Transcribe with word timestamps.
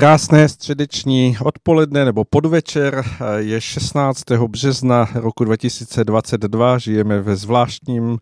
Krásné 0.00 0.48
středeční 0.48 1.36
odpoledne 1.44 2.04
nebo 2.04 2.24
podvečer 2.24 3.04
je 3.36 3.60
16. 3.60 4.22
března 4.30 5.08
roku 5.14 5.44
2022. 5.44 6.78
Žijeme 6.78 7.20
ve 7.20 7.36
zvláštním 7.36 8.18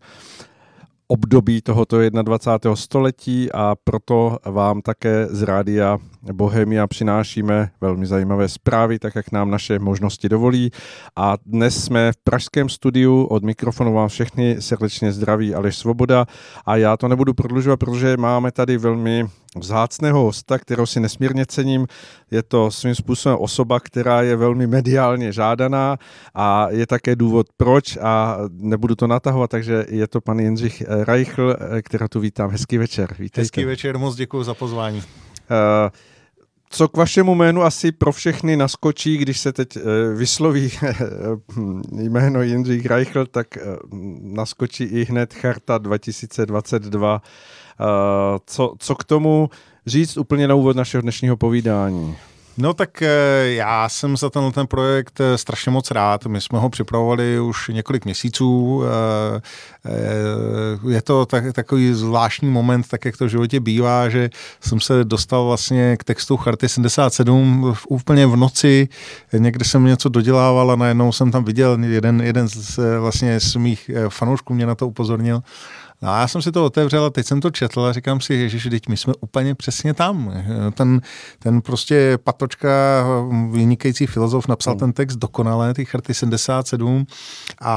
období 1.07 1.61
tohoto 1.61 2.09
21. 2.09 2.75
století 2.75 3.51
a 3.51 3.75
proto 3.83 4.37
vám 4.45 4.81
také 4.81 5.27
z 5.29 5.43
rádia 5.43 5.97
Bohemia 6.33 6.87
přinášíme 6.87 7.69
velmi 7.81 8.05
zajímavé 8.05 8.47
zprávy, 8.49 8.99
tak 8.99 9.15
jak 9.15 9.31
nám 9.31 9.51
naše 9.51 9.79
možnosti 9.79 10.29
dovolí. 10.29 10.71
A 11.15 11.37
dnes 11.45 11.83
jsme 11.83 12.11
v 12.11 12.17
pražském 12.23 12.69
studiu, 12.69 13.23
od 13.23 13.43
mikrofonu 13.43 13.93
vám 13.93 14.09
všechny 14.09 14.55
srdečně 14.59 15.11
zdraví 15.11 15.55
Aleš 15.55 15.77
Svoboda 15.77 16.25
a 16.65 16.75
já 16.75 16.97
to 16.97 17.07
nebudu 17.07 17.33
prodlužovat, 17.33 17.79
protože 17.79 18.17
máme 18.17 18.51
tady 18.51 18.77
velmi 18.77 19.25
vzácného 19.57 20.23
hosta, 20.23 20.57
kterou 20.57 20.85
si 20.85 20.99
nesmírně 20.99 21.45
cením. 21.45 21.87
Je 22.31 22.43
to 22.43 22.71
svým 22.71 22.95
způsobem 22.95 23.37
osoba, 23.41 23.79
která 23.79 24.21
je 24.21 24.35
velmi 24.35 24.67
mediálně 24.67 25.31
žádaná 25.31 25.97
a 26.35 26.67
je 26.69 26.87
také 26.87 27.15
důvod 27.15 27.47
proč 27.57 27.97
a 28.01 28.37
nebudu 28.51 28.95
to 28.95 29.07
natahovat, 29.07 29.49
takže 29.49 29.85
je 29.89 30.07
to 30.07 30.21
pan 30.21 30.39
Jindřich 30.39 30.83
Reichl, 30.87 31.55
kterého 31.81 32.09
tu 32.09 32.19
vítám. 32.19 32.49
Hezký 32.49 32.77
večer. 32.77 33.15
Vítejte. 33.19 33.41
Hezký 33.41 33.65
večer, 33.65 33.97
moc 33.97 34.15
děkuji 34.15 34.43
za 34.43 34.53
pozvání. 34.53 34.97
Uh, 34.97 35.03
co 36.69 36.87
k 36.87 36.97
vašemu 36.97 37.35
jménu 37.35 37.63
asi 37.63 37.91
pro 37.91 38.11
všechny 38.11 38.57
naskočí, 38.57 39.17
když 39.17 39.39
se 39.39 39.53
teď 39.53 39.77
vysloví 40.15 40.71
jméno 41.91 42.41
Jindřich 42.41 42.85
Reichl, 42.85 43.25
tak 43.25 43.47
naskočí 44.21 44.83
i 44.83 45.05
hned 45.05 45.33
Charta 45.33 45.77
2022 45.77 47.21
Eh, 47.21 47.21
co, 48.45 48.73
co 48.79 48.95
k 48.95 49.03
tomu 49.03 49.49
říct 49.85 50.17
úplně 50.17 50.47
na 50.47 50.55
úvod 50.55 50.75
našeho 50.75 51.01
dnešního 51.01 51.37
povídání? 51.37 52.15
No 52.61 52.73
tak 52.73 53.01
eh, 53.01 53.07
já 53.45 53.89
jsem 53.89 54.17
za 54.17 54.29
ten, 54.29 54.51
ten 54.51 54.67
projekt 54.67 55.19
eh, 55.19 55.37
strašně 55.37 55.71
moc 55.71 55.91
rád. 55.91 56.25
My 56.25 56.41
jsme 56.41 56.59
ho 56.59 56.69
připravovali 56.69 57.39
už 57.39 57.67
několik 57.67 58.05
měsíců. 58.05 58.81
Je 60.89 61.01
to 61.01 61.25
tak, 61.25 61.53
takový 61.53 61.93
zvláštní 61.93 62.49
moment, 62.49 62.87
tak 62.87 63.05
jak 63.05 63.17
to 63.17 63.25
v 63.25 63.29
životě 63.29 63.59
bývá, 63.59 64.09
že 64.09 64.29
jsem 64.61 64.79
se 64.79 65.03
dostal 65.03 65.45
vlastně 65.45 65.97
k 65.97 66.03
textu 66.03 66.37
Charty 66.37 66.69
77 66.69 67.73
v, 67.73 67.85
úplně 67.89 68.27
v 68.27 68.35
noci. 68.35 68.87
Někde 69.33 69.65
jsem 69.65 69.85
něco 69.85 70.09
dodělával 70.09 70.71
a 70.71 70.75
najednou 70.75 71.11
jsem 71.11 71.31
tam 71.31 71.43
viděl 71.43 71.77
jeden, 71.83 72.21
jeden 72.21 72.47
z, 72.47 72.79
vlastně 72.99 73.39
z 73.39 73.55
mých 73.55 73.91
fanoušků 74.09 74.53
mě 74.53 74.65
na 74.65 74.75
to 74.75 74.87
upozornil. 74.87 75.41
No 76.01 76.09
a 76.09 76.19
já 76.19 76.27
jsem 76.27 76.41
si 76.41 76.51
to 76.51 76.65
otevřel 76.65 77.05
a 77.05 77.09
teď 77.09 77.25
jsem 77.25 77.41
to 77.41 77.51
četl 77.51 77.81
a 77.81 77.93
říkám 77.93 78.21
si, 78.21 78.33
ježiš, 78.33 78.67
teď 78.71 78.87
my 78.87 78.97
jsme 78.97 79.13
úplně 79.19 79.55
přesně 79.55 79.93
tam. 79.93 80.33
Ten, 80.73 81.01
ten 81.39 81.61
prostě 81.61 82.17
patočka, 82.23 82.69
vynikající 83.51 84.05
filozof, 84.05 84.47
napsal 84.47 84.73
hmm. 84.73 84.79
ten 84.79 84.93
text 84.93 85.15
dokonale, 85.15 85.73
ty 85.73 85.85
charty 85.85 86.13
77 86.13 87.05
a, 87.61 87.73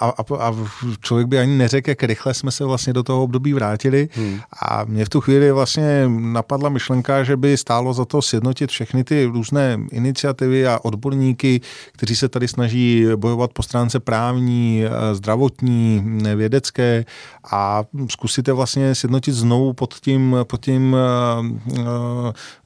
a, 0.00 0.10
a, 0.10 0.48
a 0.48 0.54
člověk 1.00 1.28
by 1.28 1.38
ani 1.38 1.58
neřekl, 1.58 1.90
jak 1.90 2.02
rychle 2.02 2.34
jsme 2.34 2.50
se 2.50 2.64
vlastně 2.64 2.92
do 2.92 3.02
toho 3.02 3.22
období 3.22 3.52
vrátili 3.52 4.08
hmm. 4.12 4.40
a 4.60 4.84
mě 4.84 5.04
v 5.04 5.08
tu 5.08 5.20
chvíli 5.20 5.52
vlastně 5.52 6.04
napadla 6.08 6.68
myšlenka, 6.68 7.24
že 7.24 7.36
by 7.36 7.56
stálo 7.56 7.92
za 7.92 8.04
to 8.04 8.22
sjednotit 8.22 8.70
všechny 8.70 9.04
ty 9.04 9.24
různé 9.24 9.78
iniciativy 9.90 10.66
a 10.66 10.78
odborníky, 10.82 11.60
kteří 11.92 12.16
se 12.16 12.28
tady 12.28 12.48
snaží 12.48 13.06
bojovat 13.16 13.52
po 13.52 13.62
stránce 13.62 14.00
právní, 14.00 14.84
zdravotní, 15.12 16.02
vědecké 16.34 17.04
a 17.50 17.55
a 17.56 17.84
zkusíte 18.10 18.52
vlastně 18.52 18.94
sjednotit 18.94 19.32
znovu 19.32 19.72
pod 19.72 19.94
tím, 19.94 20.36
pod 20.44 20.60
tím, 20.60 20.96
eh, 20.96 21.82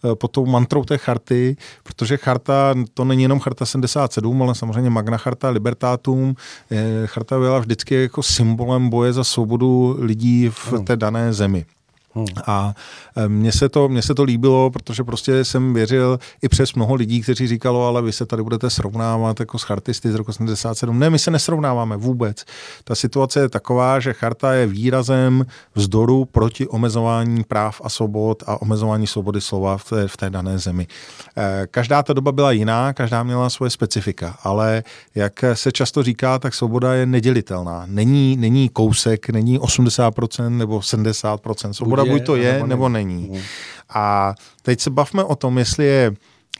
eh, 0.05 0.15
pod 0.15 0.31
tou 0.31 0.47
mantrou 0.47 0.85
té 0.85 0.99
charty, 0.99 1.57
protože 1.83 2.17
charta, 2.17 2.75
to 2.95 3.05
není 3.05 3.23
jenom 3.23 3.41
charta 3.41 3.67
77, 3.67 4.43
ale 4.43 4.55
samozřejmě 4.55 4.91
Magna 4.91 5.17
Charta 5.17 5.49
Libertatum. 5.49 6.35
Eh, 6.71 7.07
charta 7.07 7.39
byla 7.39 7.59
vždycky 7.59 7.95
jako 8.03 8.23
symbolem 8.23 8.91
boje 8.91 9.13
za 9.13 9.25
svobodu 9.25 9.97
lidí 9.99 10.49
v 10.49 10.73
té 10.85 10.97
dané 10.97 11.33
zemi. 11.33 11.65
Hmm. 12.15 12.27
A 12.47 12.75
e, 13.17 13.29
mně 13.29 13.53
se, 13.53 13.69
to, 13.69 13.89
mně 13.89 14.03
se 14.03 14.15
to 14.15 14.23
líbilo, 14.23 14.71
protože 14.71 15.05
prostě 15.05 15.45
jsem 15.45 15.75
věřil 15.75 16.19
i 16.43 16.49
přes 16.49 16.75
mnoho 16.75 16.95
lidí, 16.95 17.21
kteří 17.21 17.47
říkalo, 17.47 17.87
ale 17.87 18.03
vy 18.03 18.13
se 18.13 18.27
tady 18.27 18.43
budete 18.43 18.71
srovnávat 18.71 19.41
jako 19.41 19.59
s 19.59 19.63
chartisty 19.63 20.13
z 20.13 20.15
roku 20.15 20.33
77. 20.33 20.99
Ne, 20.99 21.11
my 21.11 21.19
se 21.19 21.31
nesrovnáváme 21.31 21.97
vůbec. 21.97 22.45
Ta 22.85 22.95
situace 22.95 23.41
je 23.41 23.49
taková, 23.49 24.01
že 24.01 24.13
charta 24.13 24.53
je 24.53 24.67
výrazem 24.67 25.47
vzdoru 25.75 26.25
proti 26.25 26.69
omezování 26.69 27.45
práv 27.45 27.81
a 27.85 27.89
svobod 27.89 28.43
a 28.47 28.63
omezování 28.63 29.07
svobody 29.07 29.41
slova 29.41 29.77
v 29.77 29.85
té, 29.85 30.09
v 30.09 30.17
té 30.17 30.31
dané 30.31 30.59
zemi. 30.59 30.87
E, 31.37 31.67
každá 31.71 32.03
ta 32.03 32.13
doba 32.13 32.33
byla 32.33 32.53
jiná, 32.53 32.93
každá 32.93 33.23
měla 33.23 33.51
svoje 33.51 33.71
specifika, 33.71 34.37
ale 34.43 34.83
jak 35.15 35.45
se 35.55 35.73
často 35.73 36.03
říká, 36.03 36.39
tak 36.39 36.55
svoboda 36.55 36.95
je 36.95 37.07
nedělitelná. 37.07 37.83
Není, 37.87 38.37
není 38.37 38.69
kousek, 38.69 39.31
není 39.31 39.59
80% 39.59 40.49
nebo 40.49 40.79
70% 40.79 41.71
svoboda 41.71 42.00
pravda 42.03 42.13
buď 42.19 42.27
to 42.27 42.37
je, 42.37 42.53
nebo, 42.53 42.67
nebo 42.67 42.89
není. 42.89 43.29
není. 43.29 43.45
A 43.89 44.35
teď 44.63 44.81
se 44.81 44.91
bavme 44.91 45.25
o 45.25 45.37
tom, 45.37 45.59
jestli 45.59 45.87
je 45.87 46.13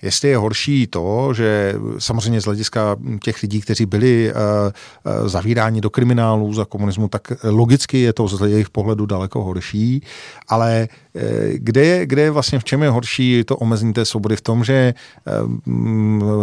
Jestli 0.03 0.29
je 0.29 0.37
horší 0.37 0.87
to, 0.87 1.35
že 1.35 1.75
samozřejmě 1.99 2.41
z 2.41 2.45
hlediska 2.45 2.97
těch 3.23 3.43
lidí, 3.43 3.61
kteří 3.61 3.87
byli 3.87 4.33
uh, 4.33 4.39
uh, 4.41 5.29
zavíráni 5.29 5.81
do 5.81 5.91
kriminálu 5.91 6.53
za 6.53 6.65
komunismu, 6.65 7.09
tak 7.09 7.33
logicky 7.45 8.01
je 8.01 8.13
to 8.13 8.29
z 8.29 8.51
jejich 8.51 8.71
pohledu 8.71 9.07
daleko 9.07 9.43
horší, 9.43 10.03
ale 10.49 10.89
Eh, 11.15 11.53
kde 11.55 11.85
je, 11.85 12.07
kde 12.07 12.23
je 12.23 12.31
vlastně, 12.31 12.59
v 12.59 12.65
čem 12.65 12.83
je 12.83 12.91
horší 12.91 13.45
to 13.45 13.57
omezení 13.57 13.93
té 13.93 14.05
svobody? 14.05 14.37
V 14.37 14.41
tom, 14.41 14.65
že 14.65 14.75
eh, 14.75 15.33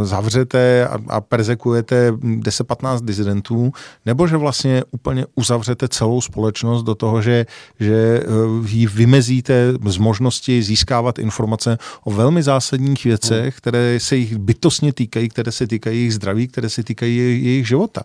zavřete 0.04 0.88
a, 0.88 0.98
a 1.08 1.22
perzekujete 1.22 2.12
10-15 2.12 3.06
dizidentů, 3.06 3.72
nebo 4.06 4.28
že 4.28 4.38
vlastně 4.38 4.84
úplně 4.92 5.26
uzavřete 5.36 5.88
celou 5.88 6.22
společnost 6.22 6.84
do 6.84 6.96
toho, 6.96 7.22
že, 7.22 7.46
že 7.80 8.24
eh, 8.24 8.28
ji 8.68 8.88
vymezíte 8.88 9.74
z 9.86 9.98
možnosti 9.98 10.64
získávat 10.64 11.20
informace 11.20 11.78
o 12.04 12.12
velmi 12.12 12.44
zásadních 12.44 13.04
věcech, 13.04 13.47
hmm. 13.48 13.58
které 13.58 14.00
se 14.00 14.16
jich 14.16 14.38
bytostně 14.38 14.94
týkají, 14.94 15.30
které 15.30 15.52
se 15.52 15.68
týkají 15.68 15.98
jejich 15.98 16.14
zdraví, 16.14 16.48
které 16.48 16.70
se 16.70 16.84
týkají 16.84 17.18
jejich 17.18 17.68
života. 17.68 18.02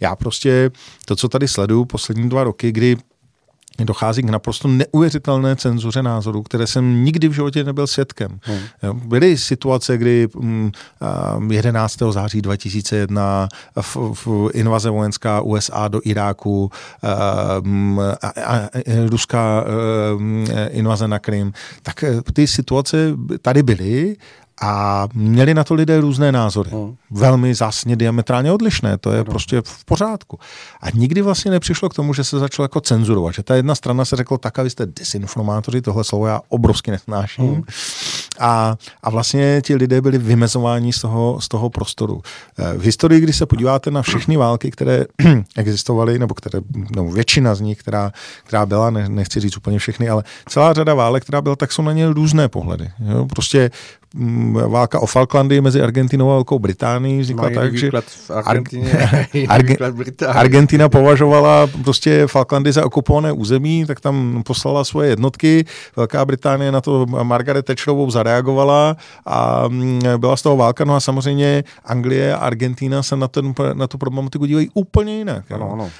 Já 0.00 0.16
prostě 0.16 0.70
to, 1.04 1.16
co 1.16 1.28
tady 1.28 1.48
sleduju 1.48 1.84
poslední 1.84 2.28
dva 2.28 2.44
roky, 2.44 2.72
kdy 2.72 2.96
dochází 3.84 4.22
k 4.22 4.30
naprosto 4.30 4.68
neuvěřitelné 4.68 5.56
cenzuře 5.56 6.02
názorů, 6.02 6.42
které 6.42 6.66
jsem 6.66 7.04
nikdy 7.04 7.28
v 7.28 7.32
životě 7.32 7.64
nebyl 7.64 7.86
svědkem. 7.86 8.38
Hmm. 8.42 9.00
Byly 9.08 9.38
situace, 9.38 9.98
kdy 9.98 10.28
11. 11.50 12.00
Mm, 12.00 12.12
září 12.12 12.42
2001 12.42 13.48
v, 13.80 13.96
v 13.96 14.50
invaze 14.54 14.90
vojenská 14.90 15.40
USA 15.40 15.88
do 15.88 16.00
Iráku, 16.04 16.70
mm, 17.60 18.00
a, 18.00 18.28
a, 18.28 18.56
a, 18.56 18.68
ruská 19.06 19.64
mm, 20.18 20.46
invaze 20.70 21.08
na 21.08 21.18
Krym, 21.18 21.52
tak 21.82 22.04
eh, 22.04 22.22
ty 22.32 22.46
situace 22.46 22.96
tady 23.42 23.62
byly 23.62 24.16
a 24.62 25.08
měli 25.14 25.54
na 25.54 25.64
to 25.64 25.74
lidé 25.74 26.00
různé 26.00 26.32
názory. 26.32 26.70
Hmm. 26.70 26.96
Velmi 27.10 27.54
zásně 27.54 27.96
diametrálně 27.96 28.52
odlišné, 28.52 28.98
to 28.98 29.10
je 29.10 29.16
hmm. 29.16 29.24
prostě 29.24 29.62
v 29.64 29.84
pořádku. 29.84 30.38
A 30.80 30.90
nikdy 30.90 31.22
vlastně 31.22 31.50
nepřišlo 31.50 31.88
k 31.88 31.94
tomu, 31.94 32.14
že 32.14 32.24
se 32.24 32.38
začalo 32.38 32.64
jako 32.64 32.80
cenzurovat. 32.80 33.34
Že 33.34 33.42
ta 33.42 33.54
jedna 33.54 33.74
strana 33.74 34.04
se 34.04 34.16
řekla, 34.16 34.38
tak 34.38 34.58
a 34.58 34.62
vy 34.62 34.70
jste 34.70 34.86
desinformátoři, 34.86 35.82
tohle 35.82 36.04
slovo 36.04 36.26
já 36.26 36.40
obrovsky 36.48 36.90
nesnáším. 36.90 37.44
Hmm. 37.44 37.62
A, 38.38 38.76
a 39.02 39.10
vlastně 39.10 39.60
ti 39.64 39.74
lidé 39.74 40.00
byli 40.00 40.18
vymezováni 40.18 40.92
z 40.92 41.00
toho, 41.00 41.38
z 41.40 41.48
toho 41.48 41.70
prostoru. 41.70 42.22
Eh, 42.58 42.78
v 42.78 42.82
historii, 42.82 43.20
když 43.20 43.36
se 43.36 43.46
podíváte 43.46 43.90
na 43.90 44.02
všechny 44.02 44.36
války, 44.36 44.70
které 44.70 45.04
existovaly, 45.56 46.18
nebo, 46.18 46.34
které, 46.34 46.60
nebo 46.96 47.12
většina 47.12 47.54
z 47.54 47.60
nich, 47.60 47.78
která, 47.78 48.12
která 48.44 48.66
byla, 48.66 48.90
ne, 48.90 49.08
nechci 49.08 49.40
říct 49.40 49.56
úplně 49.56 49.78
všechny, 49.78 50.08
ale 50.08 50.24
celá 50.48 50.72
řada 50.72 50.94
válek, 50.94 51.22
která 51.22 51.42
byla, 51.42 51.56
tak 51.56 51.72
jsou 51.72 51.82
na 51.82 51.92
ně 51.92 52.08
různé 52.08 52.48
pohledy. 52.48 52.90
Jo? 53.00 53.26
Prostě 53.26 53.70
Mm, 54.18 54.54
válka 54.54 55.00
o 55.00 55.06
Falklandy 55.06 55.60
mezi 55.60 55.82
Argentinou 55.82 56.30
a 56.30 56.34
Velkou 56.34 56.58
Británií 56.58 57.20
vznikla 57.20 57.50
tak, 57.50 57.76
že 57.76 57.90
Argentina 60.26 60.88
považovala 60.88 61.66
prostě 61.82 62.26
Falklandy 62.26 62.72
za 62.72 62.86
okupované 62.86 63.32
území, 63.32 63.86
tak 63.86 64.00
tam 64.00 64.42
poslala 64.46 64.84
svoje 64.84 65.08
jednotky. 65.08 65.64
Velká 65.96 66.24
Británie 66.24 66.72
na 66.72 66.80
to 66.80 67.06
Margaret 67.06 67.66
Thatcherovou 67.66 68.10
zareagovala 68.26 68.96
a 69.26 69.68
mm, 69.68 70.00
byla 70.16 70.36
z 70.36 70.42
toho 70.42 70.56
válka. 70.56 70.84
No 70.84 70.94
a 70.94 71.00
samozřejmě 71.00 71.64
Anglie 71.84 72.34
a 72.34 72.38
Argentina 72.38 73.02
se 73.02 73.16
na, 73.16 73.28
ten, 73.28 73.54
na 73.72 73.86
tu 73.86 73.98
problematiku 73.98 74.46
dívají 74.46 74.70
úplně 74.74 75.18
jinak. 75.18 75.52
Ano, 75.52 75.72
ano. 75.72 75.90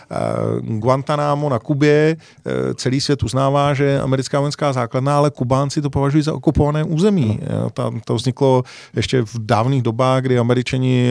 Guantanamo 0.61 1.49
na 1.49 1.59
Kubě, 1.59 2.17
e, 2.47 2.75
celý 2.75 3.01
svět 3.01 3.23
uznává, 3.23 3.75
že 3.75 4.01
americká 4.01 4.41
vojenská 4.41 4.73
základna, 4.73 5.17
ale 5.17 5.31
Kubánci 5.31 5.83
to 5.83 5.91
považují 5.91 6.23
za 6.23 6.35
okupované 6.35 6.85
území. 6.85 7.41
Ta, 7.73 7.91
To 8.05 8.15
vzniklo 8.15 8.63
ještě 8.97 9.23
v 9.23 9.39
dávných 9.39 9.83
dobách, 9.83 10.23
kdy 10.23 10.39
američani 10.39 11.11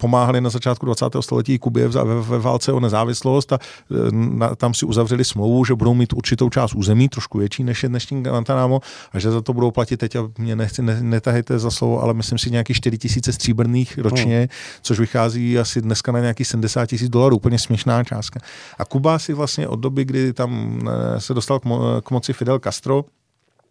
pomáhali 0.00 0.40
na 0.40 0.50
začátku 0.50 0.86
20. 0.86 1.04
století 1.20 1.58
Kubě 1.58 1.88
ve 1.88 2.38
válce 2.38 2.72
o 2.72 2.80
nezávislost 2.80 3.52
a 3.52 3.58
tam 4.56 4.74
si 4.74 4.86
uzavřeli 4.86 5.24
smlouvu, 5.24 5.64
že 5.64 5.74
budou 5.74 5.94
mít 5.94 6.12
určitou 6.12 6.50
část 6.50 6.74
území, 6.74 7.08
trošku 7.08 7.38
větší 7.38 7.64
než 7.64 7.82
je 7.82 7.88
dnešní 7.88 8.22
Guantanamo, 8.22 8.80
a 9.12 9.18
že 9.18 9.30
za 9.30 9.39
to 9.42 9.52
budou 9.52 9.70
platit 9.70 9.96
teď, 9.96 10.16
a 10.16 10.28
mě 10.38 10.56
nechci, 10.56 10.82
ne, 10.82 11.02
netahejte 11.02 11.58
za 11.58 11.70
slovo, 11.70 12.02
ale 12.02 12.14
myslím 12.14 12.38
si 12.38 12.50
nějakých 12.50 12.76
4 12.76 12.98
tisíce 12.98 13.32
stříbrných 13.32 13.98
ročně, 13.98 14.38
hmm. 14.38 14.48
což 14.82 15.00
vychází 15.00 15.58
asi 15.58 15.80
dneska 15.80 16.12
na 16.12 16.20
nějakých 16.20 16.46
70 16.46 16.86
tisíc 16.86 17.08
dolarů, 17.08 17.36
úplně 17.36 17.58
směšná 17.58 18.04
částka. 18.04 18.40
A 18.78 18.84
Kuba 18.84 19.18
si 19.18 19.32
vlastně 19.32 19.68
od 19.68 19.80
doby, 19.80 20.04
kdy 20.04 20.32
tam 20.32 20.80
eh, 20.88 21.20
se 21.20 21.34
dostal 21.34 21.60
k, 21.60 21.64
mo- 21.64 22.00
k 22.00 22.10
moci 22.10 22.32
Fidel 22.32 22.58
Castro, 22.58 23.04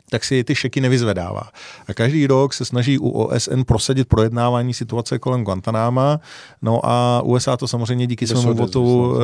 tak 0.09 0.23
si 0.23 0.43
ty 0.43 0.55
šeky 0.55 0.81
nevyzvedává. 0.81 1.49
A 1.87 1.93
každý 1.93 2.27
rok 2.27 2.53
se 2.53 2.65
snaží 2.65 2.99
u 2.99 3.09
OSN 3.09 3.61
prosadit 3.61 4.07
projednávání 4.07 4.73
situace 4.73 5.19
kolem 5.19 5.43
Guantanáma, 5.43 6.19
no 6.61 6.81
a 6.83 7.21
USA 7.21 7.57
to 7.57 7.67
samozřejmě 7.67 8.07
díky 8.07 8.27
svému 8.27 8.53
votu 8.53 9.15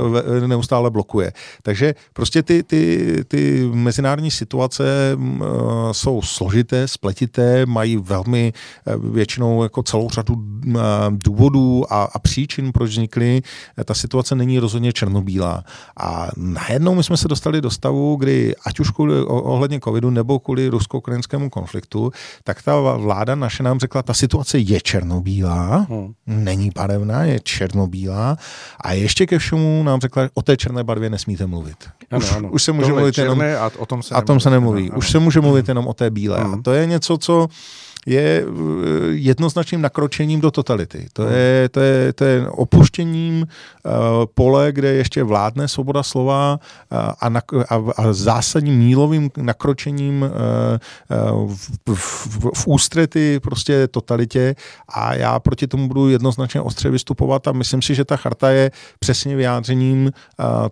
neustále 0.48 0.92
blokuje. 0.92 1.32
Takže 1.62 1.96
prostě 2.14 2.44
ty, 2.44 2.64
ty, 2.64 3.16
ty 3.28 3.70
mezinárodní 3.74 4.32
situace 4.32 4.84
uh, 5.16 5.46
jsou 5.92 6.22
složité, 6.22 6.88
spletité, 6.88 7.66
mají 7.66 7.98
velmi 7.98 8.54
uh, 8.96 9.14
většinou 9.14 9.64
jako 9.64 9.84
celou 9.84 10.10
řadu 10.10 10.34
uh, 10.34 10.74
důvodů 11.10 11.84
a, 11.90 12.04
a 12.04 12.20
příčin, 12.20 12.72
proč 12.72 12.90
vznikly. 12.92 13.42
Ta 13.86 13.94
situace 13.94 14.36
není 14.36 14.60
rozhodně 14.60 14.94
černobílá. 14.94 15.64
A 16.00 16.28
najednou 16.38 16.96
my 16.96 17.04
jsme 17.04 17.18
se 17.18 17.28
dostali 17.28 17.62
do 17.62 17.70
stavu, 17.70 18.16
kdy 18.16 18.56
ať 18.66 18.80
už 18.80 18.90
kvůli, 18.90 19.26
ohledně 19.26 19.80
covidu 19.80 20.10
nebo 20.10 20.40
kvůli 20.40 20.70
rusko-ukrajinskému 20.76 21.50
konfliktu, 21.50 22.12
tak 22.44 22.62
ta 22.62 22.80
vláda 22.80 23.36
naše 23.36 23.64
nám 23.64 23.80
řekla, 23.80 24.04
ta 24.04 24.14
situace 24.14 24.60
je 24.60 24.82
černobílá, 24.82 25.88
hmm. 25.90 26.14
není 26.28 26.72
barevná, 26.76 27.24
je 27.24 27.40
černobílá 27.40 28.38
a 28.82 28.94
ještě 28.94 29.26
ke 29.26 29.40
všemu 29.40 29.84
nám 29.84 30.00
řekla, 30.00 30.30
o 30.34 30.42
té 30.42 30.58
černé 30.58 30.84
barvě 30.84 31.10
nesmíte 31.10 31.46
mluvit. 31.46 31.78
Ano, 32.12 32.20
už, 32.20 32.32
ano. 32.32 32.50
už 32.50 32.64
se 32.64 32.72
může 32.72 32.94
mluvit 32.94 33.18
jenom... 33.18 33.42
A 33.42 33.72
o 33.78 33.86
tom 33.86 34.04
se, 34.04 34.16
a 34.16 34.22
tom 34.22 34.40
se 34.40 34.50
nemluví. 34.50 34.90
Ano, 34.90 34.98
už 34.98 35.12
se 35.12 35.20
může 35.20 35.42
mluvit 35.42 35.68
jenom 35.68 35.88
o 35.88 35.94
té 35.94 36.10
bílé. 36.10 36.44
Hmm. 36.44 36.54
A 36.54 36.62
to 36.62 36.74
je 36.74 36.86
něco, 36.86 37.18
co 37.18 37.48
je 38.06 38.46
eh, 38.46 39.08
jednoznačným 39.10 39.82
nakročením 39.82 40.42
do 40.42 40.52
totality. 40.52 41.08
To 41.14 41.28
je, 41.28 41.70
to 41.70 41.80
je, 41.80 42.14
to 42.14 42.24
je 42.24 42.50
opuštěním 42.50 43.48
pole, 44.34 44.72
kde 44.72 44.94
ještě 44.94 45.24
vládne 45.24 45.68
svoboda 45.68 46.04
slova 46.04 46.60
uh, 46.92 46.98
a, 47.20 47.30
na, 47.30 47.42
a, 47.70 47.76
a 47.76 48.14
zásadním 48.14 48.78
mílovým 48.78 49.30
nakročením 49.38 50.22
uh, 50.22 51.54
v, 51.54 51.96
v, 51.96 52.38
v 52.56 52.68
ústrety 52.68 53.40
prostě 53.40 53.88
totalitě 53.88 54.56
a 54.90 55.14
já 55.16 55.40
proti 55.40 55.68
tomu 55.68 55.88
budu 55.88 56.10
jednoznačně 56.10 56.62
ostře 56.62 56.90
vystupovat 56.90 57.48
a 57.48 57.52
myslím 57.52 57.82
si, 57.82 57.96
že 57.96 58.06
ta 58.06 58.18
charta 58.18 58.50
je 58.50 58.72
přesně 59.00 59.36
vyjádřením 59.36 60.12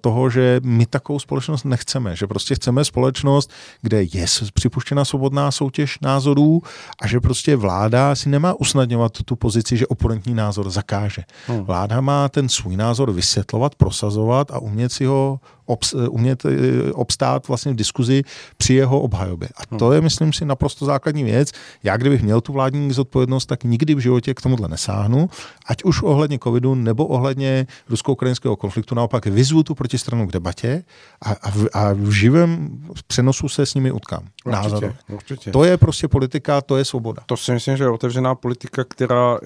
toho, 0.02 0.30
že 0.30 0.60
my 0.64 0.86
takovou 0.86 1.20
společnost 1.20 1.64
nechceme, 1.64 2.16
že 2.16 2.28
prostě 2.28 2.56
chceme 2.56 2.86
společnost, 2.86 3.52
kde 3.82 4.04
je 4.04 4.26
připuštěna 4.54 5.06
svobodná 5.06 5.52
soutěž 5.52 6.00
názorů 6.02 6.62
a 7.02 7.08
že 7.08 7.20
prostě 7.20 7.56
vláda 7.56 8.16
si 8.16 8.30
nemá 8.30 8.54
usnadňovat 8.54 9.12
tu 9.26 9.36
pozici, 9.36 9.78
že 9.78 9.88
oponentní 9.88 10.34
názor 10.34 10.70
zakáže. 10.70 11.24
Hmm. 11.48 11.64
Vláda 11.64 12.02
má 12.02 12.30
ten 12.30 12.50
svůj 12.50 12.78
názor 12.78 13.03
vysvětlovat, 13.10 13.76
prosazovat 13.76 14.52
a 14.52 14.60
umět 14.60 14.92
si 14.92 15.06
ho 15.06 15.40
obs, 15.66 15.94
umět 15.94 16.46
eh, 16.46 16.92
obstát 16.92 17.48
vlastně 17.48 17.72
v 17.72 17.76
diskuzi 17.76 18.24
při 18.58 18.74
jeho 18.74 19.02
obhajobě. 19.02 19.50
A 19.56 19.62
hmm. 19.70 19.80
to 19.80 19.92
je, 19.92 20.02
myslím 20.02 20.34
si, 20.34 20.46
naprosto 20.46 20.86
základní 20.86 21.24
věc. 21.24 21.52
Já, 21.84 21.98
kdybych 21.98 22.24
měl 22.24 22.42
tu 22.42 22.54
vládní 22.54 22.92
zodpovědnost, 22.92 23.46
tak 23.46 23.64
nikdy 23.64 23.96
v 23.96 24.00
životě 24.00 24.34
k 24.34 24.42
tomuhle 24.42 24.68
nesáhnu, 24.68 25.30
ať 25.68 25.84
už 25.84 26.02
ohledně 26.02 26.40
covidu 26.40 26.76
nebo 26.76 27.06
ohledně 27.06 27.68
rusko-ukrajinského 27.90 28.56
konfliktu. 28.56 28.96
Naopak 28.96 29.26
vyzvu 29.26 29.64
tu 29.64 29.76
protistranu 29.76 30.28
k 30.28 30.32
debatě 30.32 30.84
a, 31.22 31.32
a, 31.32 31.52
v, 31.52 31.68
a 31.74 31.94
v 31.94 32.12
živém 32.12 32.70
přenosu 33.08 33.50
se 33.50 33.66
s 33.66 33.74
nimi 33.74 33.92
utkám. 33.92 34.28
Určitě, 34.46 34.96
určitě. 35.10 35.52
To 35.52 35.64
je 35.64 35.78
prostě 35.78 36.08
politika, 36.08 36.62
to 36.62 36.78
je 36.78 36.86
svoboda. 36.86 37.24
To 37.26 37.38
si 37.38 37.52
myslím, 37.52 37.78
že 37.78 37.84
je 37.84 37.90
otevřená 37.90 38.36
politika, 38.36 38.84
která 38.84 39.40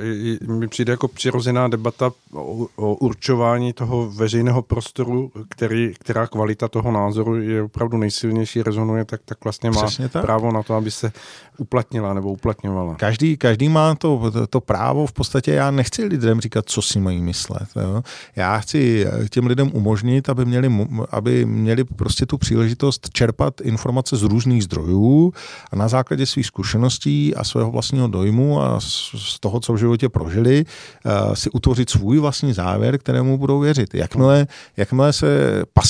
mi 0.48 0.68
přijde 0.68 0.94
jako 0.94 1.08
přirozená 1.08 1.68
debata 1.68 2.12
o, 2.34 2.68
o 2.76 2.94
určování 2.94 3.74
toho 3.74 4.10
veřejného 4.12 4.62
prostoru, 4.62 5.32
který, 5.50 5.94
která 6.08 6.28
kvalita 6.28 6.68
toho 6.68 6.92
názoru 6.92 7.36
je 7.36 7.64
opravdu 7.64 7.98
nejsilnější, 7.98 8.64
rezonuje, 8.64 9.06
tak, 9.06 9.22
tak 9.26 9.44
vlastně 9.44 9.72
má 9.72 9.88
tak. 10.12 10.24
právo 10.24 10.52
na 10.52 10.64
to, 10.64 10.76
aby 10.76 10.92
se 10.92 11.12
uplatnila 11.58 12.14
nebo 12.14 12.32
uplatňovala. 12.32 12.96
Každý, 12.96 13.38
každý 13.38 13.70
má 13.70 13.96
to, 13.96 14.32
to, 14.32 14.48
to 14.48 14.62
právo, 14.62 15.08
v 15.08 15.14
podstatě 15.14 15.52
já 15.52 15.72
nechci 15.72 16.04
lidem 16.04 16.42
říkat, 16.42 16.66
co 16.70 16.82
si 16.82 17.00
mají 17.00 17.22
myslet. 17.22 17.68
Jo? 17.76 18.04
Já 18.36 18.60
chci 18.60 19.08
těm 19.30 19.48
lidem 19.48 19.72
umožnit, 19.74 20.30
aby 20.30 20.46
měli, 20.46 20.88
aby 21.12 21.46
měli 21.46 21.84
prostě 21.84 22.26
tu 22.26 22.38
příležitost 22.38 23.10
čerpat 23.14 23.62
informace 23.62 24.16
z 24.18 24.24
různých 24.24 24.64
zdrojů 24.64 25.34
a 25.72 25.76
na 25.76 25.88
základě 25.88 26.26
svých 26.26 26.46
zkušeností 26.46 27.36
a 27.36 27.44
svého 27.44 27.72
vlastního 27.72 28.08
dojmu 28.08 28.62
a 28.62 28.80
z 28.80 29.40
toho, 29.40 29.60
co 29.60 29.74
v 29.74 29.78
životě 29.78 30.10
prožili, 30.10 30.66
uh, 30.66 31.34
si 31.34 31.50
utvořit 31.50 31.90
svůj 31.90 32.20
vlastní 32.20 32.54
závěr, 32.54 32.98
kterému 32.98 33.38
budou 33.38 33.60
věřit. 33.60 33.96
Jakmile, 33.96 34.48
jakmile 34.78 35.14
se 35.14 35.28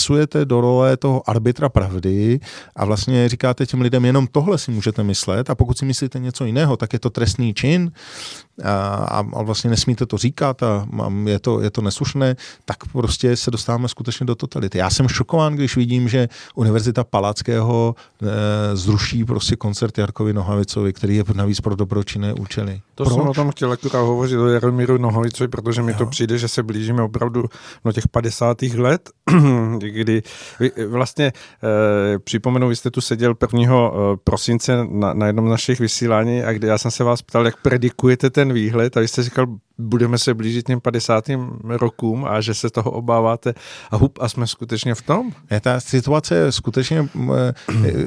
pasujete 0.07 0.45
do 0.45 0.62
role 0.62 0.98
toho 0.98 1.30
arbitra 1.30 1.69
pravdy 1.69 2.39
a 2.75 2.86
vlastně 2.86 3.30
říkáte 3.30 3.65
těm 3.65 3.81
lidem, 3.81 4.06
jenom 4.06 4.27
tohle 4.27 4.57
si 4.57 4.71
můžete 4.71 5.04
myslet 5.04 5.50
a 5.50 5.56
pokud 5.56 5.77
si 5.77 5.86
myslíte 5.86 6.19
něco 6.19 6.45
jiného, 6.45 6.77
tak 6.77 6.94
je 6.94 7.00
to 7.00 7.09
trestný 7.09 7.54
čin 7.54 7.92
a, 8.63 9.24
a 9.33 9.42
vlastně 9.42 9.69
nesmíte 9.69 10.06
to 10.06 10.18
říkat 10.18 10.63
a, 10.63 10.88
a 11.04 11.13
je, 11.25 11.39
to, 11.39 11.62
je 11.62 11.69
to 11.69 11.81
neslušné, 11.81 12.36
tak 12.65 12.77
prostě 12.92 13.36
se 13.36 13.51
dostáváme 13.51 13.88
skutečně 13.88 14.25
do 14.25 14.36
totality. 14.36 14.77
Já 14.77 14.89
jsem 14.89 15.07
šokován, 15.07 15.56
když 15.56 15.75
vidím, 15.75 16.09
že 16.09 16.30
Univerzita 16.56 17.04
Palackého 17.04 17.95
e, 18.21 18.75
zruší 18.75 19.25
prostě 19.25 19.56
koncert 19.56 19.98
Jarkovi 19.98 20.33
Nohavicovi, 20.33 20.94
který 20.94 21.15
je 21.15 21.24
navíc 21.33 21.62
pro 21.62 21.75
dobročinné 21.75 22.33
účely. 22.33 22.81
To 22.95 23.04
Proč? 23.04 23.15
jsem 23.15 23.27
o 23.27 23.33
tom 23.33 23.51
chtěl 23.51 23.71
akorát 23.71 24.01
hovořit 24.01 24.38
o 24.38 24.48
Jaromíru 24.48 24.98
Nohavicovi, 24.98 25.48
protože 25.48 25.81
mi 25.81 25.92
jo. 25.92 25.98
to 25.98 26.06
přijde, 26.06 26.38
že 26.38 26.48
se 26.48 26.63
blížíme 26.63 27.01
opravdu 27.01 27.45
do 27.86 27.92
těch 27.92 28.07
50. 28.07 28.62
let, 28.62 29.10
kdy 29.80 30.24
vlastně 30.88 31.25
e, 31.25 32.19
připomenu, 32.19 32.68
vy 32.68 32.75
jste 32.75 32.92
tu 32.92 33.01
seděl 33.01 33.36
1. 33.53 33.74
Eh, 33.74 34.18
prosince 34.24 34.86
na, 34.89 35.13
na 35.13 35.27
jednom 35.27 35.48
z 35.48 35.50
našich 35.50 35.80
vysílání 35.80 36.44
a 36.44 36.53
kde 36.53 36.68
já 36.68 36.77
jsem 36.77 36.92
se 36.92 37.03
vás 37.03 37.21
ptal, 37.21 37.45
jak 37.45 37.62
predikujete 37.62 38.30
ten 38.30 38.46
výhled 38.53 38.97
a 38.97 38.99
vy 38.99 39.07
jste 39.07 39.23
říkal, 39.23 39.45
budeme 39.79 40.18
se 40.18 40.33
blížit 40.33 40.65
těm 40.65 40.81
50. 40.81 41.25
rokům 41.63 42.25
a 42.25 42.41
že 42.41 42.53
se 42.53 42.69
toho 42.69 42.91
obáváte 42.91 43.53
a 43.91 43.97
hup 43.97 44.19
a 44.21 44.29
jsme 44.29 44.47
skutečně 44.47 44.95
v 44.95 45.01
tom? 45.01 45.31
Je, 45.51 45.59
ta 45.59 45.79
situace 45.79 46.35
je 46.35 46.51
skutečně, 46.51 47.09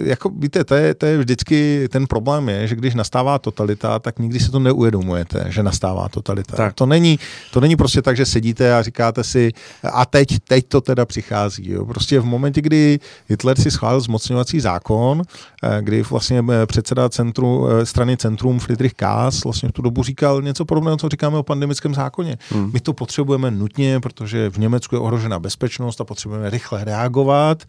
jako 0.05 0.29
víte, 0.29 0.65
to 0.65 0.75
je, 0.75 0.95
to 0.95 1.07
je 1.07 1.19
vždycky 1.19 1.89
ten 1.91 2.07
problém 2.07 2.49
je, 2.49 2.67
že 2.67 2.77
když 2.77 2.95
nastává 2.95 3.39
totalita, 3.39 3.99
tak 3.99 4.19
nikdy 4.19 4.41
si 4.41 4.51
to 4.51 4.59
neuvědomujete, 4.59 5.45
že 5.49 5.63
nastává 5.63 6.09
totalita. 6.09 6.57
Tak. 6.57 6.75
To, 6.75 6.87
není, 6.87 7.19
to 7.51 7.61
není 7.61 7.77
prostě 7.77 8.03
tak, 8.03 8.17
že 8.17 8.27
sedíte 8.27 8.75
a 8.75 8.83
říkáte 8.83 9.25
si 9.25 9.53
a 9.93 10.07
teď, 10.07 10.39
teď 10.49 10.69
to 10.69 10.81
teda 10.81 11.07
přichází. 11.07 11.71
Jo. 11.71 11.85
Prostě 11.85 12.21
v 12.21 12.25
momentě, 12.25 12.61
kdy 12.61 12.99
Hitler 13.29 13.61
si 13.61 13.71
schválil 13.71 14.01
zmocňovací 14.01 14.61
zákon, 14.61 15.23
eh, 15.63 15.79
kdy 15.83 16.03
vlastně 16.03 16.45
eh, 16.53 16.67
předseda 16.67 17.09
centru, 17.09 17.69
eh, 17.69 17.87
strany 17.87 18.17
Centrum 18.17 18.59
Friedrich 18.59 18.95
Kaas 18.95 19.45
vlastně 19.45 19.69
v 19.69 19.73
tu 19.73 19.83
dobu 19.83 20.03
říkal 20.03 20.43
něco 20.43 20.65
podobného, 20.65 20.97
co 20.97 21.09
říkáme 21.09 21.39
o 21.39 21.43
pandemickém 21.61 21.95
zákoně. 21.95 22.39
Hmm. 22.51 22.71
My 22.73 22.81
to 22.81 22.93
potřebujeme 22.93 23.51
nutně, 23.51 24.01
protože 24.01 24.51
v 24.51 24.59
Německu 24.59 24.95
je 24.95 25.01
ohrožena 25.01 25.39
bezpečnost 25.39 26.01
a 26.01 26.05
potřebujeme 26.05 26.51
rychle 26.51 26.85
reagovat, 26.85 27.65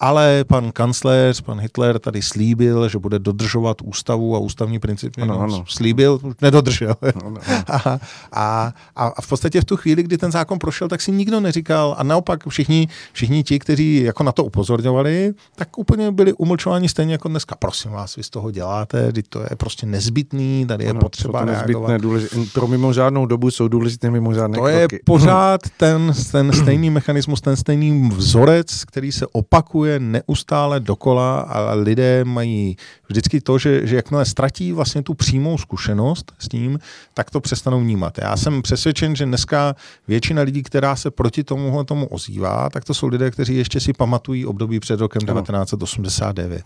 ale 0.00 0.44
pan 0.44 0.72
kancléř, 0.72 1.40
pan 1.40 1.60
Hitler 1.60 1.98
tady 1.98 2.22
slíbil, 2.22 2.88
že 2.88 2.98
bude 2.98 3.18
dodržovat 3.18 3.76
ústavu 3.82 4.36
a 4.36 4.38
ústavní 4.38 4.78
principy. 4.78 5.22
Ano, 5.22 5.34
no, 5.34 5.40
ano. 5.40 5.64
Slíbil, 5.68 6.20
nedodržel. 6.42 6.94
Ano, 7.02 7.26
ano. 7.26 7.40
A, 8.32 8.72
a, 8.96 9.06
a 9.06 9.22
v 9.22 9.28
podstatě 9.28 9.60
v 9.60 9.64
tu 9.64 9.76
chvíli, 9.76 10.02
kdy 10.02 10.18
ten 10.18 10.32
zákon 10.32 10.58
prošel, 10.58 10.88
tak 10.88 11.00
si 11.00 11.12
nikdo 11.12 11.40
neříkal 11.40 11.94
a 11.98 12.02
naopak 12.02 12.48
všichni, 12.48 12.88
všichni 13.12 13.42
ti, 13.42 13.58
kteří 13.58 14.02
jako 14.02 14.22
na 14.22 14.32
to 14.32 14.44
upozorňovali, 14.44 15.34
tak 15.54 15.78
úplně 15.78 16.12
byli 16.12 16.32
umlčováni 16.32 16.88
stejně 16.88 17.12
jako 17.12 17.28
dneska. 17.28 17.56
Prosím 17.58 17.90
vás, 17.90 18.16
vy 18.16 18.22
z 18.22 18.30
toho 18.30 18.50
děláte, 18.50 19.12
to 19.28 19.40
je 19.40 19.56
prostě 19.56 19.86
nezbytný, 19.86 20.66
tady 20.68 20.84
je 20.84 20.90
ano, 20.90 21.00
potřeba 21.00 21.40
to 21.40 21.46
reagovat. 21.46 21.88
Nezbytné, 21.88 21.98
důležité, 21.98 22.36
pro 22.52 22.66
mimořádnou 22.66 23.26
dobu 23.32 23.50
jsou 23.50 23.68
důležité 23.68 24.10
mimořádné 24.10 24.56
To 24.58 24.62
kroky. 24.64 24.94
je 24.94 25.00
pořád 25.04 25.60
ten, 25.76 26.12
ten 26.32 26.52
stejný 26.52 26.90
mechanismus, 26.90 27.40
ten 27.40 27.56
stejný 27.56 28.08
vzorec, 28.08 28.84
který 28.84 29.12
se 29.12 29.26
opakuje 29.32 30.00
neustále 30.00 30.80
dokola 30.80 31.40
a 31.40 31.74
lidé 31.74 32.24
mají 32.24 32.76
vždycky 33.08 33.40
to, 33.40 33.58
že, 33.58 33.86
že 33.86 33.96
jakmile 33.96 34.24
ztratí 34.24 34.72
vlastně 34.72 35.02
tu 35.02 35.14
přímou 35.14 35.58
zkušenost 35.58 36.32
s 36.38 36.48
tím, 36.48 36.78
tak 37.14 37.30
to 37.30 37.40
přestanou 37.40 37.80
vnímat. 37.80 38.18
Já 38.18 38.36
jsem 38.36 38.62
přesvědčen, 38.62 39.16
že 39.16 39.24
dneska 39.24 39.74
většina 40.08 40.42
lidí, 40.42 40.62
která 40.62 40.96
se 40.96 41.10
proti 41.10 41.44
tomuhle 41.44 41.84
tomu 41.84 42.06
ozývá, 42.06 42.70
tak 42.70 42.84
to 42.84 42.94
jsou 42.94 43.06
lidé, 43.06 43.30
kteří 43.30 43.56
ještě 43.56 43.80
si 43.80 43.92
pamatují 43.92 44.46
období 44.46 44.80
před 44.80 45.00
rokem 45.00 45.20
1989. 45.20 46.62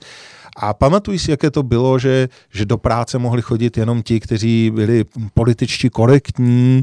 A 0.57 0.75
pamatuj 0.75 1.19
si, 1.19 1.31
jaké 1.31 1.51
to 1.51 1.63
bylo, 1.63 1.99
že, 1.99 2.29
že 2.51 2.65
do 2.65 2.79
práce 2.79 3.19
mohli 3.19 3.43
chodit 3.43 3.77
jenom 3.77 4.03
ti, 4.03 4.21
kteří 4.21 4.71
byli 4.75 5.05
političtí 5.35 5.91
korektní, 5.91 6.83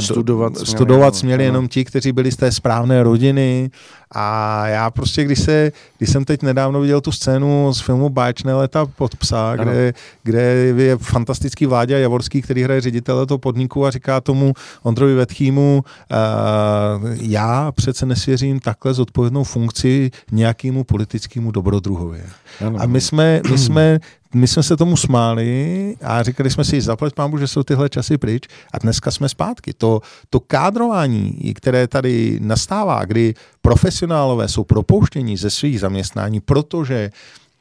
studovat, 0.00 0.52
do, 0.52 0.66
studovat 0.66 1.16
směli 1.16 1.44
jenom 1.44 1.68
ti, 1.68 1.84
kteří 1.84 2.12
byli 2.12 2.32
z 2.32 2.36
té 2.36 2.52
správné 2.52 3.02
rodiny, 3.02 3.70
a 4.14 4.66
já 4.66 4.90
prostě, 4.90 5.24
když, 5.24 5.38
se, 5.38 5.72
když 5.98 6.10
jsem 6.10 6.24
teď 6.24 6.42
nedávno 6.42 6.80
viděl 6.80 7.00
tu 7.00 7.12
scénu 7.12 7.72
z 7.74 7.80
filmu 7.80 8.08
Báčné 8.08 8.54
leta 8.54 8.86
pod 8.86 9.16
psa, 9.16 9.56
kde, 9.56 9.94
kde 10.22 10.40
je 10.76 10.96
fantastický 10.96 11.66
Vláďa 11.66 11.98
Javorský, 11.98 12.42
který 12.42 12.62
hraje 12.62 12.80
ředitele 12.80 13.26
toho 13.26 13.38
podniku 13.38 13.86
a 13.86 13.90
říká 13.90 14.20
tomu 14.20 14.52
Ondrovi 14.82 15.14
Vetchýmu, 15.14 15.84
uh, 15.84 17.10
já 17.20 17.72
přece 17.72 18.06
nesvěřím 18.06 18.60
takhle 18.60 18.94
zodpovědnou 18.94 19.44
funkci 19.44 20.10
nějakému 20.32 20.84
politickému 20.84 21.50
dobrodruhovi. 21.50 22.22
Ano. 22.66 22.78
A 22.80 22.86
my 22.86 23.00
jsme, 23.00 23.40
my 23.50 23.58
jsme 23.58 23.98
my 24.36 24.48
jsme 24.48 24.62
se 24.62 24.76
tomu 24.76 24.96
smáli 24.96 25.96
a 26.02 26.22
říkali 26.22 26.50
jsme 26.50 26.64
si, 26.64 26.80
zaplať 26.80 27.12
pámu, 27.14 27.38
že 27.38 27.46
jsou 27.46 27.62
tyhle 27.62 27.88
časy 27.88 28.18
pryč 28.18 28.48
a 28.72 28.78
dneska 28.78 29.10
jsme 29.10 29.28
zpátky. 29.28 29.72
To, 29.72 30.00
to 30.30 30.40
kádrování, 30.40 31.54
které 31.54 31.88
tady 31.88 32.38
nastává, 32.42 33.04
kdy 33.04 33.34
profesionálové 33.62 34.48
jsou 34.48 34.64
propouštěni 34.64 35.36
ze 35.36 35.50
svých 35.50 35.80
zaměstnání, 35.80 36.40
protože 36.40 37.10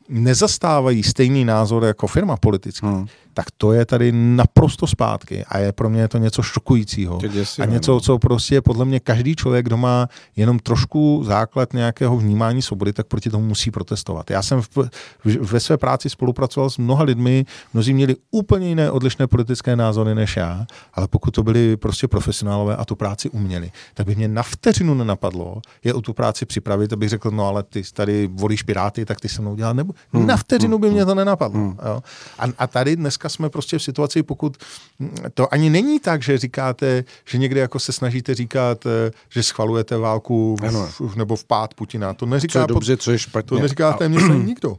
nezastávají 0.09 1.03
stejný 1.03 1.45
názor 1.45 1.83
jako 1.83 2.07
firma 2.07 2.37
politická, 2.37 2.87
hmm 2.87 3.07
tak 3.35 3.45
to 3.57 3.73
je 3.73 3.85
tady 3.85 4.11
naprosto 4.11 4.87
zpátky 4.87 5.45
a 5.47 5.57
je 5.57 5.71
pro 5.71 5.89
mě 5.89 6.07
to 6.07 6.17
něco 6.17 6.41
šokujícího. 6.41 7.19
A 7.59 7.65
něco, 7.65 7.99
co 7.99 8.19
prostě 8.19 8.61
podle 8.61 8.85
mě 8.85 8.99
každý 8.99 9.35
člověk, 9.35 9.65
kdo 9.65 9.77
má 9.77 10.07
jenom 10.35 10.59
trošku 10.59 11.23
základ 11.25 11.73
nějakého 11.73 12.17
vnímání 12.17 12.61
svobody, 12.61 12.93
tak 12.93 13.07
proti 13.07 13.29
tomu 13.29 13.45
musí 13.45 13.71
protestovat. 13.71 14.31
Já 14.31 14.41
jsem 14.41 14.61
v, 14.61 14.77
v, 15.25 15.51
ve 15.51 15.59
své 15.59 15.77
práci 15.77 16.09
spolupracoval 16.09 16.69
s 16.69 16.77
mnoha 16.77 17.03
lidmi, 17.03 17.45
mnozí 17.73 17.93
měli 17.93 18.15
úplně 18.31 18.67
jiné 18.67 18.91
odlišné 18.91 19.27
politické 19.27 19.75
názory 19.75 20.15
než 20.15 20.37
já, 20.37 20.65
ale 20.93 21.07
pokud 21.07 21.31
to 21.31 21.43
byli 21.43 21.77
prostě 21.77 22.07
profesionálové 22.07 22.75
a 22.75 22.85
tu 22.85 22.95
práci 22.95 23.29
uměli, 23.29 23.71
tak 23.93 24.05
by 24.05 24.15
mě 24.15 24.27
na 24.27 24.43
vteřinu 24.43 24.93
nenapadlo 24.93 25.61
je 25.83 25.93
o 25.93 26.01
tu 26.01 26.13
práci 26.13 26.45
připravit, 26.45 26.93
abych 26.93 27.09
řekl, 27.09 27.31
no 27.31 27.47
ale 27.47 27.63
ty 27.63 27.83
tady 27.93 28.29
volíš 28.33 28.63
Piráty, 28.63 29.05
tak 29.05 29.19
ty 29.21 29.29
se 29.29 29.41
mnou 29.41 29.55
dělat 29.55 29.73
nebo 29.73 29.93
hmm. 30.13 30.27
Na 30.27 30.37
vteřinu 30.37 30.79
by 30.79 30.89
mě 30.91 31.05
to 31.05 31.15
nenapadlo. 31.15 31.59
Hmm. 31.59 31.77
Jo? 31.85 32.03
A, 32.39 32.43
a 32.57 32.67
tady 32.67 32.95
dneska 32.95 33.24
dneska 33.25 33.37
jsme 33.37 33.49
prostě 33.49 33.77
v 33.77 33.83
situaci, 33.83 34.23
pokud 34.23 34.57
to 35.33 35.53
ani 35.53 35.69
není 35.69 35.99
tak, 35.99 36.23
že 36.23 36.37
říkáte, 36.37 37.03
že 37.25 37.37
někde 37.37 37.59
jako 37.59 37.79
se 37.79 37.91
snažíte 37.91 38.35
říkat, 38.35 38.85
eh, 38.85 39.11
že 39.29 39.43
schvalujete 39.43 39.97
válku 39.97 40.57
v, 40.99 41.15
nebo 41.15 41.35
vpád 41.35 41.73
Putina. 41.73 42.13
To 42.13 42.25
neříká, 42.25 42.53
co 42.53 42.59
je 42.59 42.67
dobře, 42.67 42.97
co 42.97 43.11
je 43.11 43.19
špatně. 43.19 43.49
To 43.49 43.59
neříká 43.59 43.93
téměř 43.93 44.23
nikdo. 44.45 44.77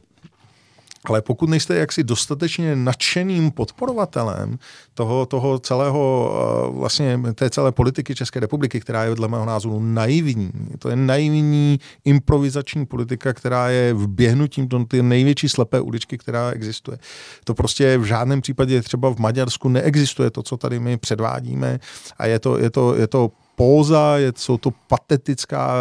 Ale 1.07 1.21
pokud 1.21 1.49
nejste 1.49 1.75
jaksi 1.75 2.03
dostatečně 2.03 2.75
nadšeným 2.75 3.51
podporovatelem 3.51 4.59
toho, 4.93 5.25
toho 5.25 5.59
celého, 5.59 6.31
eh, 6.33 6.71
vlastně 6.79 7.19
té 7.35 7.49
celé 7.49 7.71
politiky 7.71 8.15
České 8.15 8.39
republiky, 8.39 8.79
která 8.79 9.03
je 9.03 9.15
dle 9.15 9.27
mého 9.27 9.45
názoru 9.45 9.79
naivní, 9.79 10.51
to 10.79 10.89
je 10.89 10.95
naivní 10.95 11.79
improvizační 12.05 12.85
politika, 12.85 13.33
která 13.33 13.69
je 13.69 13.93
vběhnutím 13.93 14.67
do 14.67 14.85
ty 14.85 15.03
největší 15.03 15.49
slepé 15.49 15.81
uličky, 15.81 16.17
která 16.17 16.51
existuje. 16.51 16.97
To 17.43 17.53
prostě 17.53 17.97
v 17.97 18.03
žádném 18.03 18.41
případě 18.41 18.81
třeba 18.81 19.13
v 19.13 19.19
Maďarsku 19.19 19.69
neexistuje 19.69 20.31
to, 20.31 20.43
co 20.43 20.57
tady 20.57 20.79
my 20.79 20.97
předvádíme 20.97 21.79
a 22.17 22.25
je 22.25 22.39
to, 22.39 22.57
je 22.57 22.69
to, 22.69 22.95
je 22.95 23.07
to 23.07 23.31
póza, 23.59 24.17
je, 24.17 24.33
jsou 24.35 24.57
to 24.57 24.71
patetická, 24.87 25.71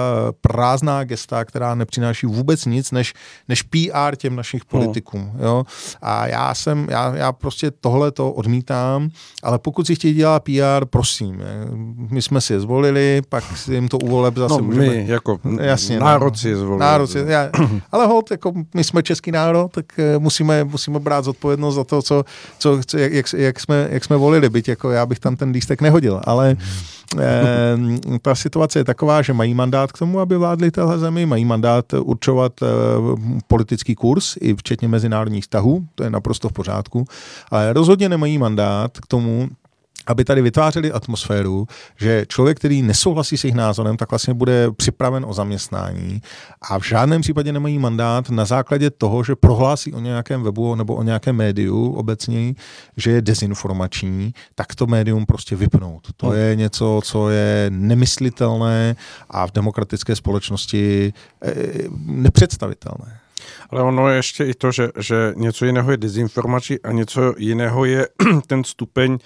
prázdná 0.41 1.05
gesta, 1.05 1.45
která 1.45 1.75
nepřináší 1.75 2.27
vůbec 2.27 2.65
nic, 2.65 2.91
než, 2.91 3.15
než 3.49 3.63
PR 3.63 4.17
těm 4.17 4.37
našich 4.37 4.63
hmm. 4.63 4.69
politikům. 4.69 5.33
Jo? 5.39 5.65
A 6.03 6.27
já 6.27 6.55
jsem, 6.55 6.87
já, 6.91 7.15
já 7.17 7.33
prostě 7.33 7.71
tohle 7.71 8.11
to 8.13 8.33
odmítám, 8.33 9.09
ale 9.43 9.59
pokud 9.59 9.87
si 9.87 9.95
chtějí 9.95 10.15
dělat 10.15 10.43
PR, 10.43 10.85
prosím, 10.91 11.43
my 12.11 12.23
jsme 12.23 12.41
si 12.41 12.53
je 12.53 12.61
zvolili, 12.61 13.23
pak 13.29 13.57
si 13.57 13.75
jim 13.75 13.89
to 13.89 13.99
uvoleb 13.99 14.37
zase 14.37 14.55
no, 14.55 14.61
můžeme... 14.61 14.87
my, 14.87 15.05
jako 15.09 15.41
jasně, 15.61 16.01
národ 16.01 16.31
no, 16.31 16.39
si 16.39 16.49
je 16.49 16.57
zvolili. 16.57 16.81
Národ 16.81 17.07
si, 17.07 17.19
já, 17.27 17.51
ale 17.93 18.07
hold, 18.07 18.31
jako 18.31 18.53
my 18.75 18.85
jsme 18.85 19.03
český 19.03 19.33
národ, 19.33 19.73
tak 19.73 19.99
eh, 19.99 20.19
musíme, 20.19 20.65
musíme 20.65 20.99
brát 20.99 21.25
zodpovědnost 21.25 21.75
za 21.75 21.85
to, 21.85 22.03
co, 22.03 22.25
co, 22.59 22.81
co 22.87 22.99
jak, 22.99 23.33
jak, 23.37 23.61
jsme, 23.61 23.89
jak 23.91 24.05
jsme 24.05 24.17
volili, 24.17 24.51
byť 24.51 24.69
jako 24.69 24.91
já 24.91 25.07
bych 25.07 25.19
tam 25.19 25.37
ten 25.37 25.51
lístek 25.51 25.81
nehodil, 25.81 26.21
ale 26.25 26.49
hmm 26.49 26.96
ta 28.23 28.35
situace 28.35 28.79
je 28.79 28.85
taková, 28.85 29.23
že 29.23 29.33
mají 29.33 29.55
mandát 29.55 29.93
k 29.93 29.99
tomu, 29.99 30.21
aby 30.21 30.37
vládli 30.37 30.71
téhle 30.71 30.99
zemi, 30.99 31.27
mají 31.27 31.45
mandát 31.45 31.93
určovat 31.93 32.53
eh, 32.63 32.67
politický 33.47 33.95
kurz, 33.95 34.37
i 34.41 34.55
včetně 34.55 34.89
mezinárodních 34.89 35.45
vztahů, 35.45 35.87
to 35.95 36.05
je 36.05 36.11
naprosto 36.11 36.49
v 36.49 36.53
pořádku, 36.53 37.05
ale 37.51 37.73
rozhodně 37.73 38.09
nemají 38.09 38.39
mandát 38.39 39.01
k 39.01 39.07
tomu, 39.07 39.49
aby 40.07 40.25
tady 40.25 40.43
vytvářeli 40.43 40.93
atmosféru, 40.93 41.67
že 41.97 42.27
člověk, 42.29 42.59
který 42.59 42.83
nesouhlasí 42.83 43.37
s 43.37 43.45
jejich 43.45 43.55
názorem, 43.55 43.97
tak 43.97 44.11
vlastně 44.11 44.35
bude 44.35 44.71
připraven 44.71 45.25
o 45.29 45.33
zaměstnání 45.33 46.21
a 46.63 46.79
v 46.79 46.85
žádném 46.85 47.21
případě 47.21 47.53
nemají 47.53 47.79
mandát 47.79 48.31
na 48.31 48.45
základě 48.45 48.91
toho, 48.91 49.25
že 49.25 49.37
prohlásí 49.37 49.93
o 49.93 50.01
nějakém 50.01 50.43
webu 50.43 50.75
nebo 50.75 50.95
o 50.95 51.03
nějakém 51.03 51.37
médiu 51.37 51.93
obecně, 51.93 52.55
že 52.97 53.11
je 53.11 53.23
dezinformační, 53.23 54.35
tak 54.55 54.75
to 54.75 54.87
médium 54.87 55.27
prostě 55.27 55.57
vypnout. 55.57 56.09
To 56.17 56.33
je 56.33 56.57
něco, 56.57 57.01
co 57.05 57.31
je 57.31 57.67
nemyslitelné 57.71 58.97
a 59.31 59.47
v 59.47 59.53
demokratické 59.53 60.17
společnosti 60.17 61.13
eh, 61.43 61.55
nepředstavitelné. 62.07 63.21
Ale 63.71 63.83
ono 63.83 64.09
je 64.09 64.17
ještě 64.17 64.45
i 64.45 64.55
to, 64.55 64.73
že, 64.73 64.89
že 64.99 65.33
něco 65.37 65.65
jiného 65.65 65.91
je 65.91 65.97
dezinformační 65.97 66.81
a 66.81 66.93
něco 66.93 67.35
jiného 67.39 67.85
je 67.85 68.09
ten 68.47 68.65
stupeň 68.65 69.19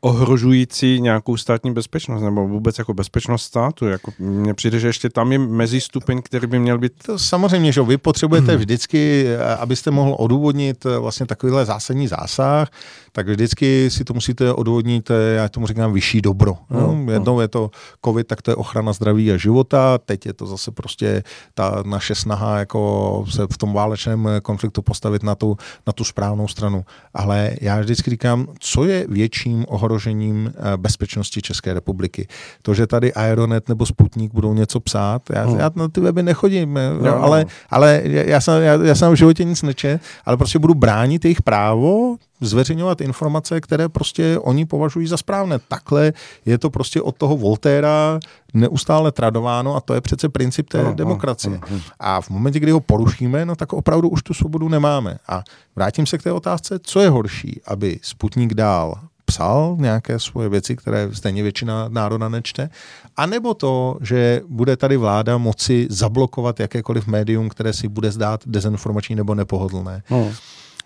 ohrožující 0.00 1.00
nějakou 1.00 1.36
státní 1.36 1.72
bezpečnost 1.72 2.22
nebo 2.22 2.48
vůbec 2.48 2.78
jako 2.78 2.94
bezpečnost 2.94 3.42
státu. 3.42 3.86
Jako 3.86 4.12
mně 4.18 4.54
přijde, 4.54 4.80
že 4.80 4.86
ještě 4.86 5.08
tam 5.08 5.32
je 5.32 5.38
mezi 5.38 5.80
stupeň, 5.80 6.22
který 6.22 6.46
by 6.46 6.58
měl 6.58 6.78
být... 6.78 6.92
To 7.06 7.18
samozřejmě, 7.18 7.72
že 7.72 7.82
vy 7.82 7.98
potřebujete 7.98 8.52
hmm. 8.52 8.58
vždycky, 8.58 9.26
abyste 9.58 9.90
mohl 9.90 10.16
odůvodnit 10.18 10.84
vlastně 10.84 11.26
takovýhle 11.26 11.64
zásadní 11.64 12.08
zásah, 12.08 12.70
tak 13.12 13.28
vždycky 13.28 13.90
si 13.90 14.04
to 14.04 14.14
musíte 14.14 14.52
odvodnit, 14.52 15.10
eh, 15.10 15.34
já 15.34 15.48
tomu 15.48 15.66
říkám, 15.66 15.92
vyšší 15.92 16.20
dobro. 16.20 16.54
No, 16.70 16.96
no. 17.04 17.12
Jednou 17.12 17.40
je 17.40 17.48
to 17.48 17.70
covid, 18.04 18.26
tak 18.26 18.42
to 18.42 18.50
je 18.50 18.54
ochrana 18.54 18.92
zdraví 18.92 19.32
a 19.32 19.36
života, 19.36 19.98
teď 19.98 20.26
je 20.26 20.32
to 20.32 20.46
zase 20.46 20.70
prostě 20.70 21.22
ta 21.54 21.82
naše 21.86 22.14
snaha 22.14 22.58
jako 22.58 23.24
se 23.30 23.46
v 23.52 23.58
tom 23.58 23.72
válečném 23.72 24.28
konfliktu 24.42 24.82
postavit 24.82 25.22
na 25.22 25.34
tu, 25.34 25.56
na 25.86 25.92
tu 25.92 26.04
správnou 26.04 26.48
stranu. 26.48 26.84
Ale 27.14 27.50
já 27.60 27.80
vždycky 27.80 28.10
říkám, 28.10 28.46
co 28.58 28.84
je 28.84 29.06
větším 29.08 29.64
ohrožením 29.68 29.87
eh, 29.96 30.76
bezpečnosti 30.76 31.42
České 31.42 31.74
republiky. 31.74 32.28
To, 32.62 32.74
že 32.74 32.86
tady 32.86 33.12
Aeronet 33.12 33.68
nebo 33.68 33.86
Sputnik 33.86 34.32
budou 34.32 34.54
něco 34.54 34.80
psát, 34.80 35.22
já, 35.30 35.44
hmm. 35.44 35.58
já 35.58 35.70
na 35.74 35.88
ty 35.88 36.00
weby 36.00 36.22
nechodím, 36.22 36.76
eh, 36.76 36.90
no, 37.02 37.22
ale, 37.22 37.46
ale 37.70 38.02
já, 38.04 38.40
jsem, 38.40 38.62
já, 38.62 38.74
já 38.74 38.94
jsem 38.94 39.12
v 39.12 39.16
životě 39.16 39.44
nic 39.44 39.62
nečet, 39.62 40.00
ale 40.24 40.36
prostě 40.36 40.58
budu 40.58 40.74
bránit 40.74 41.24
jejich 41.24 41.42
právo 41.42 42.16
zveřejňovat 42.40 43.00
informace, 43.00 43.60
které 43.60 43.88
prostě 43.88 44.38
oni 44.38 44.66
považují 44.66 45.06
za 45.06 45.16
správné. 45.16 45.58
Takhle 45.68 46.12
je 46.46 46.58
to 46.58 46.70
prostě 46.70 47.02
od 47.02 47.16
toho 47.16 47.36
Voltéra 47.36 48.20
neustále 48.54 49.12
tradováno 49.12 49.76
a 49.76 49.80
to 49.80 49.94
je 49.94 50.00
přece 50.00 50.28
princip 50.28 50.68
té 50.68 50.82
no, 50.82 50.94
demokracie. 50.94 51.60
No, 51.70 51.76
no, 51.76 51.80
a 51.98 52.20
v 52.20 52.30
momentě, 52.30 52.60
kdy 52.60 52.72
ho 52.72 52.80
porušíme, 52.80 53.44
no 53.44 53.56
tak 53.56 53.72
opravdu 53.72 54.08
už 54.08 54.22
tu 54.22 54.34
svobodu 54.34 54.68
nemáme. 54.68 55.18
A 55.28 55.42
vrátím 55.76 56.06
se 56.06 56.18
k 56.18 56.22
té 56.22 56.32
otázce, 56.32 56.78
co 56.82 57.00
je 57.00 57.08
horší, 57.08 57.60
aby 57.66 57.98
Sputnik 58.02 58.54
dál 58.54 59.00
psal 59.28 59.76
nějaké 59.78 60.18
svoje 60.18 60.48
věci, 60.48 60.76
které 60.76 61.08
stejně 61.12 61.42
většina 61.42 61.88
národa 61.88 62.28
nečte, 62.28 62.70
anebo 63.16 63.54
to, 63.54 63.98
že 64.00 64.40
bude 64.48 64.76
tady 64.76 64.96
vláda 64.96 65.38
moci 65.38 65.86
zablokovat 65.90 66.60
jakékoliv 66.60 67.06
médium, 67.06 67.48
které 67.48 67.72
si 67.72 67.88
bude 67.88 68.10
zdát 68.12 68.40
dezinformační 68.46 69.14
nebo 69.14 69.34
nepohodlné. 69.34 70.02
No. 70.10 70.32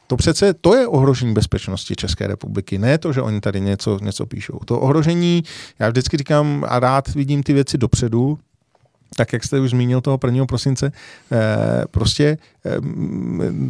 To 0.07 0.17
přece 0.17 0.55
to 0.55 0.75
je 0.75 0.87
ohrožení 0.87 1.35
bezpečnosti 1.35 1.97
České 1.97 2.27
republiky, 2.27 2.79
ne 2.79 2.99
to, 2.99 3.13
že 3.13 3.23
oni 3.23 3.41
tady 3.41 3.61
něco, 3.61 3.99
něco 4.03 4.27
píšou. 4.27 4.59
To 4.65 4.81
ohrožení, 4.81 5.43
já 5.79 5.89
vždycky 5.89 6.17
říkám 6.17 6.65
a 6.69 6.81
rád 6.81 7.15
vidím 7.15 7.43
ty 7.43 7.53
věci 7.53 7.79
dopředu, 7.79 8.39
tak 9.17 9.33
jak 9.33 9.45
jste 9.45 9.61
už 9.61 9.71
zmínil 9.71 10.01
toho 10.01 10.19
1. 10.19 10.47
prosince, 10.47 10.93
eh, 11.33 11.85
prostě 11.91 12.39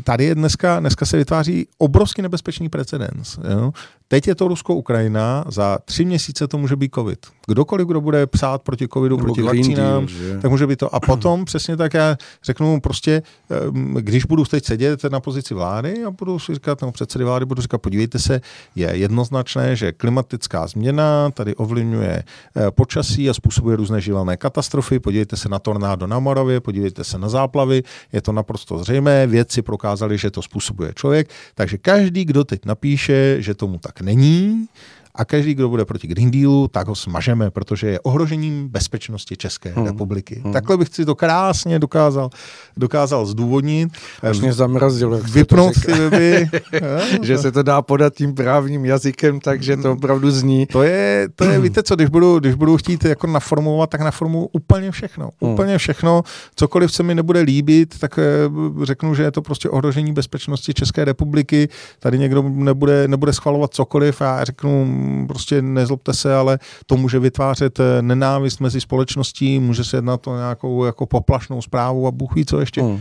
tady 0.04 0.24
je 0.24 0.34
dneska, 0.34 0.80
dneska 0.80 1.06
se 1.06 1.16
vytváří 1.16 1.66
obrovský 1.78 2.22
nebezpečný 2.22 2.68
precedens. 2.68 3.38
Jo? 3.50 3.72
Teď 4.08 4.28
je 4.28 4.34
to 4.34 4.48
Rusko-Ukrajina, 4.48 5.44
za 5.48 5.78
tři 5.84 6.04
měsíce 6.04 6.48
to 6.48 6.58
může 6.58 6.76
být 6.76 6.94
covid. 6.94 7.18
Kdokoliv, 7.46 7.86
kdo 7.86 8.00
bude 8.00 8.26
psát 8.26 8.62
proti 8.62 8.88
covidu, 8.88 9.16
Nebo 9.16 9.26
proti 9.26 9.42
vakcínám, 9.42 10.06
deal, 10.06 10.40
tak 10.40 10.50
může 10.50 10.66
být 10.66 10.78
to. 10.78 10.94
A 10.94 11.00
potom 11.00 11.44
přesně 11.44 11.76
tak 11.76 11.94
já 11.94 12.16
řeknu 12.44 12.80
prostě, 12.80 13.22
když 13.98 14.24
budu 14.24 14.44
teď 14.44 14.64
sedět 14.64 15.04
na 15.04 15.20
pozici 15.20 15.54
vlády 15.54 16.04
a 16.04 16.10
budu 16.10 16.38
si 16.38 16.54
říkat, 16.54 16.82
no 16.82 16.92
předsedy 16.92 17.24
vlády, 17.24 17.44
budu 17.44 17.62
říkat, 17.62 17.78
podívejte 17.78 18.18
se, 18.18 18.40
je 18.74 18.90
jednoznačné, 18.92 19.76
že 19.76 19.92
klimatická 19.92 20.66
změna 20.66 21.30
tady 21.30 21.54
ovlivňuje 21.54 22.22
eh, 22.56 22.70
počasí 22.70 23.30
a 23.30 23.34
způsobuje 23.34 23.76
různé 23.76 24.00
živelné 24.00 24.36
katastrofy. 24.36 25.00
Podívejte 25.00 25.36
se 25.36 25.48
na 25.48 25.58
tornádo 25.58 26.06
na 26.06 26.18
Moravě, 26.18 26.60
podívejte 26.60 27.04
se 27.04 27.18
na 27.18 27.28
záplavy, 27.28 27.82
je 28.12 28.22
to 28.22 28.32
naprosto 28.32 28.81
zřejmé, 28.82 29.26
vědci 29.26 29.62
prokázali, 29.62 30.18
že 30.18 30.30
to 30.30 30.42
způsobuje 30.42 30.92
člověk, 30.94 31.30
takže 31.54 31.78
každý, 31.78 32.24
kdo 32.24 32.44
teď 32.44 32.64
napíše, 32.64 33.36
že 33.42 33.54
tomu 33.54 33.78
tak 33.78 34.00
není, 34.00 34.66
a 35.14 35.24
každý, 35.24 35.54
kdo 35.54 35.68
bude 35.68 35.84
proti 35.84 36.06
Green 36.06 36.30
Dealu, 36.30 36.68
tak 36.68 36.88
ho 36.88 36.94
smažeme, 36.94 37.50
protože 37.50 37.86
je 37.86 38.00
ohrožením 38.00 38.68
bezpečnosti 38.68 39.36
České 39.36 39.72
hmm. 39.72 39.86
republiky. 39.86 40.40
Hmm. 40.44 40.52
Takhle 40.52 40.76
bych 40.76 40.88
si 40.88 41.04
to 41.04 41.14
krásně 41.14 41.78
dokázal, 41.78 42.30
dokázal 42.76 43.26
zdůvodnit. 43.26 43.92
Až 44.22 44.40
mě 44.40 44.52
zamrazilo. 44.52 45.18
Vypnout 45.18 45.74
ty 45.86 45.92
weby. 45.92 46.48
že 47.22 47.38
se 47.38 47.52
to 47.52 47.62
dá 47.62 47.82
podat 47.82 48.14
tím 48.14 48.34
právním 48.34 48.84
jazykem, 48.84 49.40
takže 49.40 49.76
to 49.76 49.92
opravdu 49.92 50.30
zní. 50.30 50.66
To 50.66 50.82
je, 50.82 51.28
to 51.34 51.44
je 51.44 51.60
víte 51.60 51.82
co, 51.82 51.96
když 51.96 52.08
budu, 52.08 52.38
když 52.38 52.54
budu 52.54 52.76
chtít 52.76 53.04
jako 53.04 53.26
naformulovat, 53.26 53.90
tak 53.90 54.00
naformuji 54.00 54.48
úplně 54.52 54.90
všechno. 54.90 55.30
Hmm. 55.42 55.52
Úplně 55.52 55.78
všechno. 55.78 56.22
Cokoliv 56.54 56.92
se 56.92 57.02
mi 57.02 57.14
nebude 57.14 57.40
líbit, 57.40 57.98
tak 57.98 58.18
eh, 58.18 58.24
řeknu, 58.82 59.14
že 59.14 59.22
je 59.22 59.30
to 59.30 59.42
prostě 59.42 59.68
ohrožení 59.68 60.12
bezpečnosti 60.12 60.74
České 60.74 61.04
republiky. 61.04 61.68
Tady 61.98 62.18
někdo 62.18 62.42
nebude, 62.42 63.08
nebude 63.08 63.32
schvalovat 63.32 63.74
cokoliv 63.74 64.22
a 64.22 64.44
řeknu, 64.44 65.01
prostě 65.26 65.62
nezlobte 65.62 66.12
se, 66.12 66.34
ale 66.34 66.58
to 66.86 66.96
může 66.96 67.18
vytvářet 67.18 67.80
eh, 67.80 68.02
nenávist 68.02 68.60
mezi 68.60 68.80
společností, 68.80 69.58
může 69.58 69.84
se 69.84 69.96
jednat 69.96 70.26
o 70.26 70.36
nějakou 70.36 70.84
jako 70.84 71.06
poplašnou 71.06 71.62
zprávu 71.62 72.06
a 72.06 72.10
Bůh 72.10 72.34
ví 72.34 72.46
co 72.46 72.60
ještě. 72.60 72.82
Hmm. 72.82 73.00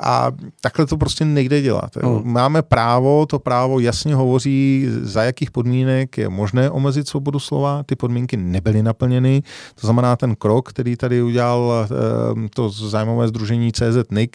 A 0.00 0.32
takhle 0.60 0.86
to 0.86 0.96
prostě 0.96 1.24
nejde 1.24 1.62
dělat. 1.62 1.96
Hmm. 1.96 2.32
Máme 2.32 2.62
právo, 2.62 3.26
to 3.26 3.38
právo 3.38 3.80
jasně 3.80 4.14
hovoří, 4.14 4.86
za 5.02 5.22
jakých 5.22 5.50
podmínek 5.50 6.18
je 6.18 6.28
možné 6.28 6.70
omezit 6.70 7.08
svobodu 7.08 7.38
slova. 7.38 7.82
Ty 7.82 7.96
podmínky 7.96 8.36
nebyly 8.36 8.82
naplněny. 8.82 9.42
To 9.80 9.86
znamená, 9.86 10.16
ten 10.16 10.34
krok, 10.36 10.68
který 10.70 10.96
tady 10.96 11.22
udělal 11.22 11.72
eh, 11.84 12.48
to 12.54 12.68
zájmové 12.68 13.28
združení 13.28 13.72
CZ 13.72 14.10
NIC, 14.10 14.32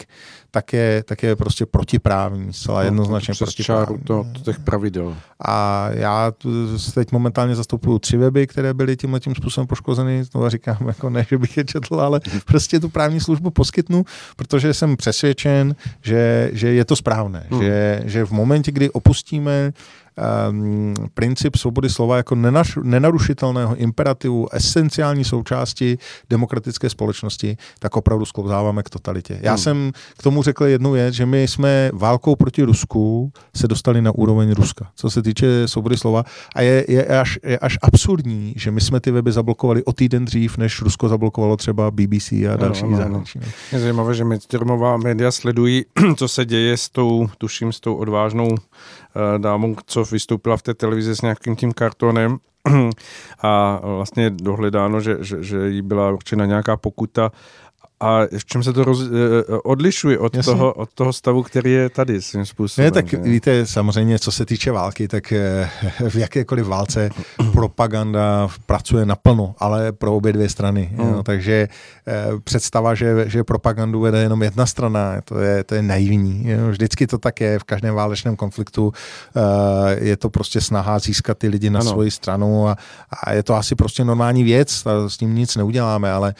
tak 0.50 0.72
je, 0.72 1.02
tak 1.06 1.22
je 1.22 1.36
prostě 1.36 1.66
protiprávní, 1.66 2.52
zcela 2.52 2.80
no, 2.80 2.84
jednoznačně 2.84 3.34
Přes 3.34 3.54
čáru 3.54 3.98
to, 4.04 4.26
to 4.32 4.40
těch 4.40 4.60
pravidel. 4.60 5.16
A 5.44 5.88
já 5.90 6.32
teď 6.94 7.12
momentálně 7.12 7.54
zastupuju 7.54 7.98
tři 7.98 8.16
weby, 8.16 8.46
které 8.46 8.74
byly 8.74 8.96
tímhle 8.96 9.20
tím 9.20 9.34
způsobem 9.34 9.66
poškozeny. 9.66 10.24
Znovu 10.24 10.48
říkám, 10.48 10.76
jako 10.86 11.10
ne, 11.10 11.26
že 11.30 11.38
bych 11.38 11.56
je 11.56 11.64
četl, 11.64 12.00
ale 12.00 12.20
prostě 12.46 12.80
tu 12.80 12.88
právní 12.88 13.20
službu 13.20 13.50
poskytnu, 13.50 14.04
protože 14.36 14.74
jsem 14.74 14.96
přesvědčen, 14.96 15.51
že, 16.02 16.50
že 16.52 16.68
je 16.74 16.84
to 16.84 16.96
správné. 16.96 17.46
Hmm. 17.50 17.62
Že, 17.62 18.02
že 18.04 18.24
v 18.24 18.32
momentě, 18.32 18.70
kdy 18.72 18.90
opustíme 18.90 19.72
um, 20.50 20.94
princip 21.14 21.56
svobody 21.56 21.90
slova 21.90 22.16
jako 22.16 22.34
nenaš, 22.34 22.78
nenarušitelného 22.82 23.76
imperativu, 23.76 24.54
esenciální 24.54 25.24
součásti 25.24 25.98
demokratické 26.30 26.90
společnosti, 26.90 27.56
tak 27.78 27.96
opravdu 27.96 28.24
sklouzáváme 28.24 28.82
k 28.82 28.90
totalitě. 28.90 29.38
Já 29.42 29.52
hmm. 29.52 29.58
jsem 29.58 29.92
k 30.18 30.22
tomu 30.22 30.42
řekl 30.42 30.64
jednu 30.64 30.92
věc, 30.92 31.14
že 31.14 31.26
my 31.26 31.42
jsme 31.42 31.90
válkou 31.92 32.36
proti 32.36 32.62
Rusku 32.62 33.32
se 33.56 33.68
dostali 33.68 34.02
na 34.02 34.14
úroveň 34.14 34.52
Ruska, 34.52 34.90
co 34.96 35.10
se 35.10 35.22
týče 35.22 35.68
svobody 35.68 35.96
slova. 35.96 36.24
A 36.54 36.60
je, 36.60 36.84
je, 36.88 37.06
až, 37.06 37.38
je 37.44 37.58
až 37.58 37.78
absurdní, 37.82 38.54
že 38.56 38.70
my 38.70 38.80
jsme 38.80 39.00
ty 39.00 39.10
weby 39.10 39.32
zablokovali 39.32 39.84
o 39.84 39.92
týden 39.92 40.24
dřív, 40.24 40.58
než 40.58 40.82
Rusko 40.82 41.08
zablokovalo 41.08 41.56
třeba 41.56 41.90
BBC 41.90 42.32
a 42.32 42.56
další 42.56 42.84
no, 42.84 42.96
zahraničí. 42.96 43.38
No. 43.38 43.46
Je 43.72 43.80
zajímavé, 43.80 44.14
že 44.14 44.24
mainstreamová 44.24 44.96
média 44.96 45.30
sledují, 45.30 45.84
co 46.16 46.28
se 46.28 46.44
děje 46.44 46.76
s 46.76 46.88
tou, 46.88 47.28
tuším, 47.38 47.72
s 47.72 47.80
tou 47.80 47.94
odvážnou 47.94 48.48
uh, 49.16 49.38
dámou, 49.38 49.76
co 49.86 50.04
vystoupila 50.04 50.56
v 50.56 50.62
té 50.62 50.74
televizi 50.74 51.16
s 51.16 51.22
nějakým 51.22 51.56
tím 51.56 51.72
kartonem. 51.72 52.38
A 53.42 53.80
vlastně 53.82 54.30
dohledáno, 54.30 55.00
že, 55.00 55.16
že, 55.20 55.42
že 55.42 55.68
jí 55.68 55.82
byla 55.82 56.10
určena 56.10 56.46
nějaká 56.46 56.76
pokuta 56.76 57.32
a 58.02 58.26
v 58.38 58.44
čem 58.44 58.62
se 58.62 58.72
to 58.72 58.84
roz, 58.84 59.00
eh, 59.02 59.42
odlišuje 59.64 60.18
od 60.18 60.44
toho, 60.44 60.72
od 60.72 60.94
toho 60.94 61.12
stavu, 61.12 61.42
který 61.42 61.72
je 61.72 61.88
tady 61.88 62.22
svým 62.22 62.46
způsobem? 62.46 62.84
Ne, 62.86 62.90
tak 62.90 63.12
ne? 63.12 63.18
víte, 63.18 63.66
samozřejmě, 63.66 64.18
co 64.18 64.32
se 64.32 64.46
týče 64.46 64.72
války, 64.72 65.08
tak 65.08 65.32
eh, 65.32 65.70
v 66.08 66.14
jakékoliv 66.16 66.66
válce 66.66 67.10
propaganda 67.52 68.48
pracuje 68.66 69.06
naplno, 69.06 69.54
ale 69.58 69.92
pro 69.92 70.16
obě 70.16 70.32
dvě 70.32 70.48
strany. 70.48 70.90
Mm. 70.92 71.08
Jo, 71.08 71.22
takže 71.22 71.68
eh, 72.06 72.26
představa, 72.44 72.94
že, 72.94 73.30
že 73.30 73.44
propagandu 73.44 74.00
vede 74.00 74.18
jenom 74.18 74.42
jedna 74.42 74.66
strana, 74.66 75.20
to 75.24 75.38
je, 75.38 75.64
to 75.64 75.74
je 75.74 75.82
naivní. 75.82 76.42
Jo, 76.50 76.68
vždycky 76.70 77.06
to 77.06 77.18
tak 77.18 77.40
je 77.40 77.58
v 77.58 77.64
každém 77.64 77.94
válečném 77.94 78.36
konfliktu. 78.36 78.92
Je 79.98 80.16
to 80.16 80.30
prostě 80.30 80.60
snaha 80.60 80.98
získat 80.98 81.38
ty 81.38 81.48
lidi 81.48 81.70
na 81.70 81.80
ano. 81.80 81.90
svoji 81.90 82.10
stranu 82.10 82.68
a, 82.68 82.76
a 83.22 83.32
je 83.32 83.42
to 83.42 83.54
asi 83.54 83.74
prostě 83.74 84.04
normální 84.04 84.44
věc, 84.44 84.84
s 85.08 85.16
tím 85.16 85.34
nic 85.34 85.56
neuděláme, 85.56 86.12
ale 86.12 86.34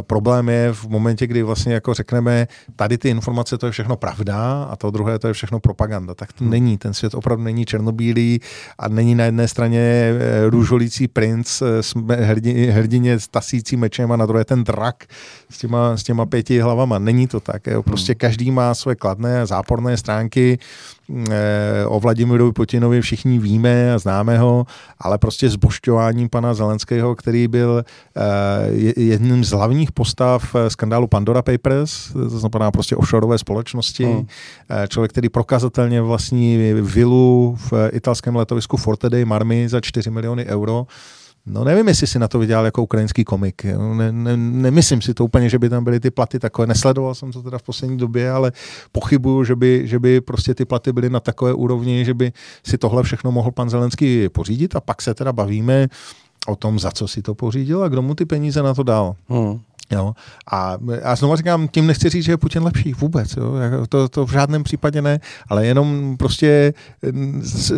problém 0.00 0.48
je 0.48 0.72
v 0.72 0.88
momentě, 0.88 1.26
kdy 1.26 1.42
vlastně 1.42 1.74
jako 1.74 1.94
řekneme, 1.94 2.48
tady 2.76 2.98
ty 2.98 3.08
informace, 3.08 3.58
to 3.58 3.66
je 3.66 3.72
všechno 3.72 3.96
pravda 3.96 4.64
a 4.70 4.76
to 4.76 4.90
druhé, 4.90 5.18
to 5.18 5.26
je 5.28 5.32
všechno 5.32 5.60
propaganda. 5.60 6.14
Tak 6.14 6.32
to 6.32 6.44
hmm. 6.44 6.50
není. 6.50 6.78
Ten 6.78 6.94
svět 6.94 7.14
opravdu 7.14 7.44
není 7.44 7.64
černobílý 7.64 8.40
a 8.78 8.88
není 8.88 9.14
na 9.14 9.24
jedné 9.24 9.48
straně 9.48 9.80
eh, 9.80 10.50
růžolící 10.50 11.08
princ 11.08 11.62
eh, 11.62 11.82
s 11.82 11.94
hrdině, 12.08 12.72
hrdině 12.72 13.20
s 13.20 13.28
tasící 13.28 13.76
mečem 13.76 14.12
a 14.12 14.16
na 14.16 14.26
druhé 14.26 14.44
ten 14.44 14.64
drak 14.64 15.04
s 15.50 15.58
těma, 15.58 15.96
s 15.96 16.02
těma 16.02 16.26
pěti 16.26 16.60
hlavama. 16.60 16.98
Není 16.98 17.26
to 17.26 17.40
tak. 17.40 17.66
Jo. 17.66 17.82
Prostě 17.82 18.12
hmm. 18.12 18.18
každý 18.18 18.50
má 18.50 18.74
své 18.74 18.94
kladné 18.94 19.40
a 19.40 19.46
záporné 19.46 19.96
stránky 19.96 20.58
Eh, 20.58 20.95
o 21.86 22.00
Vladimirovi 22.00 22.52
Putinovi 22.52 23.00
všichni 23.00 23.38
víme 23.38 23.94
a 23.94 23.98
známe 23.98 24.38
ho, 24.38 24.66
ale 24.98 25.18
prostě 25.18 25.48
zbošťování 25.48 26.28
pana 26.28 26.54
Zelenského, 26.54 27.14
který 27.14 27.48
byl 27.48 27.84
eh, 28.16 28.22
jedním 28.96 29.44
z 29.44 29.50
hlavních 29.50 29.92
postav 29.92 30.54
eh, 30.54 30.70
skandálu 30.70 31.06
Pandora 31.06 31.42
Papers, 31.42 32.12
to 32.12 32.38
znamená 32.38 32.70
prostě 32.70 32.96
offshoreové 32.96 33.38
společnosti, 33.38 34.04
hmm. 34.04 34.26
člověk, 34.88 35.12
který 35.12 35.28
prokazatelně 35.28 36.02
vlastní 36.02 36.72
vilu 36.72 37.56
v 37.70 37.90
italském 37.92 38.36
letovisku 38.36 38.76
Forte 38.76 39.10
dei 39.10 39.24
Marmi 39.24 39.68
za 39.68 39.80
4 39.80 40.10
miliony 40.10 40.44
euro, 40.44 40.86
No 41.46 41.64
nevím, 41.64 41.88
jestli 41.88 42.06
si 42.06 42.18
na 42.18 42.28
to 42.28 42.38
vydělal 42.38 42.64
jako 42.64 42.82
ukrajinský 42.82 43.24
komik. 43.24 43.64
Ne, 43.94 44.12
ne, 44.12 44.36
nemyslím 44.36 45.02
si 45.02 45.14
to 45.14 45.24
úplně, 45.24 45.48
že 45.48 45.58
by 45.58 45.68
tam 45.68 45.84
byly 45.84 46.00
ty 46.00 46.10
platy 46.10 46.38
takové. 46.38 46.66
Nesledoval 46.66 47.14
jsem 47.14 47.32
to 47.32 47.42
teda 47.42 47.58
v 47.58 47.62
poslední 47.62 47.98
době, 47.98 48.30
ale 48.30 48.52
pochybuju, 48.92 49.44
že 49.44 49.56
by, 49.56 49.82
že 49.84 49.98
by 49.98 50.20
prostě 50.20 50.54
ty 50.54 50.64
platy 50.64 50.92
byly 50.92 51.10
na 51.10 51.20
takové 51.20 51.54
úrovni, 51.54 52.04
že 52.04 52.14
by 52.14 52.32
si 52.66 52.78
tohle 52.78 53.02
všechno 53.02 53.32
mohl 53.32 53.50
pan 53.50 53.70
Zelenský 53.70 54.28
pořídit 54.28 54.76
a 54.76 54.80
pak 54.80 55.02
se 55.02 55.14
teda 55.14 55.32
bavíme 55.32 55.88
o 56.46 56.56
tom, 56.56 56.78
za 56.78 56.90
co 56.90 57.08
si 57.08 57.22
to 57.22 57.34
pořídil 57.34 57.82
a 57.82 57.88
kdo 57.88 58.02
mu 58.02 58.14
ty 58.14 58.24
peníze 58.24 58.62
na 58.62 58.74
to 58.74 58.82
dal. 58.82 59.16
Hmm. 59.28 59.60
Jo. 59.90 60.12
A, 60.52 60.76
a 61.02 61.16
znovu 61.16 61.36
říkám, 61.36 61.68
tím 61.68 61.86
nechci 61.86 62.08
říct, 62.08 62.24
že 62.24 62.32
je 62.32 62.36
Putin 62.36 62.62
lepší 62.62 62.92
vůbec. 62.92 63.36
Jo. 63.36 63.52
To, 63.88 64.08
to 64.08 64.26
v 64.26 64.32
žádném 64.32 64.62
případě 64.62 65.02
ne, 65.02 65.20
ale 65.48 65.66
jenom 65.66 66.16
prostě 66.16 66.74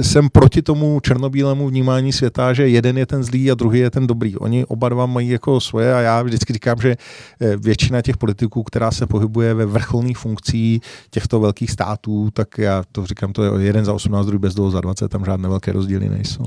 jsem 0.03 0.29
proti 0.29 0.63
tomu 0.63 1.01
černobílému 1.01 1.69
vnímání 1.69 2.13
světa, 2.13 2.53
že 2.53 2.69
jeden 2.69 2.99
je 2.99 3.07
ten 3.07 3.25
zlý 3.25 3.51
a 3.51 3.55
druhý 3.55 3.81
je 3.81 3.91
ten 3.91 4.07
dobrý. 4.07 4.37
Oni 4.37 4.65
oba 4.65 4.89
dva 4.89 5.07
mají 5.07 5.29
jako 5.29 5.61
svoje 5.61 5.95
a 5.95 6.01
já 6.01 6.23
vždycky 6.23 6.53
říkám, 6.53 6.81
že 6.81 6.97
eh, 7.41 7.57
většina 7.57 8.03
těch 8.03 8.17
politiků, 8.17 8.63
která 8.63 8.91
se 8.91 9.07
pohybuje 9.07 9.55
ve 9.55 9.67
vrcholných 9.67 10.19
funkcí 10.19 10.81
těchto 11.11 11.41
velkých 11.41 11.71
států, 11.71 12.31
tak 12.33 12.59
já 12.59 12.83
to 12.93 13.07
říkám, 13.07 13.33
to 13.33 13.45
je 13.45 13.67
jeden 13.67 13.85
za 13.85 13.93
18, 13.93 14.27
druhý 14.27 14.39
bez 14.39 14.55
toho 14.55 14.71
za 14.71 14.81
20, 14.81 15.09
tam 15.09 15.25
žádné 15.25 15.49
velké 15.49 15.73
rozdíly 15.73 16.09
nejsou. 16.09 16.45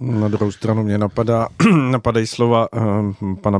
Na 0.00 0.28
druhou 0.28 0.52
stranu 0.52 0.82
mě 0.82 0.98
napadá, 0.98 1.48
napadají 1.90 2.26
slova 2.26 2.72
uh, 2.72 3.34
pana 3.40 3.58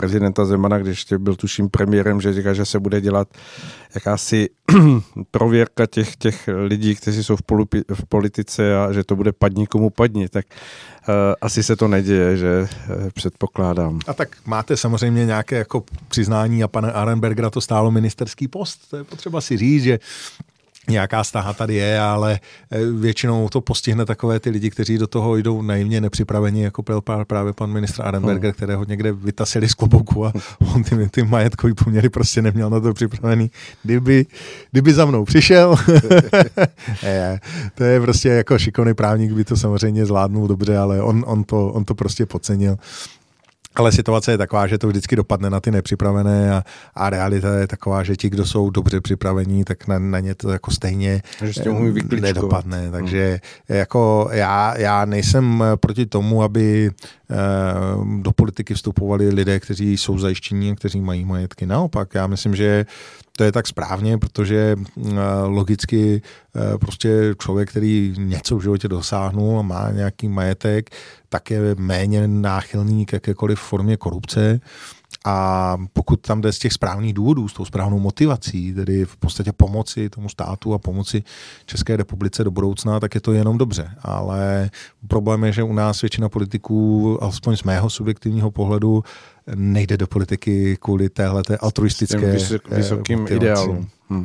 prezidenta 0.00 0.44
Zemana, 0.44 0.78
když 0.78 0.88
ještě 0.88 1.18
byl 1.18 1.36
tuším 1.36 1.68
premiérem, 1.68 2.20
že 2.20 2.32
říká, 2.32 2.54
že 2.54 2.64
se 2.64 2.80
bude 2.80 3.00
dělat 3.00 3.28
jakási 3.94 4.48
prověrka 5.30 5.86
těch, 5.86 6.16
těch 6.16 6.48
lidí, 6.66 6.94
kteří 6.94 7.24
jsou 7.24 7.36
v, 7.36 7.42
polupi, 7.42 7.82
v 7.94 8.04
politice 8.08 8.76
a 8.76 8.92
že 8.92 9.04
to 9.04 9.16
bude 9.16 9.32
padni 9.32 9.66
komu 9.66 9.90
padni, 9.90 10.28
tak 10.28 10.46
uh, 10.48 11.14
asi 11.40 11.62
se 11.62 11.76
to 11.76 11.88
neděje, 11.88 12.36
že 12.36 12.60
uh, 12.60 13.10
předpokládám. 13.10 14.00
A 14.06 14.14
tak 14.14 14.36
máte 14.46 14.76
samozřejmě 14.76 15.26
nějaké 15.26 15.56
jako 15.56 15.84
přiznání 16.08 16.62
a 16.62 16.68
pane 16.68 16.92
Arenbergera 16.92 17.50
to 17.50 17.60
stálo 17.60 17.90
ministerský 17.90 18.48
post, 18.48 18.90
to 18.90 18.96
je 18.96 19.04
potřeba 19.04 19.40
si 19.40 19.56
říct, 19.56 19.82
že 19.82 19.98
nějaká 20.90 21.24
staha 21.24 21.52
tady 21.52 21.74
je, 21.74 22.00
ale 22.00 22.40
eh, 22.70 22.84
většinou 22.84 23.48
to 23.48 23.60
postihne 23.60 24.06
takové 24.06 24.40
ty 24.40 24.50
lidi, 24.50 24.70
kteří 24.70 24.98
do 24.98 25.06
toho 25.06 25.36
jdou 25.36 25.62
naivně 25.62 26.00
nepřipraveni, 26.00 26.62
jako 26.62 26.82
byl 26.82 27.00
právě 27.26 27.52
pan 27.52 27.72
ministr 27.72 28.02
Arenberger, 28.02 28.50
hmm. 28.50 28.52
kterého 28.52 28.84
někde 28.84 29.12
vytasili 29.12 29.68
z 29.68 29.74
klobouku 29.74 30.26
a 30.26 30.32
on 30.74 30.82
ty, 30.82 31.08
ty 31.08 31.22
majetkový 31.22 31.74
poměry 31.74 32.08
prostě 32.08 32.42
neměl 32.42 32.70
na 32.70 32.80
to 32.80 32.94
připravený. 32.94 33.50
Kdyby, 33.82 34.26
kdyby 34.70 34.92
za 34.92 35.04
mnou 35.04 35.24
přišel, 35.24 35.76
to 37.74 37.84
je 37.84 38.00
prostě 38.00 38.28
jako 38.28 38.58
šikovný 38.58 38.94
právník, 38.94 39.32
by 39.32 39.44
to 39.44 39.56
samozřejmě 39.56 40.06
zvládnul 40.06 40.48
dobře, 40.48 40.78
ale 40.78 41.02
on, 41.02 41.24
on, 41.26 41.44
to, 41.44 41.68
on 41.68 41.84
to 41.84 41.94
prostě 41.94 42.26
podcenil. 42.26 42.76
Ale 43.74 43.92
situace 43.92 44.30
je 44.30 44.38
taková, 44.38 44.66
že 44.66 44.78
to 44.78 44.88
vždycky 44.88 45.16
dopadne 45.16 45.50
na 45.50 45.60
ty 45.60 45.70
nepřipravené 45.70 46.52
a, 46.52 46.64
a 46.94 47.10
realita 47.10 47.54
je 47.54 47.66
taková, 47.66 48.02
že 48.02 48.16
ti, 48.16 48.30
kdo 48.30 48.46
jsou 48.46 48.70
dobře 48.70 49.00
připravení, 49.00 49.64
tak 49.64 49.88
na, 49.88 49.98
na 49.98 50.20
ně 50.20 50.34
to 50.34 50.50
jako 50.50 50.70
stejně 50.70 51.22
nedopadne. 52.20 52.90
Takže 52.90 53.40
hmm. 53.68 53.78
jako 53.78 54.28
já, 54.32 54.78
já 54.78 55.04
nejsem 55.04 55.64
proti 55.80 56.06
tomu, 56.06 56.42
aby 56.42 56.90
eh, 57.30 57.34
do 58.20 58.32
politiky 58.32 58.74
vstupovali 58.74 59.28
lidé, 59.28 59.60
kteří 59.60 59.96
jsou 59.96 60.18
zajištění 60.18 60.70
a 60.70 60.74
kteří 60.74 61.00
mají 61.00 61.24
majetky. 61.24 61.66
Naopak, 61.66 62.14
já 62.14 62.26
myslím, 62.26 62.56
že 62.56 62.86
to 63.40 63.44
je 63.44 63.52
tak 63.52 63.66
správně, 63.66 64.18
protože 64.18 64.76
logicky 65.44 66.22
prostě 66.80 67.34
člověk, 67.38 67.70
který 67.70 68.14
něco 68.18 68.56
v 68.56 68.62
životě 68.62 68.88
dosáhnul 68.88 69.58
a 69.58 69.62
má 69.62 69.90
nějaký 69.90 70.28
majetek, 70.28 70.90
tak 71.28 71.50
je 71.50 71.60
méně 71.78 72.28
náchylný 72.28 73.06
k 73.06 73.12
jakékoliv 73.12 73.60
formě 73.60 73.96
korupce. 73.96 74.60
A 75.24 75.76
pokud 75.92 76.20
tam 76.20 76.40
jde 76.40 76.52
z 76.52 76.58
těch 76.58 76.72
správných 76.72 77.14
důvodů, 77.14 77.48
s 77.48 77.52
tou 77.52 77.64
správnou 77.64 77.98
motivací, 77.98 78.74
tedy 78.74 79.04
v 79.04 79.16
podstatě 79.16 79.52
pomoci 79.52 80.10
tomu 80.10 80.28
státu 80.28 80.74
a 80.74 80.78
pomoci 80.78 81.22
České 81.66 81.96
republice 81.96 82.44
do 82.44 82.50
budoucna, 82.50 83.00
tak 83.00 83.14
je 83.14 83.20
to 83.20 83.32
jenom 83.32 83.58
dobře. 83.58 83.90
Ale 84.02 84.70
problém 85.08 85.44
je, 85.44 85.52
že 85.52 85.62
u 85.62 85.72
nás 85.72 86.00
většina 86.00 86.28
politiků, 86.28 87.18
alespoň 87.20 87.56
z 87.56 87.62
mého 87.62 87.90
subjektivního 87.90 88.50
pohledu, 88.50 89.04
nejde 89.54 89.96
do 89.96 90.06
politiky 90.06 90.76
kvůli 90.80 91.08
téhle 91.08 91.42
altruistické 91.60 92.26
eh, 92.26 92.76
vysokým 92.76 93.26
ideálům. 93.30 93.88
Hmm. 94.10 94.24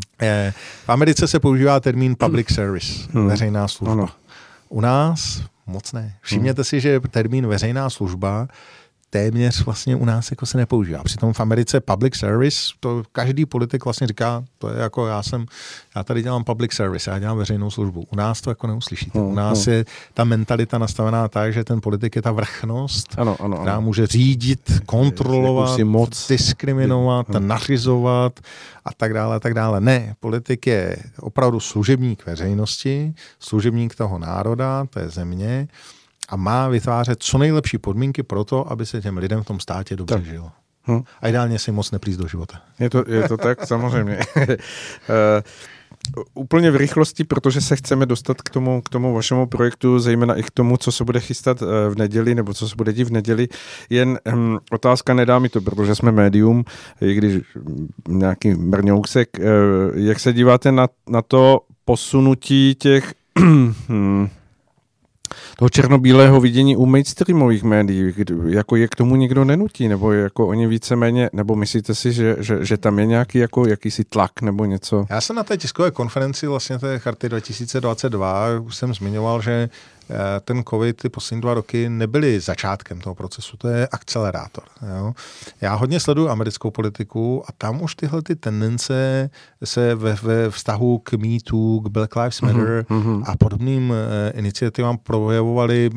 V 0.86 0.90
Americe 0.90 1.28
se 1.28 1.40
používá 1.40 1.80
termín 1.80 2.16
public 2.20 2.54
service, 2.54 2.94
hmm. 3.14 3.28
veřejná 3.28 3.68
služba. 3.68 3.94
Ano. 3.94 4.10
U 4.70 4.82
nás 4.82 5.42
moc 5.68 5.94
ne. 5.94 6.16
Všimněte 6.22 6.60
hmm. 6.60 6.66
si, 6.66 6.82
že 6.82 7.00
termín 7.00 7.48
veřejná 7.48 7.90
služba 7.90 8.48
téměř 9.10 9.66
vlastně 9.66 9.96
u 9.96 10.06
nás 10.06 10.32
jako 10.32 10.46
se 10.46 10.58
nepoužívá. 10.58 11.04
Přitom 11.04 11.34
v 11.34 11.40
Americe 11.40 11.80
public 11.80 12.16
service, 12.16 12.74
to 12.80 13.04
každý 13.12 13.46
politik 13.46 13.86
vlastně 13.86 14.08
říká, 14.08 14.44
to 14.58 14.70
je 14.70 14.80
jako 14.80 15.08
já 15.08 15.24
jsem, 15.24 15.46
já 15.96 16.04
tady 16.04 16.24
dělám 16.24 16.44
public 16.44 16.74
service, 16.74 17.12
já 17.12 17.20
dělám 17.20 17.38
veřejnou 17.38 17.72
službu. 17.72 18.06
U 18.12 18.16
nás 18.16 18.42
to 18.42 18.52
jako 18.52 18.68
neuslyšíte. 18.68 19.20
Hmm, 19.20 19.28
u 19.28 19.36
nás 19.36 19.66
hmm. 19.66 19.76
je 19.76 19.86
ta 20.14 20.24
mentalita 20.24 20.78
nastavená 20.78 21.28
tak, 21.28 21.54
že 21.54 21.64
ten 21.64 21.82
politik 21.82 22.16
je 22.16 22.22
ta 22.22 22.32
vrchnost, 22.32 23.16
ano, 23.18 23.36
ano, 23.40 23.58
která 23.58 23.74
ano. 23.74 23.82
může 23.82 24.08
řídit, 24.08 24.82
kontrolovat, 24.86 25.80
moc. 25.80 26.28
diskriminovat, 26.28 27.30
hmm. 27.30 27.48
nařizovat 27.48 28.40
a 28.86 28.94
tak 28.98 29.14
dále, 29.14 29.36
a 29.36 29.40
tak 29.40 29.54
dále. 29.54 29.82
Ne, 29.82 30.16
politik 30.20 30.68
je 30.68 30.96
opravdu 31.20 31.60
služebník 31.60 32.26
veřejnosti, 32.26 33.14
služebník 33.40 33.96
toho 33.96 34.20
národa, 34.20 34.86
té 34.86 35.10
země 35.10 35.68
a 36.30 36.36
má 36.36 36.68
vytvářet 36.68 37.24
co 37.24 37.38
nejlepší 37.38 37.78
podmínky 37.78 38.24
pro 38.24 38.44
to, 38.44 38.72
aby 38.72 38.86
se 38.86 39.02
těm 39.02 39.18
lidem 39.18 39.44
v 39.44 39.46
tom 39.46 39.60
státě 39.60 39.96
dobře 39.96 40.16
tak. 40.16 40.26
žilo. 40.26 40.52
Hm. 40.88 41.02
A 41.22 41.28
ideálně 41.28 41.60
si 41.60 41.72
moc 41.72 41.92
neplíst 41.92 42.20
do 42.20 42.28
života. 42.28 42.62
Je 42.80 42.90
to, 42.90 43.04
je 43.08 43.28
to 43.28 43.38
tak, 43.38 43.68
samozřejmě. 43.68 44.20
uh, 44.38 44.46
úplně 46.34 46.72
v 46.72 46.76
rychlosti, 46.76 47.24
protože 47.24 47.62
se 47.62 47.76
chceme 47.76 48.06
dostat 48.06 48.42
k 48.42 48.50
tomu, 48.50 48.82
k 48.82 48.90
tomu 48.90 49.14
vašemu 49.14 49.46
projektu, 49.46 50.00
zejména 50.00 50.36
i 50.36 50.44
k 50.44 50.52
tomu, 50.52 50.78
co 50.78 50.92
se 50.92 51.04
bude 51.04 51.20
chystat 51.20 51.62
eh, 51.62 51.90
v 51.90 51.98
neděli, 51.98 52.36
nebo 52.36 52.54
co 52.54 52.70
se 52.70 52.76
bude 52.76 52.94
dít 52.94 53.04
v 53.04 53.12
neděli. 53.12 53.48
Jen 53.90 54.20
um, 54.34 54.60
otázka, 54.72 55.14
nedá 55.14 55.40
mi 55.40 55.50
to, 55.50 55.62
protože 55.62 55.96
jsme 55.96 56.12
médium, 56.12 56.64
i 57.02 57.14
když 57.14 57.44
nějaký 58.08 58.54
mrňousek. 58.54 59.30
Uh, 59.40 59.46
jak 59.96 60.20
se 60.20 60.34
díváte 60.34 60.72
na, 60.72 60.88
na 61.10 61.22
to 61.22 61.62
posunutí 61.86 62.76
těch 62.76 63.14
hm, 63.40 64.30
toho 65.58 65.70
černobílého 65.70 66.42
vidění 66.42 66.76
u 66.76 66.86
mainstreamových 66.86 67.64
médií, 67.64 68.14
jako 68.48 68.76
je 68.76 68.88
k 68.88 68.96
tomu 68.96 69.16
nikdo 69.16 69.46
nenutí, 69.46 69.88
nebo 69.88 70.12
jako 70.12 70.48
oni 70.48 70.68
víceméně, 70.68 71.30
nebo 71.34 71.56
myslíte 71.56 71.96
si, 71.96 72.14
že, 72.14 72.36
že, 72.40 72.66
že 72.66 72.78
tam 72.78 73.00
je 73.00 73.06
nějaký 73.06 73.38
jako 73.38 73.68
jakýsi 73.68 74.04
tlak 74.04 74.42
nebo 74.42 74.66
něco? 74.66 75.06
Já 75.10 75.22
jsem 75.22 75.36
na 75.36 75.44
té 75.44 75.58
tiskové 75.58 75.92
konferenci 75.92 76.48
vlastně 76.48 76.80
té 76.80 77.00
charty 77.00 77.30
2022 77.30 78.60
už 78.60 78.76
jsem 78.76 78.94
zmiňoval, 78.94 79.42
že 79.42 79.70
ten 80.42 80.64
COVID 80.64 80.98
ty 80.98 81.10
poslední 81.10 81.42
dva 81.42 81.54
roky 81.54 81.90
nebyly 81.90 82.40
začátkem 82.40 83.00
toho 83.00 83.16
procesu, 83.16 83.58
to 83.58 83.68
je 83.68 83.88
akcelerátor. 83.88 84.64
Jo. 84.98 85.14
Já 85.62 85.76
hodně 85.76 86.00
sleduju 86.00 86.30
americkou 86.30 86.72
politiku 86.72 87.44
a 87.48 87.52
tam 87.58 87.82
už 87.82 87.96
tyhle 87.96 88.22
ty 88.22 88.36
tendence 88.36 89.30
se 89.64 89.96
ve, 89.96 90.14
ve 90.14 90.50
vztahu 90.50 90.98
k 90.98 91.14
MeToo, 91.14 91.80
k 91.80 91.88
Black 91.88 92.16
Lives 92.16 92.42
Matter 92.42 92.86
mm-hmm. 92.90 93.24
a 93.26 93.36
podobným 93.38 93.94
eh, 93.94 94.32
iniciativám 94.38 94.98
projevovaly 94.98 95.90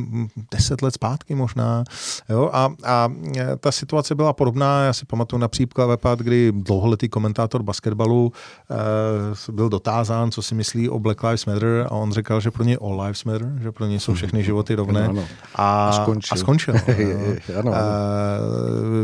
deset 0.53 0.83
let 0.83 0.95
zpátky 0.95 1.35
možná. 1.35 1.85
Jo. 2.29 2.51
A, 2.53 2.73
a 2.85 3.13
eh, 3.37 3.57
ta 3.61 3.73
situace 3.73 4.15
byla 4.15 4.33
podobná, 4.33 4.85
já 4.85 4.93
si 4.93 5.07
pamatuju 5.07 5.41
například 5.41 5.87
vepad, 5.87 6.19
kdy 6.19 6.53
dlouholetý 6.53 7.09
komentátor 7.09 7.63
basketbalu 7.63 8.33
eh, 8.71 9.53
byl 9.53 9.69
dotázán, 9.69 10.31
co 10.31 10.43
si 10.43 10.55
myslí 10.55 10.89
o 10.89 10.99
Black 10.99 11.23
Lives 11.23 11.47
Matter 11.47 11.87
a 11.89 11.91
on 11.91 12.13
říkal, 12.13 12.41
že 12.41 12.51
pro 12.51 12.65
ně 12.65 12.77
all 12.77 13.01
lives 13.01 13.25
matter, 13.25 13.53
že 13.61 13.73
pro 13.73 13.87
ně 13.87 13.98
jsou 13.99 14.15
všechny 14.15 14.45
životy 14.45 14.75
rovné. 14.75 15.05
Ano, 15.05 15.11
ano. 15.11 15.29
A, 15.55 15.89
a 15.89 15.93
skončil. 15.93 16.35
A 16.35 16.37
skončil 16.37 16.75
ano, 17.59 17.75
ano. 17.75 17.83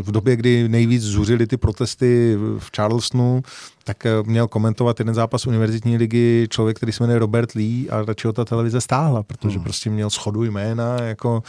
v 0.03 0.13
době, 0.13 0.37
kdy 0.37 0.69
nejvíc 0.69 1.03
zuřili 1.03 1.47
ty 1.47 1.57
protesty 1.57 2.37
v 2.59 2.71
Charlestonu, 2.77 3.43
tak 3.85 4.07
eh, 4.07 4.11
měl 4.23 4.49
komentovat 4.49 4.99
jeden 4.99 5.15
zápas 5.15 5.47
univerzitní 5.47 5.97
ligy 5.97 6.47
člověk, 6.51 6.77
který 6.77 6.93
se 6.93 7.03
jmenuje 7.03 7.19
Robert 7.19 7.53
Lee 7.53 7.91
a 7.91 8.03
radši 8.03 8.27
ho 8.27 8.33
ta 8.33 8.45
televize 8.45 8.81
stáhla, 8.81 9.23
protože 9.23 9.57
hmm. 9.57 9.65
prostě 9.65 9.91
měl 9.91 10.11
schodu 10.11 10.45
jména 10.45 11.03
jako, 11.03 11.43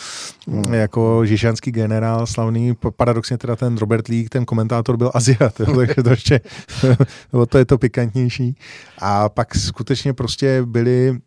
hmm. 0.48 0.74
jako 0.74 1.26
žižanský 1.26 1.72
generál 1.72 2.28
slavný. 2.28 2.74
Paradoxně 2.98 3.38
teda 3.38 3.56
ten 3.56 3.78
Robert 3.78 4.08
Lee, 4.08 4.30
ten 4.30 4.46
komentátor 4.46 4.98
byl 4.98 5.12
Aziat, 5.14 5.54
takže 5.76 6.04
to 6.04 6.10
ještě, 6.10 6.42
to 7.50 7.58
je 7.58 7.66
to 7.66 7.78
pikantnější. 7.78 8.56
A 9.00 9.30
pak 9.30 9.56
skutečně 9.56 10.14
prostě 10.14 10.62
byli 10.66 11.20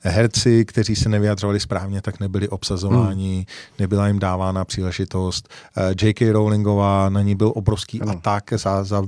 herci, 0.00 0.64
kteří 0.64 0.96
se 0.96 1.08
nevyjadřovali 1.08 1.60
správně, 1.60 2.02
tak 2.02 2.20
nebyli 2.20 2.48
obsazováni, 2.48 3.34
hmm. 3.34 3.44
nebyla 3.78 4.06
jim 4.06 4.18
dávána 4.18 4.64
příležitost. 4.64 5.48
Eh, 5.76 6.06
J.K. 6.06 6.32
Rowlingová, 6.32 7.08
na 7.08 7.22
ní 7.22 7.34
byl 7.34 7.52
obrovský 7.54 8.00
ano. 8.00 8.12
atak 8.12 8.52
za, 8.56 8.84
za 8.84 9.02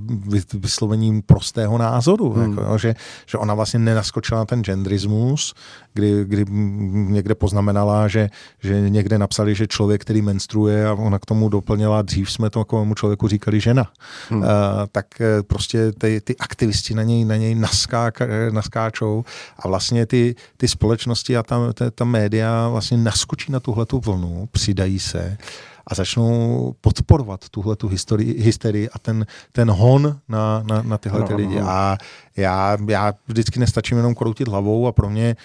vyslovením 0.55 1.23
prostého 1.23 1.79
názoru, 1.79 2.33
hmm. 2.33 2.59
jako, 2.59 2.79
že, 2.79 2.95
že 3.27 3.39
ona 3.39 3.55
vlastně 3.55 3.79
nenaskočila 3.79 4.41
na 4.41 4.45
ten 4.45 4.65
genderismus, 4.65 5.55
kdy, 5.95 6.25
kdy 6.25 6.45
někde 6.91 7.35
poznamenala, 7.35 8.09
že, 8.09 8.29
že 8.63 8.91
někde 8.91 9.19
napsali, 9.19 9.55
že 9.55 9.67
člověk, 9.67 10.01
který 10.01 10.23
menstruuje 10.23 10.87
a 10.89 10.93
ona 10.93 11.19
k 11.19 11.27
tomu 11.27 11.49
doplnila, 11.49 12.03
dřív 12.03 12.33
jsme 12.33 12.51
to 12.51 12.59
takovému 12.59 12.95
člověku 12.95 13.29
říkali 13.29 13.61
žena. 13.61 13.91
Hmm. 14.29 14.41
Uh, 14.41 14.47
tak 14.93 15.21
eh, 15.21 15.43
prostě 15.43 15.93
ty, 15.93 16.21
ty 16.21 16.37
aktivisti 16.37 16.95
na 16.95 17.03
něj, 17.03 17.25
na 17.25 17.37
něj 17.37 17.55
naskáka, 17.55 18.27
naskáčou 18.51 19.25
a 19.59 19.69
vlastně 19.69 20.07
ty, 20.07 20.26
ty 20.57 20.69
společnosti 20.69 21.37
a 21.37 21.43
ta, 21.43 21.73
ta, 21.73 21.91
ta 21.91 22.05
média 22.05 22.69
vlastně 22.69 22.97
naskočí 22.97 23.53
na 23.53 23.61
tuhle 23.61 23.87
tu 23.87 24.01
vlnu, 24.01 24.49
přidají 24.53 24.99
se 24.99 25.39
a 25.87 25.95
začnou 25.95 26.75
podporovat 26.81 27.49
tuhle 27.49 27.77
tu 27.77 27.91
hysterii 28.19 28.91
a 28.91 28.99
ten, 28.99 29.27
ten 29.53 29.71
hon 29.71 30.19
na, 30.29 30.63
na, 30.67 30.83
na 30.83 30.99
tyhle 30.99 31.23
ty 31.23 31.35
lidi. 31.35 31.61
A 31.61 31.99
já, 32.37 32.77
já 32.89 33.13
vždycky 33.29 33.61
nestačím 33.61 33.97
jenom 33.97 34.15
kroutit 34.15 34.49
hlavou 34.49 34.87
a 34.87 34.93
pro 34.93 35.11
mě 35.11 35.37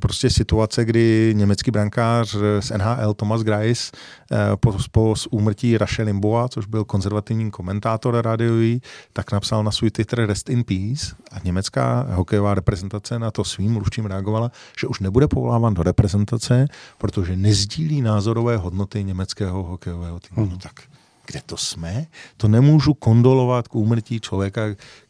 prostě 0.00 0.30
situace, 0.30 0.84
kdy 0.84 1.32
německý 1.36 1.70
brankář 1.70 2.36
z 2.60 2.70
NHL 2.70 3.14
Thomas 3.14 3.42
Greis 3.42 3.92
eh, 4.32 4.36
po, 4.56 4.76
po 4.92 5.14
úmrtí 5.30 5.78
Rashe 5.78 6.02
Limboa, 6.02 6.48
což 6.48 6.66
byl 6.66 6.84
konzervativní 6.84 7.50
komentátor 7.50 8.22
rádiový, 8.22 8.82
tak 9.12 9.32
napsal 9.32 9.64
na 9.64 9.70
svůj 9.70 9.90
Twitter 9.90 10.26
Rest 10.26 10.50
in 10.50 10.64
Peace 10.64 11.16
a 11.30 11.36
německá 11.44 12.06
hokejová 12.10 12.54
reprezentace 12.54 13.18
na 13.18 13.30
to 13.30 13.44
svým 13.44 13.72
mluvčím 13.72 14.06
reagovala, 14.06 14.50
že 14.80 14.86
už 14.86 15.00
nebude 15.00 15.28
povoláván 15.28 15.74
do 15.74 15.82
reprezentace, 15.82 16.66
protože 16.98 17.36
nezdílí 17.36 18.02
názorové 18.02 18.56
hodnoty 18.56 19.04
německého 19.04 19.62
hokejového 19.62 20.20
týmu. 20.20 20.42
Hmm. 20.42 20.50
No 20.50 20.58
tak 20.58 20.82
kde 21.28 21.40
to 21.46 21.56
jsme? 21.56 22.06
To 22.36 22.48
nemůžu 22.48 22.94
kondolovat 22.94 23.68
k 23.68 23.74
úmrtí 23.74 24.20
člověka, 24.20 24.62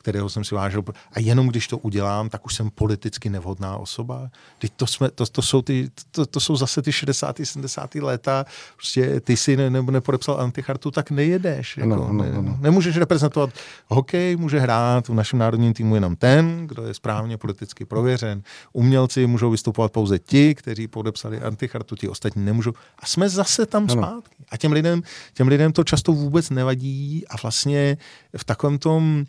kterého 0.09 0.29
jsem 0.29 0.44
si 0.44 0.55
vážil. 0.55 0.85
A 1.12 1.21
jenom 1.21 1.49
když 1.49 1.68
to 1.68 1.79
udělám, 1.79 2.29
tak 2.29 2.47
už 2.47 2.55
jsem 2.55 2.71
politicky 2.71 3.31
nevhodná 3.31 3.77
osoba. 3.77 4.31
Teď 4.59 4.73
to, 4.77 4.87
jsme, 4.87 5.11
to, 5.11 5.27
to, 5.27 5.42
jsou, 5.42 5.62
ty, 5.62 5.90
to, 6.11 6.27
to 6.27 6.40
jsou 6.40 6.57
zase 6.57 6.83
ty 6.83 6.92
60. 6.92 7.37
70. 7.44 7.94
léta. 7.94 8.47
Prostě 8.77 9.21
ty 9.21 9.37
si 9.37 9.57
ne, 9.57 9.71
nebo 9.71 9.92
nepodepsal 9.92 10.40
antichartu, 10.40 10.90
tak 10.90 11.11
nejedeš. 11.11 11.77
Jako, 11.77 11.88
no, 11.88 12.09
no, 12.12 12.25
no. 12.33 12.42
Ne, 12.42 12.57
nemůžeš 12.61 12.97
reprezentovat 12.97 13.51
hokej, 13.87 14.37
může 14.37 14.61
hrát 14.61 15.09
v 15.09 15.14
našem 15.14 15.38
národním 15.38 15.75
týmu 15.75 15.94
jenom 15.94 16.16
ten, 16.16 16.66
kdo 16.66 16.87
je 16.87 16.94
správně 16.94 17.37
politicky 17.37 17.85
prověřen. 17.85 18.42
Umělci 18.73 19.27
můžou 19.27 19.51
vystupovat 19.51 19.92
pouze 19.92 20.18
ti, 20.18 20.55
kteří 20.55 20.88
podepsali 20.88 21.40
antichartu, 21.40 21.97
ti 21.97 22.09
ostatní 22.09 22.44
nemůžou. 22.44 22.73
A 22.99 23.07
jsme 23.07 23.29
zase 23.29 23.66
tam 23.66 23.87
ano. 23.90 23.92
zpátky. 23.92 24.37
A 24.49 24.57
těm 24.57 24.73
lidem, 24.73 25.03
těm 25.35 25.49
lidem 25.49 25.73
to 25.73 25.85
často 25.85 26.12
vůbec 26.12 26.51
nevadí 26.51 27.25
a 27.29 27.37
vlastně 27.42 27.97
v 28.37 28.44
takovém 28.44 28.79
tom 28.79 29.25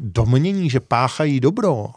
domnění, 0.00 0.70
že 0.70 0.80
páchají 0.80 1.40
dobro, 1.40 1.90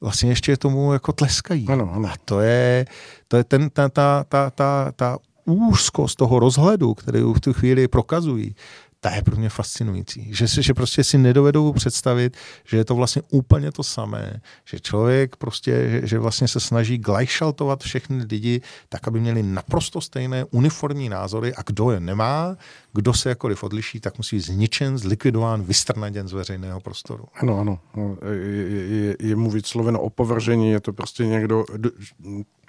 vlastně 0.00 0.30
ještě 0.30 0.56
tomu 0.56 0.92
jako 0.92 1.12
tleskají. 1.12 1.66
Ano, 1.68 1.90
ano. 1.92 2.08
A 2.08 2.14
to 2.24 2.40
je, 2.40 2.86
to 3.28 3.36
je 3.36 3.44
ten, 3.44 3.70
ta, 3.70 3.88
ta, 3.88 4.24
ta, 4.28 4.50
ta, 4.50 4.92
ta 4.96 5.18
úzkost 5.44 6.18
toho 6.18 6.38
rozhledu, 6.38 6.94
který 6.94 7.20
v 7.20 7.40
tu 7.40 7.52
chvíli 7.52 7.88
prokazují, 7.88 8.54
ta 9.00 9.10
je 9.10 9.22
pro 9.22 9.36
mě 9.36 9.48
fascinující. 9.48 10.34
Že, 10.34 10.48
si, 10.48 10.62
že 10.62 10.74
prostě 10.74 11.04
si 11.04 11.18
nedovedou 11.18 11.72
představit, 11.72 12.36
že 12.64 12.76
je 12.76 12.84
to 12.84 12.94
vlastně 12.94 13.22
úplně 13.30 13.72
to 13.72 13.82
samé. 13.82 14.40
Že 14.64 14.80
člověk 14.80 15.36
prostě, 15.36 15.90
že, 15.90 16.06
že 16.06 16.18
vlastně 16.18 16.48
se 16.48 16.60
snaží 16.60 16.98
glajšaltovat 16.98 17.82
všechny 17.82 18.24
lidi 18.24 18.60
tak, 18.88 19.08
aby 19.08 19.20
měli 19.20 19.42
naprosto 19.42 20.00
stejné 20.00 20.44
uniformní 20.44 21.08
názory 21.08 21.54
a 21.54 21.62
kdo 21.66 21.90
je 21.90 22.00
nemá, 22.00 22.56
kdo 22.92 23.14
se 23.14 23.28
jakkoliv 23.28 23.62
odliší, 23.62 24.00
tak 24.00 24.18
musí 24.18 24.36
být 24.36 24.42
zničen, 24.42 24.98
zlikvidován, 24.98 25.62
vystrnaděn 25.62 26.28
z 26.28 26.32
veřejného 26.32 26.80
prostoru. 26.80 27.24
Ano, 27.34 27.60
ano. 27.60 27.80
No, 27.96 28.16
je, 28.32 28.86
je, 28.86 29.16
je 29.20 29.36
mu 29.36 29.50
vysloveno 29.50 30.00
opovržení, 30.00 30.70
je 30.70 30.80
to 30.80 30.92
prostě 30.92 31.26
někdo, 31.26 31.64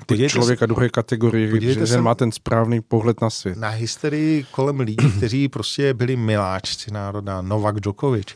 Podívejte 0.06 0.32
člověka 0.32 0.66
druhé 0.66 0.90
kategorie, 0.90 1.74
že 1.74 1.88
se 1.88 2.02
má 2.02 2.16
ten 2.16 2.32
správný 2.32 2.82
pohled 2.82 3.22
na 3.22 3.30
svět. 3.30 3.58
Na 3.58 3.70
hysterii 3.70 4.46
kolem 4.52 4.80
lidí, 4.80 5.12
kteří 5.18 5.48
prostě 5.48 5.94
byli 5.94 6.16
miláčci 6.16 6.92
národa, 6.92 7.42
Novak 7.42 7.80
Djokovic, 7.80 8.28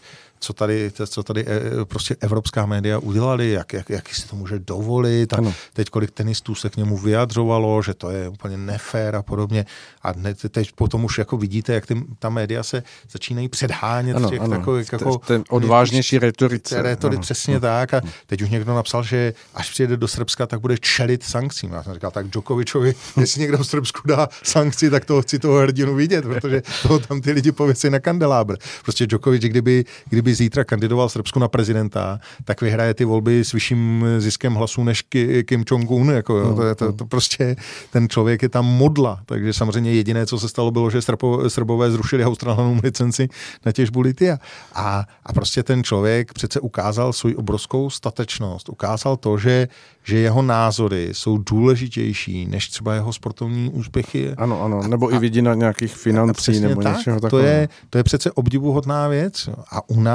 co 0.45 0.53
tady, 0.53 0.91
co 1.07 1.23
tady 1.23 1.45
eh, 1.47 1.85
prostě 1.85 2.15
evropská 2.19 2.65
média 2.65 2.99
udělali, 2.99 3.51
jak, 3.51 3.73
jak, 3.73 3.89
jak 3.89 4.09
si 4.09 4.27
to 4.27 4.35
může 4.35 4.59
dovolit 4.59 5.33
a 5.33 5.37
ano. 5.37 5.53
teď 5.73 5.89
kolik 5.89 6.11
tenistů 6.11 6.55
se 6.55 6.69
k 6.69 6.77
němu 6.77 6.97
vyjadřovalo, 6.97 7.81
že 7.81 7.93
to 7.93 8.09
je 8.09 8.29
úplně 8.29 8.57
nefér 8.57 9.15
a 9.15 9.23
podobně 9.23 9.65
a 10.01 10.13
ne, 10.15 10.33
teď 10.33 10.71
potom 10.71 11.05
už 11.05 11.17
jako 11.17 11.37
vidíte, 11.37 11.73
jak 11.73 11.85
ty, 11.85 12.03
ta 12.19 12.29
média 12.29 12.63
se 12.63 12.83
začínají 13.11 13.47
předhánět 13.47 14.15
ano, 14.15 14.29
těch 14.29 14.41
ano. 14.41 14.57
takových 14.57 14.91
jako... 14.93 15.17
Ten 15.17 15.43
odvážnější 15.49 16.19
retorice. 16.19 16.81
Retory, 16.81 17.17
přesně 17.17 17.53
ano. 17.53 17.61
tak 17.61 17.93
a 17.93 18.01
teď 18.27 18.41
už 18.41 18.49
někdo 18.49 18.75
napsal, 18.75 19.03
že 19.03 19.33
až 19.53 19.69
přijede 19.69 19.97
do 19.97 20.07
Srbska, 20.07 20.47
tak 20.47 20.59
bude 20.59 20.77
čelit 20.77 21.23
sankcím. 21.23 21.71
Já 21.71 21.83
jsem 21.83 21.93
říkal, 21.93 22.11
tak 22.11 22.27
Djokovičovi, 22.27 22.95
jestli 23.19 23.41
někdo 23.41 23.57
v 23.57 23.67
Srbsku 23.67 24.07
dá 24.07 24.29
sankci, 24.43 24.89
tak 24.89 25.05
to 25.05 25.21
chci 25.21 25.39
toho 25.39 25.59
hrdinu 25.59 25.95
vidět, 25.95 26.25
protože 26.25 26.63
toho 26.81 26.99
tam 26.99 27.21
ty 27.21 27.31
lidi 27.31 27.51
pověsí 27.51 27.89
na 27.89 27.99
kandelábr. 27.99 28.55
Prostě 28.83 29.07
Djokovic, 29.07 29.41
kdyby, 29.41 29.85
kdyby 30.09 30.34
zítra 30.35 30.63
kandidoval 30.63 31.09
Srbsku 31.09 31.39
na 31.39 31.47
prezidenta, 31.47 32.19
tak 32.43 32.61
vyhraje 32.61 32.93
ty 32.93 33.05
volby 33.05 33.45
s 33.45 33.51
vyšším 33.51 34.05
ziskem 34.17 34.53
hlasů 34.53 34.83
než 34.83 35.03
Kim 35.45 35.63
Jong-un. 35.71 36.09
Jako, 36.09 36.37
jo. 36.37 36.55
To, 36.55 36.63
je, 36.63 36.75
to, 36.75 36.93
to, 36.93 37.05
prostě 37.05 37.55
ten 37.91 38.09
člověk 38.09 38.43
je 38.43 38.49
tam 38.49 38.65
modla. 38.65 39.19
Takže 39.25 39.53
samozřejmě 39.53 39.93
jediné, 39.93 40.25
co 40.25 40.39
se 40.39 40.49
stalo, 40.49 40.71
bylo, 40.71 40.89
že 40.89 41.01
Srbo, 41.01 41.49
Srbové 41.49 41.91
zrušili 41.91 42.25
Australanům 42.25 42.79
licenci 42.83 43.29
na 43.65 43.71
těžbu 43.71 44.01
litia. 44.01 44.37
A, 44.73 45.05
a 45.25 45.33
prostě 45.33 45.63
ten 45.63 45.83
člověk 45.83 46.33
přece 46.33 46.59
ukázal 46.59 47.13
svou 47.13 47.33
obrovskou 47.35 47.89
statečnost. 47.89 48.69
Ukázal 48.69 49.17
to, 49.17 49.37
že 49.37 49.67
že 50.05 50.17
jeho 50.17 50.41
názory 50.41 51.09
jsou 51.11 51.37
důležitější 51.37 52.45
než 52.45 52.69
třeba 52.69 52.93
jeho 52.93 53.13
sportovní 53.13 53.69
úspěchy. 53.69 54.33
Ano, 54.37 54.63
ano, 54.63 54.87
nebo 54.87 55.07
a, 55.07 55.15
i 55.15 55.19
vidí 55.19 55.41
na 55.41 55.53
nějakých 55.53 55.95
financí 55.95 56.59
nebo 56.59 56.81
tak, 56.81 56.97
něčeho 56.97 57.19
takového. 57.19 57.47
To 57.47 57.51
je, 57.51 57.69
to 57.89 57.97
je 57.97 58.03
přece 58.03 58.31
obdivuhodná 58.31 59.07
věc 59.07 59.49
a 59.71 59.89
u 59.89 60.01
nás 60.01 60.14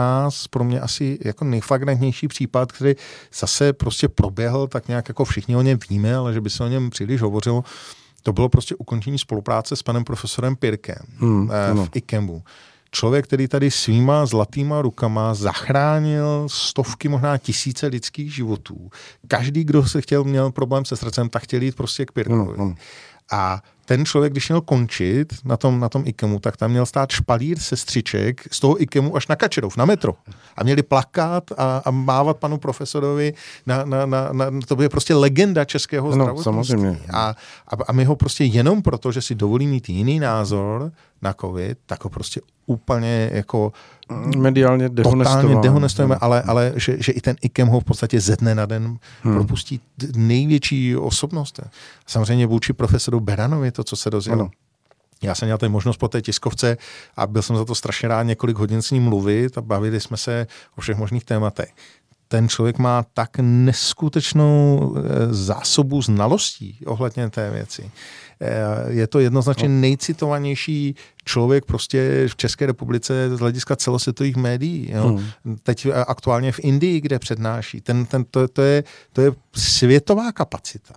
pro 0.51 0.65
mě 0.65 0.81
asi 0.81 1.19
jako 1.25 1.45
nejflagrantnější 1.45 2.29
případ, 2.29 2.73
který 2.73 2.95
zase 3.35 3.73
prostě 3.73 4.09
proběhl, 4.09 4.67
tak 4.67 4.89
nějak 4.89 5.09
jako 5.09 5.25
všichni 5.25 5.57
o 5.57 5.63
něm 5.63 5.79
víme, 5.91 6.17
ale 6.17 6.33
že 6.33 6.41
by 6.41 6.51
se 6.51 6.65
o 6.65 6.69
něm 6.69 6.91
příliš 6.91 7.23
hovořilo, 7.23 7.65
to 8.23 8.33
bylo 8.33 8.49
prostě 8.49 8.75
ukončení 8.75 9.19
spolupráce 9.19 9.77
s 9.77 9.83
panem 9.83 10.05
profesorem 10.05 10.57
Pirkem 10.57 11.03
hmm, 11.19 11.51
eh, 11.51 11.75
v 11.75 11.89
IKEMu 11.95 12.43
člověk, 12.91 13.25
který 13.25 13.49
tady 13.49 13.71
svýma 13.71 14.27
zlatýma 14.27 14.83
rukama 14.83 15.35
zachránil 15.35 16.47
stovky, 16.51 17.09
možná 17.09 17.39
tisíce 17.39 17.87
lidských 17.87 18.35
životů. 18.35 18.91
Každý, 19.29 19.65
kdo 19.65 19.87
se 19.87 20.01
chtěl, 20.01 20.25
měl 20.25 20.51
problém 20.51 20.85
se 20.85 20.97
srdcem, 20.97 21.29
tak 21.29 21.43
chtěl 21.43 21.63
jít 21.63 21.77
prostě 21.77 22.07
k 22.07 22.13
Pirkovi. 22.13 22.59
No, 22.59 22.65
no. 22.65 22.75
A 23.33 23.63
ten 23.91 24.05
člověk, 24.05 24.33
když 24.33 24.49
měl 24.49 24.61
končit 24.61 25.35
na 25.45 25.57
tom, 25.57 25.81
na 25.81 25.89
tom 25.89 26.03
IKEMu, 26.07 26.39
tak 26.39 26.57
tam 26.57 26.71
měl 26.71 26.87
stát 26.87 27.11
špalír 27.11 27.59
sestřiček 27.59 28.49
z 28.51 28.61
toho 28.61 28.83
IKEMu 28.83 29.17
až 29.17 29.29
na 29.29 29.37
Kačerov, 29.37 29.77
na 29.77 29.85
metro. 29.85 30.15
A 30.57 30.65
měli 30.65 30.83
plakát 30.83 31.53
a, 31.57 31.83
a 31.85 31.91
mávat 31.91 32.37
panu 32.37 32.59
profesorovi 32.59 33.35
na, 33.67 33.85
na, 33.85 34.07
na, 34.07 34.33
na, 34.33 34.47
to 34.67 34.77
bude 34.77 34.89
prostě 34.89 35.15
legenda 35.15 35.65
českého 35.65 36.07
no, 36.09 36.13
zdravotnictví. 36.13 36.45
Samozřejmě. 36.45 37.01
A, 37.13 37.35
a, 37.69 37.75
a 37.89 37.93
my 37.93 38.05
ho 38.05 38.17
prostě 38.17 38.45
jenom 38.45 38.83
proto, 38.83 39.13
že 39.13 39.23
si 39.23 39.35
dovolí 39.35 39.67
mít 39.67 39.89
jiný 39.89 40.21
názor 40.21 40.93
na 41.23 41.33
covid, 41.41 41.79
tak 41.87 42.05
ho 42.05 42.11
prostě 42.11 42.41
úplně 42.71 43.31
jako 43.33 43.73
mediálně 44.37 44.89
dehonestujeme. 44.89 45.63
dehonestujeme, 45.63 46.17
ale, 46.21 46.43
ale 46.43 46.73
že, 46.77 46.97
že 47.03 47.13
i 47.13 47.21
ten 47.21 47.37
IKEM 47.43 47.69
ho 47.69 47.81
v 47.81 47.85
podstatě 47.85 48.21
ze 48.21 48.37
dne 48.37 48.55
na 48.55 48.67
den 48.67 48.99
hmm. 49.23 49.35
propustí 49.35 49.81
největší 50.17 50.97
osobnost. 50.97 51.61
Samozřejmě 52.07 52.47
vůči 52.47 52.73
profesoru 52.73 53.21
Beranovi 53.21 53.73
to, 53.73 53.85
co 53.85 53.97
se 53.97 54.11
dozvěděl. 54.11 54.51
Já 55.23 55.35
jsem 55.35 55.47
měl 55.47 55.59
tady 55.59 55.71
možnost 55.71 55.97
po 55.97 56.09
té 56.09 56.23
tiskovce 56.23 56.77
a 57.17 57.27
byl 57.27 57.43
jsem 57.43 57.57
za 57.57 57.65
to 57.65 57.75
strašně 57.75 58.09
rád 58.09 58.23
několik 58.23 58.57
hodin 58.57 58.83
s 58.83 58.91
ním 58.91 59.03
mluvit 59.03 59.59
a 59.59 59.61
bavili 59.61 60.01
jsme 60.01 60.17
se 60.17 60.47
o 60.77 60.81
všech 60.81 60.97
možných 60.97 61.25
tématech 61.25 61.73
ten 62.31 62.49
člověk 62.49 62.79
má 62.79 63.05
tak 63.15 63.31
neskutečnou 63.41 64.95
eh, 64.97 65.35
zásobu 65.35 66.03
znalostí 66.03 66.79
ohledně 66.87 67.31
té 67.31 67.51
věci. 67.51 67.91
Eh, 68.43 68.93
je 68.93 69.07
to 69.07 69.19
jednoznačně 69.19 69.69
no. 69.69 69.81
nejcitovanější 69.81 70.95
člověk 71.25 71.65
prostě 71.65 72.29
v 72.29 72.37
České 72.37 72.67
republice 72.67 73.37
z 73.37 73.39
hlediska 73.39 73.77
celosvětových 73.77 74.37
médií. 74.37 74.91
Jo. 74.93 75.21
Hmm. 75.45 75.57
Teď 75.63 75.87
eh, 75.87 75.93
aktuálně 75.93 76.53
v 76.53 76.61
Indii, 76.63 77.01
kde 77.01 77.19
přednáší. 77.19 77.81
Ten, 77.81 78.07
ten, 78.07 78.25
to, 78.31 78.49
to, 78.49 78.63
je, 78.63 78.85
to 79.13 79.21
je 79.21 79.33
světová 79.55 80.33
kapacita. 80.33 80.95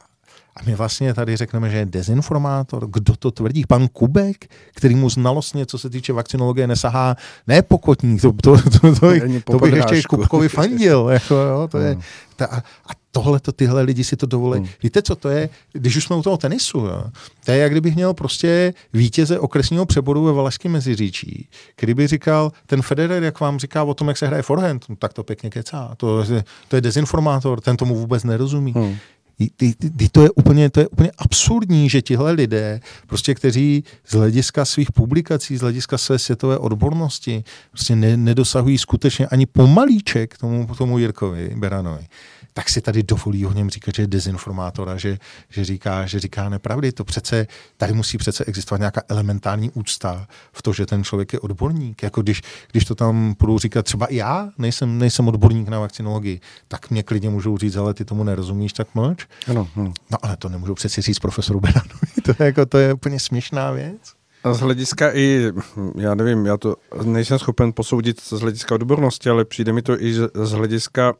A 0.56 0.60
my 0.66 0.76
vlastně 0.76 1.14
tady 1.14 1.38
řekneme, 1.38 1.70
že 1.70 1.78
je 1.78 1.86
dezinformátor. 1.86 2.88
Kdo 2.90 3.16
to 3.16 3.32
tvrdí? 3.32 3.64
Pan 3.68 3.88
Kubek, 3.88 4.46
který 4.76 4.96
mu 4.96 5.10
znalostně, 5.10 5.66
co 5.66 5.78
se 5.78 5.90
týče 5.90 6.14
vakcinologie, 6.14 6.68
nesahá 6.68 7.18
ne 7.48 7.62
pokotník, 7.62 8.22
to, 8.22 8.32
to, 8.32 8.58
to, 8.58 8.80
to, 8.80 8.96
to, 9.00 9.52
to 9.52 9.60
bych 9.60 9.74
ještě 9.74 10.02
Kubkovi 10.10 10.50
fandil. 10.50 11.10
Jako, 11.14 11.36
jo, 11.36 11.68
to 11.72 11.78
je, 11.78 11.98
ta, 12.36 12.46
a 12.86 12.92
tohle 13.12 13.40
to 13.40 13.52
tyhle 13.52 13.82
lidi 13.82 14.04
si 14.04 14.16
to 14.16 14.26
dovolí. 14.26 14.60
Hmm. 14.60 14.70
Víte, 14.84 15.02
co 15.02 15.16
to 15.16 15.30
je? 15.30 15.50
Když 15.74 15.98
už 15.98 16.04
jsme 16.04 16.16
u 16.16 16.22
toho 16.22 16.38
tenisu, 16.38 16.78
jo? 16.78 17.04
to 17.46 17.52
je, 17.52 17.58
jak 17.58 17.72
kdybych 17.72 17.96
měl 17.96 18.14
prostě 18.14 18.74
vítěze 18.94 19.40
okresního 19.40 19.86
přeboru 19.86 20.24
ve 20.24 20.32
Valašském 20.32 20.72
meziříčí, 20.72 21.48
který 21.76 21.94
by 21.94 22.08
říkal, 22.08 22.52
ten 22.66 22.82
Federer, 22.82 23.24
jak 23.24 23.40
vám 23.40 23.60
říká 23.60 23.84
o 23.84 23.94
tom, 23.94 24.08
jak 24.08 24.18
se 24.18 24.28
hraje 24.28 24.44
forehand, 24.44 24.86
no, 24.90 24.96
tak 24.96 25.14
to 25.14 25.24
pěkně 25.24 25.50
kecá. 25.50 25.94
To, 25.98 26.26
to 26.68 26.76
je 26.76 26.82
dezinformátor, 26.82 27.62
ten 27.62 27.78
tomu 27.78 27.96
vůbec 27.96 28.24
nerozumí. 28.24 28.74
Hmm. 28.76 28.96
Ty, 29.38 29.50
ty, 29.58 29.74
ty, 29.74 30.10
to, 30.10 30.24
je 30.24 30.32
úplně, 30.32 30.70
to 30.70 30.80
je 30.80 30.88
úplně 30.88 31.12
absurdní, 31.18 31.90
že 31.90 32.02
tihle 32.02 32.32
lidé, 32.32 32.80
prostě 33.08 33.36
kteří 33.36 33.84
z 34.08 34.14
hlediska 34.14 34.66
svých 34.66 34.92
publikací, 34.92 35.58
z 35.58 35.62
hlediska 35.62 35.98
své 35.98 36.20
světové 36.20 36.58
odbornosti, 36.58 37.44
prostě 37.72 37.96
ne, 37.96 38.18
nedosahují 38.18 38.78
skutečně 38.78 39.28
ani 39.28 39.46
pomalíček 39.46 40.38
tomu, 40.38 40.68
tomu 40.78 40.98
Jirkovi 40.98 41.54
Beranovi 41.56 42.06
tak 42.54 42.70
si 42.70 42.82
tady 42.82 43.04
dovolí 43.04 43.46
o 43.46 43.54
něm 43.54 43.70
říkat, 43.70 43.96
že 43.96 44.04
je 44.04 44.08
dezinformátor 44.08 44.90
a 44.90 44.98
že, 44.98 45.18
že, 45.50 45.66
říká, 45.66 46.06
že 46.06 46.20
říká 46.20 46.50
nepravdy. 46.50 46.92
To 46.92 47.04
přece, 47.04 47.48
tady 47.78 47.94
musí 47.94 48.18
přece 48.18 48.46
existovat 48.46 48.80
nějaká 48.80 49.02
elementární 49.10 49.72
úcta 49.72 50.28
v 50.52 50.62
to, 50.62 50.74
že 50.74 50.86
ten 50.86 51.04
člověk 51.04 51.34
je 51.34 51.40
odborník. 51.40 52.04
Jako 52.04 52.22
když, 52.22 52.42
když 52.72 52.86
to 52.86 52.96
tam 52.96 53.36
budou 53.40 53.60
říkat 53.60 53.86
třeba 53.86 54.06
i 54.06 54.16
já, 54.16 54.50
nejsem, 54.58 54.98
nejsem 54.98 55.28
odborník 55.28 55.68
na 55.68 55.80
vakcinologii, 55.80 56.40
tak 56.68 56.90
mě 56.90 57.04
klidně 57.04 57.30
můžou 57.30 57.58
říct, 57.58 57.76
ale 57.76 57.94
ty 57.94 58.06
tomu 58.06 58.24
nerozumíš, 58.24 58.74
tak 58.74 58.96
mlč. 58.96 59.28
Ano, 59.48 59.68
ano. 59.76 59.94
No 60.12 60.18
ale 60.22 60.38
to 60.38 60.50
nemůžu 60.50 60.76
přeci 60.76 61.02
říct 61.02 61.20
profesoru 61.20 61.60
Beranovi. 61.60 62.08
to, 62.24 62.44
je 62.44 62.46
jako, 62.46 62.66
to 62.66 62.78
je 62.78 62.94
úplně 62.94 63.20
směšná 63.20 63.72
věc. 63.72 64.14
A 64.44 64.54
z 64.54 64.60
hlediska 64.60 65.16
i, 65.16 65.52
já 65.96 66.16
nevím, 66.16 66.46
já 66.46 66.58
to 66.58 66.76
nejsem 67.04 67.40
schopen 67.40 67.74
posoudit 67.74 68.20
z 68.20 68.32
hlediska 68.32 68.76
odbornosti, 68.76 69.30
ale 69.30 69.46
přijde 69.46 69.74
mi 69.74 69.82
to 69.82 70.02
i 70.02 70.14
z 70.34 70.52
hlediska 70.52 71.14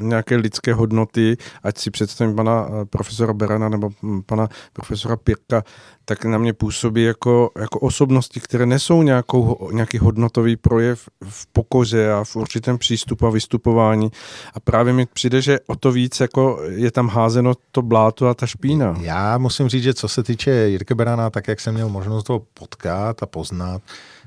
nějaké 0.00 0.36
lidské 0.36 0.74
hodnoty, 0.74 1.36
ať 1.62 1.78
si 1.78 1.90
představím 1.90 2.36
pana 2.36 2.68
profesora 2.90 3.32
Berana 3.32 3.68
nebo 3.68 3.90
pana 4.26 4.48
profesora 4.72 5.16
Pirka, 5.16 5.62
tak 6.04 6.24
na 6.24 6.38
mě 6.38 6.52
působí 6.52 7.02
jako, 7.02 7.50
jako 7.58 7.80
osobnosti, 7.80 8.40
které 8.40 8.66
nesou 8.66 9.02
nějakou, 9.02 9.68
nějaký 9.72 9.98
hodnotový 9.98 10.56
projev 10.56 11.08
v 11.28 11.46
pokoře 11.46 12.12
a 12.12 12.24
v 12.24 12.36
určitém 12.36 12.78
přístupu 12.78 13.26
a 13.26 13.30
vystupování. 13.30 14.10
A 14.54 14.60
právě 14.60 14.92
mi 14.92 15.06
přijde, 15.06 15.42
že 15.42 15.60
o 15.66 15.76
to 15.76 15.92
víc 15.92 16.20
jako 16.20 16.60
je 16.68 16.90
tam 16.90 17.08
házeno 17.08 17.54
to 17.72 17.82
bláto 17.82 18.28
a 18.28 18.34
ta 18.34 18.46
špína. 18.46 18.94
Já 19.00 19.38
musím 19.38 19.68
říct, 19.68 19.82
že 19.82 19.94
co 19.94 20.08
se 20.08 20.22
týče 20.22 20.50
Jirke 20.50 20.94
Berana, 20.94 21.30
tak 21.30 21.48
jak 21.48 21.60
jsem 21.60 21.74
měl 21.74 21.88
možnost 21.88 22.24
to 22.24 22.42
potkat 22.54 23.22
a 23.22 23.26
poznat, 23.26 23.82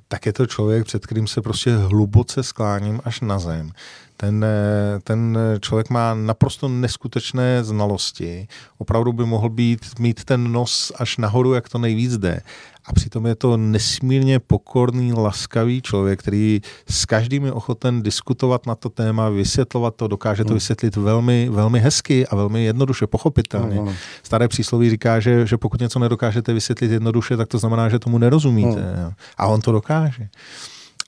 tak 0.07 0.25
je 0.25 0.33
to 0.33 0.45
člověk, 0.45 0.85
před 0.85 1.05
kterým 1.05 1.27
se 1.27 1.41
prostě 1.41 1.75
hluboce 1.75 2.43
skláním 2.43 3.01
až 3.05 3.21
na 3.21 3.39
zem. 3.39 3.71
Ten, 4.17 4.45
eh, 4.45 4.99
ten 5.03 5.37
člověk 5.59 5.89
má 5.89 6.13
naprosto 6.13 6.67
neskutečné 6.67 7.63
znalosti. 7.63 8.47
Opravdu 8.77 9.13
by 9.13 9.25
mohl 9.25 9.49
být, 9.49 9.99
mít 9.99 10.23
ten 10.23 10.51
nos 10.51 10.91
až 10.95 11.17
nahoru, 11.17 11.53
jak 11.53 11.69
to 11.69 11.77
nejvíc 11.77 12.17
jde. 12.17 12.41
A 12.87 12.93
přitom 12.93 13.25
je 13.25 13.35
to 13.35 13.57
nesmírně 13.57 14.39
pokorný, 14.39 15.13
laskavý 15.13 15.81
člověk, 15.81 16.19
který 16.19 16.61
s 16.89 17.05
každým 17.05 17.45
je 17.45 17.51
ochoten 17.51 18.03
diskutovat 18.03 18.65
na 18.65 18.75
to 18.75 18.89
téma, 18.89 19.29
vysvětlovat 19.29 19.95
to, 19.95 20.07
dokáže 20.07 20.43
to 20.43 20.49
hmm. 20.49 20.55
vysvětlit 20.55 20.95
velmi, 20.95 21.49
velmi 21.49 21.79
hezky 21.79 22.27
a 22.27 22.35
velmi 22.35 22.63
jednoduše, 22.63 23.07
pochopitelně. 23.07 23.81
Mm. 23.81 23.93
Staré 24.23 24.47
přísloví 24.47 24.89
říká, 24.89 25.19
že, 25.19 25.47
že 25.47 25.57
pokud 25.57 25.81
něco 25.81 25.99
nedokážete 25.99 26.53
vysvětlit 26.53 26.91
jednoduše, 26.91 27.37
tak 27.37 27.47
to 27.47 27.57
znamená, 27.57 27.89
že 27.89 27.99
tomu 27.99 28.17
nerozumíte. 28.17 28.81
Mm. 28.81 29.13
A 29.37 29.47
on 29.47 29.61
to 29.61 29.71
dokáže. 29.71 30.29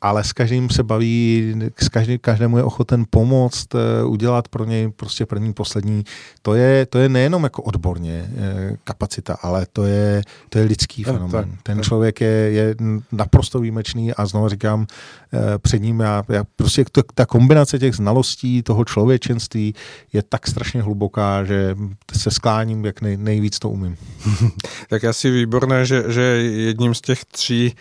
Ale 0.02 0.24
s 0.24 0.34
každým 0.34 0.70
se 0.70 0.84
baví, 0.84 1.56
s 1.82 1.90
každý, 1.90 2.18
každému 2.18 2.58
je 2.58 2.64
ochoten 2.64 3.06
pomoct, 3.10 3.76
eh, 3.76 4.04
udělat 4.04 4.48
pro 4.48 4.66
něj 4.66 4.92
prostě 4.96 5.26
první, 5.26 5.54
poslední. 5.54 6.04
To 6.42 6.56
je, 6.56 6.86
to 6.86 7.00
je 7.00 7.10
nejenom 7.10 7.44
jako 7.44 7.62
odborně 7.62 8.32
eh, 8.38 8.78
kapacita, 8.84 9.38
ale 9.42 9.66
to 9.74 9.86
je, 9.86 10.22
to 10.50 10.60
je 10.60 10.66
lidský 10.66 11.04
fenomén. 11.04 11.58
Ten 11.64 11.84
člověk 11.84 12.22
je, 12.22 12.28
je 12.28 12.76
naprosto 13.12 13.60
výjimečný 13.60 14.14
a 14.14 14.26
znovu 14.26 14.50
říkám, 14.50 14.88
eh, 15.34 15.58
před 15.58 15.82
ním 15.82 16.00
já, 16.00 16.24
já 16.30 16.44
prostě 16.56 16.86
to, 16.92 17.04
ta 17.14 17.26
kombinace 17.26 17.80
těch 17.80 17.96
znalostí, 17.96 18.64
toho 18.64 18.86
člověčenství 18.86 19.76
je 20.14 20.24
tak 20.24 20.48
strašně 20.48 20.82
hluboká, 20.82 21.44
že 21.44 21.76
se 22.14 22.32
skláním, 22.32 22.86
jak 22.86 23.02
nej, 23.02 23.18
nejvíc 23.18 23.60
to 23.60 23.70
umím. 23.70 23.98
tak 24.90 25.04
asi 25.04 25.32
výborné, 25.32 25.86
že, 25.86 26.04
že 26.08 26.22
jedním 26.22 26.96
z 26.96 27.02
těch 27.02 27.26
tří 27.26 27.76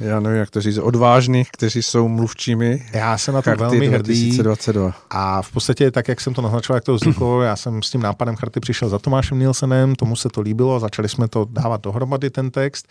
já 0.00 0.20
nevím, 0.20 0.38
jak 0.38 0.50
to 0.50 0.60
říct, 0.60 0.78
odvážných, 0.78 1.21
kteří 1.52 1.82
jsou 1.82 2.08
mluvčími. 2.08 2.86
Já 2.92 3.18
jsem 3.18 3.34
na 3.34 3.42
to 3.42 3.56
velmi 3.56 3.88
2022. 3.88 4.84
hrdý. 4.84 4.94
A 5.10 5.42
v 5.42 5.52
podstatě, 5.52 5.90
tak 5.90 6.08
jak 6.08 6.20
jsem 6.20 6.34
to 6.34 6.42
naznačoval, 6.42 6.76
jak 6.76 6.84
to 6.84 6.94
vzniklo, 6.94 7.42
já 7.42 7.56
jsem 7.56 7.82
s 7.82 7.90
tím 7.90 8.02
nápadem 8.02 8.36
charty 8.36 8.60
přišel 8.60 8.88
za 8.88 8.98
Tomášem 8.98 9.38
Nielsenem, 9.38 9.94
tomu 9.94 10.16
se 10.16 10.28
to 10.28 10.40
líbilo 10.40 10.74
a 10.74 10.78
začali 10.78 11.08
jsme 11.08 11.28
to 11.28 11.46
dávat 11.50 11.82
dohromady, 11.82 12.30
ten 12.30 12.50
text. 12.50 12.88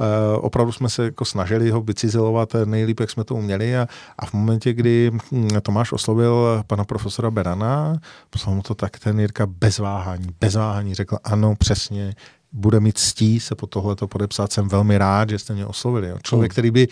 Uh, 0.00 0.44
opravdu 0.44 0.72
jsme 0.72 0.88
se 0.88 1.04
jako 1.04 1.24
snažili 1.24 1.70
ho 1.70 1.80
vycizelovat 1.80 2.52
nejlíp, 2.64 3.00
jak 3.00 3.10
jsme 3.10 3.24
to 3.24 3.34
uměli 3.34 3.76
a, 3.76 3.88
a 4.18 4.26
v 4.26 4.32
momentě, 4.32 4.72
kdy 4.72 5.10
hm, 5.32 5.48
Tomáš 5.62 5.92
oslovil 5.92 6.62
pana 6.66 6.84
profesora 6.84 7.30
Berana, 7.30 8.00
poslal 8.30 8.56
mu 8.56 8.62
to 8.62 8.74
tak 8.74 8.98
ten 8.98 9.20
Jirka 9.20 9.46
bez 9.46 9.78
váhání, 9.78 10.26
bez 10.40 10.54
váhání 10.54 10.94
řekl 10.94 11.18
ano, 11.24 11.54
přesně, 11.58 12.14
bude 12.52 12.80
mít 12.80 12.98
ctí 12.98 13.40
se 13.40 13.54
po 13.54 13.66
tohleto 13.66 14.08
podepsat. 14.08 14.52
Jsem 14.52 14.68
velmi 14.68 14.98
rád, 14.98 15.30
že 15.30 15.38
jste 15.38 15.54
mě 15.54 15.66
oslovili. 15.66 16.08
Jo. 16.08 16.16
Člověk, 16.22 16.50
hmm. 16.50 16.54
který 16.54 16.70
by 16.70 16.88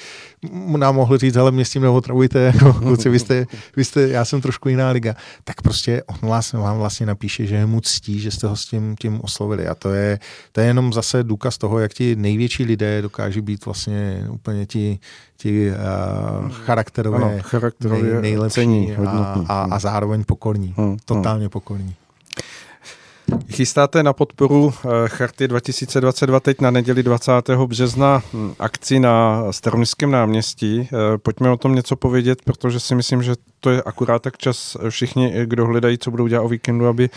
nám 0.77 0.95
mohl 0.95 1.19
říct, 1.19 1.37
ale 1.37 1.51
mě 1.51 1.65
s 1.65 1.71
tím 1.71 1.83
neotravujte, 1.83 2.39
jako 2.55 2.73
kluci, 2.73 3.09
vy 3.09 3.19
jste, 3.19 3.47
vy 3.77 3.85
jste, 3.85 4.09
já 4.09 4.25
jsem 4.25 4.41
trošku 4.41 4.69
jiná 4.69 4.91
liga. 4.91 5.15
Tak 5.45 5.63
prostě 5.63 6.03
on 6.03 6.29
vás, 6.29 6.53
vám 6.53 6.79
vlastně 6.79 7.07
napíše, 7.07 7.47
že 7.47 7.55
je 7.55 7.67
mu 7.67 7.81
ctí, 7.81 8.21
že 8.21 8.31
jste 8.31 8.47
ho 8.47 8.57
s 8.57 8.67
tím, 8.67 8.97
tím 9.01 9.21
oslovili. 9.23 9.69
A 9.69 9.75
to 9.75 9.93
je, 9.93 10.19
to 10.53 10.61
je 10.61 10.67
jenom 10.67 10.93
zase 10.93 11.23
důkaz 11.23 11.59
toho, 11.59 11.79
jak 11.79 11.95
ti 11.95 12.17
největší 12.17 12.65
lidé 12.65 13.03
dokáží 13.03 13.41
být 13.41 13.65
vlastně 13.65 14.27
úplně 14.31 14.67
ti, 14.67 14.99
ti 15.37 15.71
uh, 15.71 16.49
charakterové, 16.51 17.17
ano, 17.17 17.33
charakterově 17.41 18.13
nej, 18.13 18.23
nejlepší 18.23 18.55
cení, 18.55 18.97
a, 18.97 19.45
a, 19.49 19.63
a 19.71 19.79
zároveň 19.79 20.25
pokorní. 20.25 20.75
Hmm, 20.77 20.87
hmm. 20.87 20.97
Totálně 21.05 21.49
pokorní. 21.49 21.95
Chystáte 23.51 24.03
na 24.03 24.13
podporu 24.13 24.75
eh, 24.75 25.09
Charty 25.09 25.49
2022 25.49 26.41
teď 26.41 26.61
na 26.61 26.71
neděli 26.71 27.03
20. 27.03 27.33
března 27.67 28.23
hm, 28.33 28.55
akci 28.59 29.01
na 29.01 29.45
Staroměstském 29.53 30.11
náměstí. 30.11 30.81
Eh, 30.81 31.19
pojďme 31.19 31.51
o 31.51 31.57
tom 31.57 31.75
něco 31.75 31.97
povědět, 31.97 32.43
protože 32.45 32.81
si 32.81 32.95
myslím, 32.95 33.23
že 33.23 33.35
to 33.61 33.71
je 33.71 33.83
akurát 33.83 34.23
tak 34.23 34.39
čas 34.39 34.77
všichni, 34.89 35.33
kdo 35.45 35.67
hledají, 35.67 35.99
co 35.99 36.11
budou 36.11 36.27
dělat 36.27 36.43
o 36.43 36.49
víkendu, 36.49 36.87
aby 36.87 37.11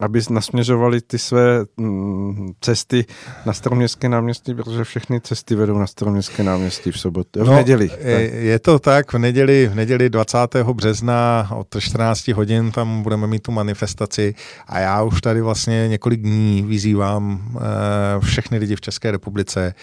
aby 0.00 0.20
nasměřovali 0.30 1.00
ty 1.00 1.18
své 1.18 1.64
mm, 1.76 2.52
cesty 2.60 3.04
na 3.46 3.52
Staroměstské 3.52 4.08
náměstí, 4.08 4.54
protože 4.54 4.84
všechny 4.84 5.20
cesty 5.20 5.54
vedou 5.54 5.78
na 5.78 5.86
Staroměstské 5.86 6.42
náměstí 6.42 6.92
v 6.92 7.00
sobotu, 7.00 7.44
v 7.44 7.46
no, 7.46 7.54
neděli. 7.54 7.90
Je, 8.00 8.20
je 8.30 8.58
to 8.58 8.78
tak, 8.78 9.12
v 9.12 9.18
neděli, 9.18 9.68
v 9.68 9.74
neděli 9.74 10.10
20. 10.10 10.38
března 10.72 11.48
od 11.54 11.66
14 11.78 12.28
hodin 12.28 12.70
tam 12.70 13.02
budeme 13.02 13.26
mít 13.26 13.42
tu 13.42 13.52
manifestaci 13.52 14.34
a 14.66 14.78
já 14.78 15.02
už 15.02 15.20
tady 15.20 15.40
vlastně 15.40 15.88
několik 15.88 16.20
dní 16.20 16.62
vyzývám 16.62 17.40
e, 17.56 18.20
všechny 18.20 18.58
lidi 18.58 18.76
v 18.76 18.80
České 18.80 19.10
republice, 19.10 19.66
e, 19.66 19.74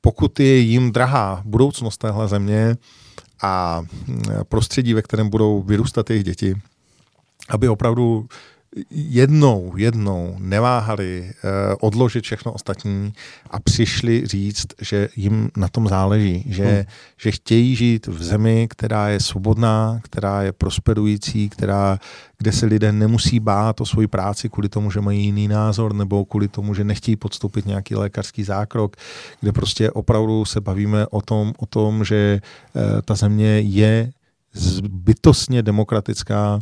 pokud 0.00 0.40
je 0.40 0.56
jim 0.58 0.92
drahá 0.92 1.42
budoucnost 1.44 1.98
téhle 1.98 2.28
země 2.28 2.76
a 3.42 3.82
mm, 4.06 4.22
prostředí, 4.48 4.94
ve 4.94 5.02
kterém 5.02 5.30
budou 5.30 5.62
vyrůstat 5.62 6.10
jejich 6.10 6.24
děti, 6.24 6.54
aby 7.48 7.68
opravdu 7.68 8.26
jednou, 8.90 9.72
jednou 9.76 10.36
neváhali 10.38 11.30
uh, 11.44 11.50
odložit 11.80 12.24
všechno 12.24 12.52
ostatní 12.52 13.12
a 13.50 13.60
přišli 13.60 14.26
říct, 14.26 14.66
že 14.80 15.08
jim 15.16 15.50
na 15.56 15.68
tom 15.68 15.88
záleží, 15.88 16.44
že, 16.48 16.64
hmm. 16.64 16.84
že 17.16 17.30
chtějí 17.30 17.76
žít 17.76 18.06
v 18.06 18.22
zemi, 18.22 18.68
která 18.70 19.08
je 19.08 19.20
svobodná, 19.20 20.00
která 20.02 20.42
je 20.42 20.52
prosperující, 20.52 21.48
která, 21.48 21.98
kde 22.38 22.52
se 22.52 22.66
lidé 22.66 22.92
nemusí 22.92 23.40
bát 23.40 23.80
o 23.80 23.86
svoji 23.86 24.06
práci 24.06 24.48
kvůli 24.48 24.68
tomu, 24.68 24.90
že 24.90 25.00
mají 25.00 25.24
jiný 25.24 25.48
názor 25.48 25.94
nebo 25.94 26.24
kvůli 26.24 26.48
tomu, 26.48 26.74
že 26.74 26.84
nechtějí 26.84 27.16
podstoupit 27.16 27.66
nějaký 27.66 27.94
lékařský 27.94 28.44
zákrok, 28.44 28.96
kde 29.40 29.52
prostě 29.52 29.90
opravdu 29.90 30.44
se 30.44 30.60
bavíme 30.60 31.06
o 31.06 31.22
tom, 31.22 31.52
o 31.58 31.66
tom 31.66 32.04
že 32.04 32.40
uh, 32.74 32.82
ta 33.04 33.14
země 33.14 33.60
je 33.60 34.10
bytostně 34.88 35.62
demokratická, 35.62 36.60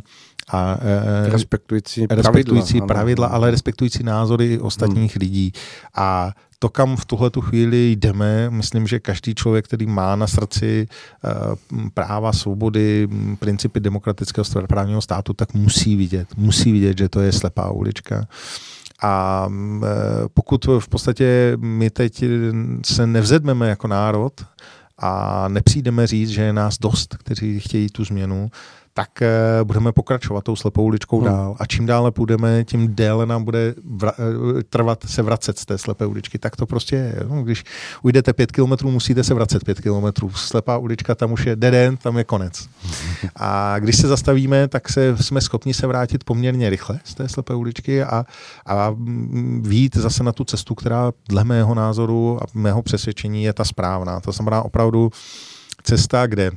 a 0.51 0.77
e, 0.81 1.29
respektující, 1.29 2.05
respektující 2.09 2.73
pravidla, 2.73 2.87
pravidla 2.87 3.27
ale 3.27 3.51
respektující 3.51 4.03
názory 4.03 4.59
ostatních 4.59 5.15
hmm. 5.15 5.19
lidí. 5.19 5.51
A 5.95 6.31
to, 6.59 6.69
kam 6.69 6.95
v 6.95 7.05
tuhle 7.05 7.29
tu 7.29 7.41
chvíli 7.41 7.91
jdeme, 7.91 8.49
myslím, 8.49 8.87
že 8.87 8.99
každý 8.99 9.35
člověk, 9.35 9.65
který 9.65 9.85
má 9.85 10.15
na 10.15 10.27
srdci 10.27 10.87
uh, 11.23 11.89
práva, 11.93 12.33
svobody, 12.33 13.07
principy 13.39 13.79
demokratického 13.79 14.45
právního 14.67 15.01
státu, 15.01 15.33
tak 15.33 15.53
musí 15.53 15.95
vidět, 15.95 16.27
musí 16.37 16.71
vidět, 16.71 16.97
že 16.97 17.09
to 17.09 17.19
je 17.19 17.31
slepá 17.31 17.71
ulička. 17.71 18.27
A 19.01 19.45
uh, 19.47 19.85
pokud 20.33 20.65
v 20.79 20.87
podstatě 20.87 21.57
my 21.59 21.89
teď 21.89 22.23
se 22.85 23.07
nevzedmeme 23.07 23.69
jako 23.69 23.87
národ 23.87 24.33
a 24.97 25.47
nepřijdeme 25.47 26.07
říct, 26.07 26.29
že 26.29 26.41
je 26.41 26.53
nás 26.53 26.77
dost, 26.77 27.17
kteří 27.17 27.59
chtějí 27.59 27.89
tu 27.89 28.05
změnu, 28.05 28.49
tak 28.93 29.21
eh, 29.21 29.29
budeme 29.63 29.91
pokračovat 29.91 30.43
tou 30.43 30.55
slepou 30.55 30.83
uličkou 30.83 31.17
hmm. 31.19 31.27
dál. 31.27 31.55
A 31.59 31.65
čím 31.65 31.85
dále 31.85 32.11
půjdeme, 32.11 32.63
tím 32.63 32.95
déle 32.95 33.25
nám 33.25 33.43
bude 33.43 33.75
vra- 33.95 34.13
eh, 34.59 34.63
trvat 34.63 35.03
se 35.05 35.21
vracet 35.21 35.59
z 35.59 35.65
té 35.65 35.77
slepé 35.77 36.05
uličky. 36.05 36.39
Tak 36.39 36.55
to 36.55 36.65
prostě 36.65 36.95
je. 36.95 37.15
No, 37.29 37.43
když 37.43 37.63
ujdete 38.03 38.33
pět 38.33 38.51
kilometrů, 38.51 38.91
musíte 38.91 39.23
se 39.23 39.33
vracet 39.33 39.63
pět 39.63 39.81
kilometrů. 39.81 40.31
Slepá 40.31 40.77
ulička, 40.77 41.15
tam 41.15 41.31
už 41.31 41.45
je 41.45 41.55
deden, 41.55 41.97
tam 41.97 42.17
je 42.17 42.23
konec. 42.23 42.69
A 43.35 43.79
když 43.79 43.97
se 43.97 44.07
zastavíme, 44.07 44.67
tak 44.67 44.89
se, 44.89 45.17
jsme 45.17 45.41
schopni 45.41 45.73
se 45.73 45.87
vrátit 45.87 46.23
poměrně 46.23 46.69
rychle 46.69 46.99
z 47.03 47.15
té 47.15 47.29
slepé 47.29 47.55
uličky 47.55 48.03
a, 48.03 48.25
a 48.65 48.95
výjít 49.61 49.95
zase 49.95 50.23
na 50.23 50.31
tu 50.31 50.43
cestu, 50.43 50.75
která 50.75 51.11
dle 51.29 51.43
mého 51.43 51.75
názoru 51.75 52.39
a 52.43 52.45
mého 52.53 52.81
přesvědčení 52.81 53.43
je 53.43 53.53
ta 53.53 53.63
správná. 53.63 54.19
To 54.19 54.31
znamená 54.31 54.61
opravdu 54.61 55.09
cesta, 55.83 56.27
kde 56.27 56.51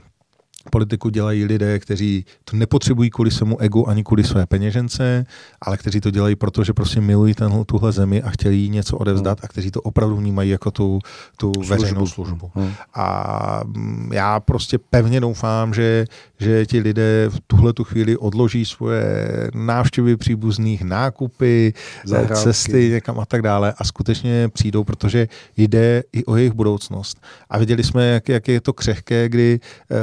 politiku 0.70 1.08
dělají 1.08 1.44
lidé, 1.44 1.78
kteří 1.78 2.24
to 2.44 2.56
nepotřebují 2.56 3.10
kvůli 3.10 3.30
svému 3.30 3.60
egu 3.60 3.88
ani 3.88 4.04
kvůli 4.04 4.24
své 4.24 4.46
peněžence, 4.46 5.26
ale 5.60 5.76
kteří 5.76 6.00
to 6.00 6.10
dělají, 6.10 6.36
protože 6.36 6.72
prostě 6.72 7.00
milují 7.00 7.34
tenhle, 7.34 7.64
tuhle 7.64 7.92
zemi 7.92 8.22
a 8.22 8.30
chtějí 8.30 8.68
něco 8.68 8.96
odevzdat 8.96 9.38
a 9.42 9.48
kteří 9.48 9.70
to 9.70 9.82
opravdu 9.82 10.16
vnímají 10.16 10.50
jako 10.50 10.70
tu, 10.70 10.98
tu 11.36 11.52
službu. 11.54 11.74
veřejnou 11.74 12.06
službu. 12.06 12.50
Hmm. 12.54 12.72
A 12.94 13.60
mm, 13.64 14.10
já 14.12 14.40
prostě 14.40 14.78
pevně 14.78 15.20
doufám, 15.20 15.74
že, 15.74 16.04
že 16.40 16.66
ti 16.66 16.80
lidé 16.80 17.26
v 17.28 17.40
tuhle 17.46 17.72
tu 17.72 17.84
chvíli 17.84 18.16
odloží 18.16 18.64
svoje 18.64 19.26
návštěvy 19.54 20.16
příbuzných, 20.16 20.82
nákupy, 20.82 21.74
Zahrádky. 22.04 22.42
cesty 22.44 22.90
někam 22.90 23.20
a 23.20 23.26
tak 23.26 23.42
dále 23.42 23.74
a 23.78 23.84
skutečně 23.84 24.48
přijdou, 24.48 24.84
protože 24.84 25.28
jde 25.56 26.02
i 26.12 26.24
o 26.24 26.36
jejich 26.36 26.52
budoucnost. 26.52 27.22
A 27.50 27.58
viděli 27.58 27.84
jsme, 27.84 28.06
jak, 28.06 28.28
jak 28.28 28.48
je 28.48 28.60
to 28.60 28.72
křehké, 28.72 29.28
kdy 29.28 29.60
eh, 29.90 29.96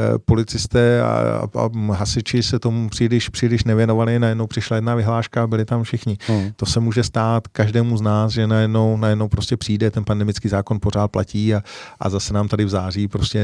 policisté 0.54 1.02
a, 1.02 1.08
a, 1.56 1.70
a 1.92 1.94
hasiči 1.94 2.44
se 2.44 2.60
tomu 2.60 2.90
příliš, 2.90 3.30
příliš 3.30 3.64
nevěnovali, 3.64 4.20
najednou 4.20 4.48
přišla 4.48 4.76
jedna 4.76 4.96
vyhláška 4.96 5.44
a 5.44 5.48
byli 5.48 5.66
tam 5.66 5.84
všichni. 5.84 6.18
Hmm. 6.28 6.52
To 6.56 6.66
se 6.66 6.80
může 6.80 7.04
stát 7.04 7.48
každému 7.48 7.98
z 7.98 8.02
nás, 8.02 8.32
že 8.32 8.48
najednou, 8.48 8.98
najednou 8.98 9.28
prostě 9.28 9.58
přijde, 9.58 9.92
ten 9.92 10.04
pandemický 10.04 10.50
zákon 10.50 10.80
pořád 10.80 11.08
platí 11.08 11.56
a, 11.56 11.62
a 12.00 12.10
zase 12.10 12.34
nám 12.34 12.48
tady 12.48 12.66
v 12.66 12.70
září 12.70 13.08
prostě 13.08 13.42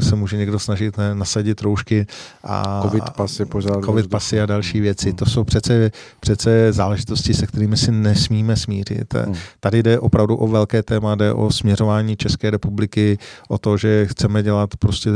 se 0.00 0.16
může 0.16 0.36
někdo 0.36 0.58
snažit 0.58 0.98
ne, 0.98 1.14
nasadit 1.14 1.60
roušky 1.60 2.06
a 2.44 2.82
covid 2.82 3.10
pasy, 3.10 3.44
pořád 3.46 3.84
covid 3.84 4.10
pasy 4.10 4.40
a 4.40 4.46
další 4.46 4.80
věci. 4.80 5.08
Hmm. 5.08 5.16
To 5.16 5.26
jsou 5.26 5.44
přece, 5.44 5.90
přece 6.20 6.72
záležitosti, 6.72 7.34
se 7.34 7.46
kterými 7.46 7.76
si 7.76 7.92
nesmíme 7.92 8.56
smířit. 8.56 9.14
Hmm. 9.14 9.34
Tady 9.60 9.82
jde 9.82 9.98
opravdu 9.98 10.36
o 10.36 10.48
velké 10.48 10.82
téma, 10.82 11.14
jde 11.14 11.32
o 11.32 11.50
směřování 11.50 12.16
České 12.16 12.50
republiky, 12.50 13.18
o 13.48 13.58
to, 13.58 13.76
že 13.76 14.06
chceme 14.06 14.42
dělat 14.42 14.76
prostě 14.76 15.10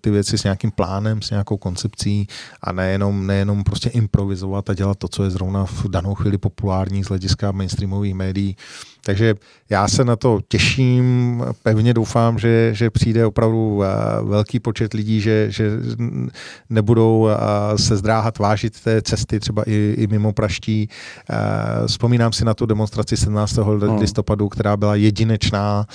ty 0.00 0.10
věci 0.10 0.38
s 0.38 0.44
nějakým 0.44 0.70
plánem, 0.86 1.22
s 1.22 1.30
nějakou 1.30 1.56
koncepcí 1.56 2.28
a 2.62 2.72
nejenom, 2.72 3.26
nejenom 3.26 3.64
prostě 3.64 3.88
improvizovat 3.88 4.70
a 4.70 4.74
dělat 4.74 4.98
to, 4.98 5.08
co 5.08 5.24
je 5.24 5.30
zrovna 5.30 5.64
v 5.64 5.88
danou 5.88 6.14
chvíli 6.14 6.38
populární 6.38 7.04
z 7.04 7.08
hlediska 7.08 7.52
mainstreamových 7.52 8.14
médií. 8.14 8.56
Takže 9.06 9.34
já 9.70 9.88
se 9.88 10.04
na 10.04 10.16
to 10.16 10.40
těším, 10.48 11.44
pevně 11.62 11.94
doufám, 11.94 12.38
že, 12.38 12.70
že 12.74 12.90
přijde 12.90 13.26
opravdu 13.26 13.82
velký 14.22 14.60
počet 14.60 14.94
lidí, 14.94 15.20
že, 15.20 15.46
že 15.50 15.70
nebudou 16.70 17.28
se 17.76 17.96
zdráhat 17.96 18.38
vážit 18.38 18.80
té 18.80 19.02
cesty, 19.02 19.40
třeba 19.40 19.62
i, 19.66 19.94
i 19.98 20.06
mimo 20.06 20.32
Praští. 20.32 20.88
Vzpomínám 21.86 22.32
si 22.32 22.44
na 22.44 22.54
tu 22.54 22.66
demonstraci 22.66 23.16
17. 23.16 23.56
No. 23.56 23.96
listopadu, 24.00 24.48
která 24.48 24.76
byla 24.76 24.94
jedinečná. 24.94 25.86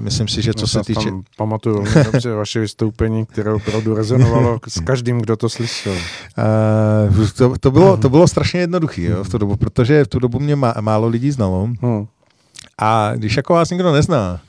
Myslím 0.00 0.28
si, 0.28 0.42
že 0.42 0.54
co 0.54 0.66
se 0.66 0.80
týče... 0.80 1.10
Pamatuju 1.36 1.82
velmi 1.82 2.04
dobře 2.04 2.34
vaše 2.34 2.60
vystoupení, 2.60 3.26
které 3.26 3.52
opravdu 3.52 3.94
rezonovalo 3.94 4.58
s 4.68 4.80
každým, 4.80 5.20
kdo 5.20 5.36
to 5.36 5.48
slyšel. 5.48 5.94
To, 7.36 7.58
to, 7.58 7.70
bylo, 7.70 7.96
to 7.96 8.08
bylo 8.14 8.28
strašně 8.28 8.60
jednoduché 8.60 9.14
v 9.22 9.28
tu 9.28 9.38
dobu, 9.38 9.56
protože 9.56 10.04
v 10.04 10.08
tu 10.08 10.18
dobu 10.18 10.40
mě 10.40 10.56
má, 10.56 10.74
málo 10.80 11.08
lidí 11.08 11.30
znalo. 11.30 11.68
Hmm. 11.80 12.06
A 12.78 13.12
když 13.14 13.36
jako 13.36 13.52
vás 13.54 13.70
nikdo 13.70 13.92
nezná, 13.92 14.40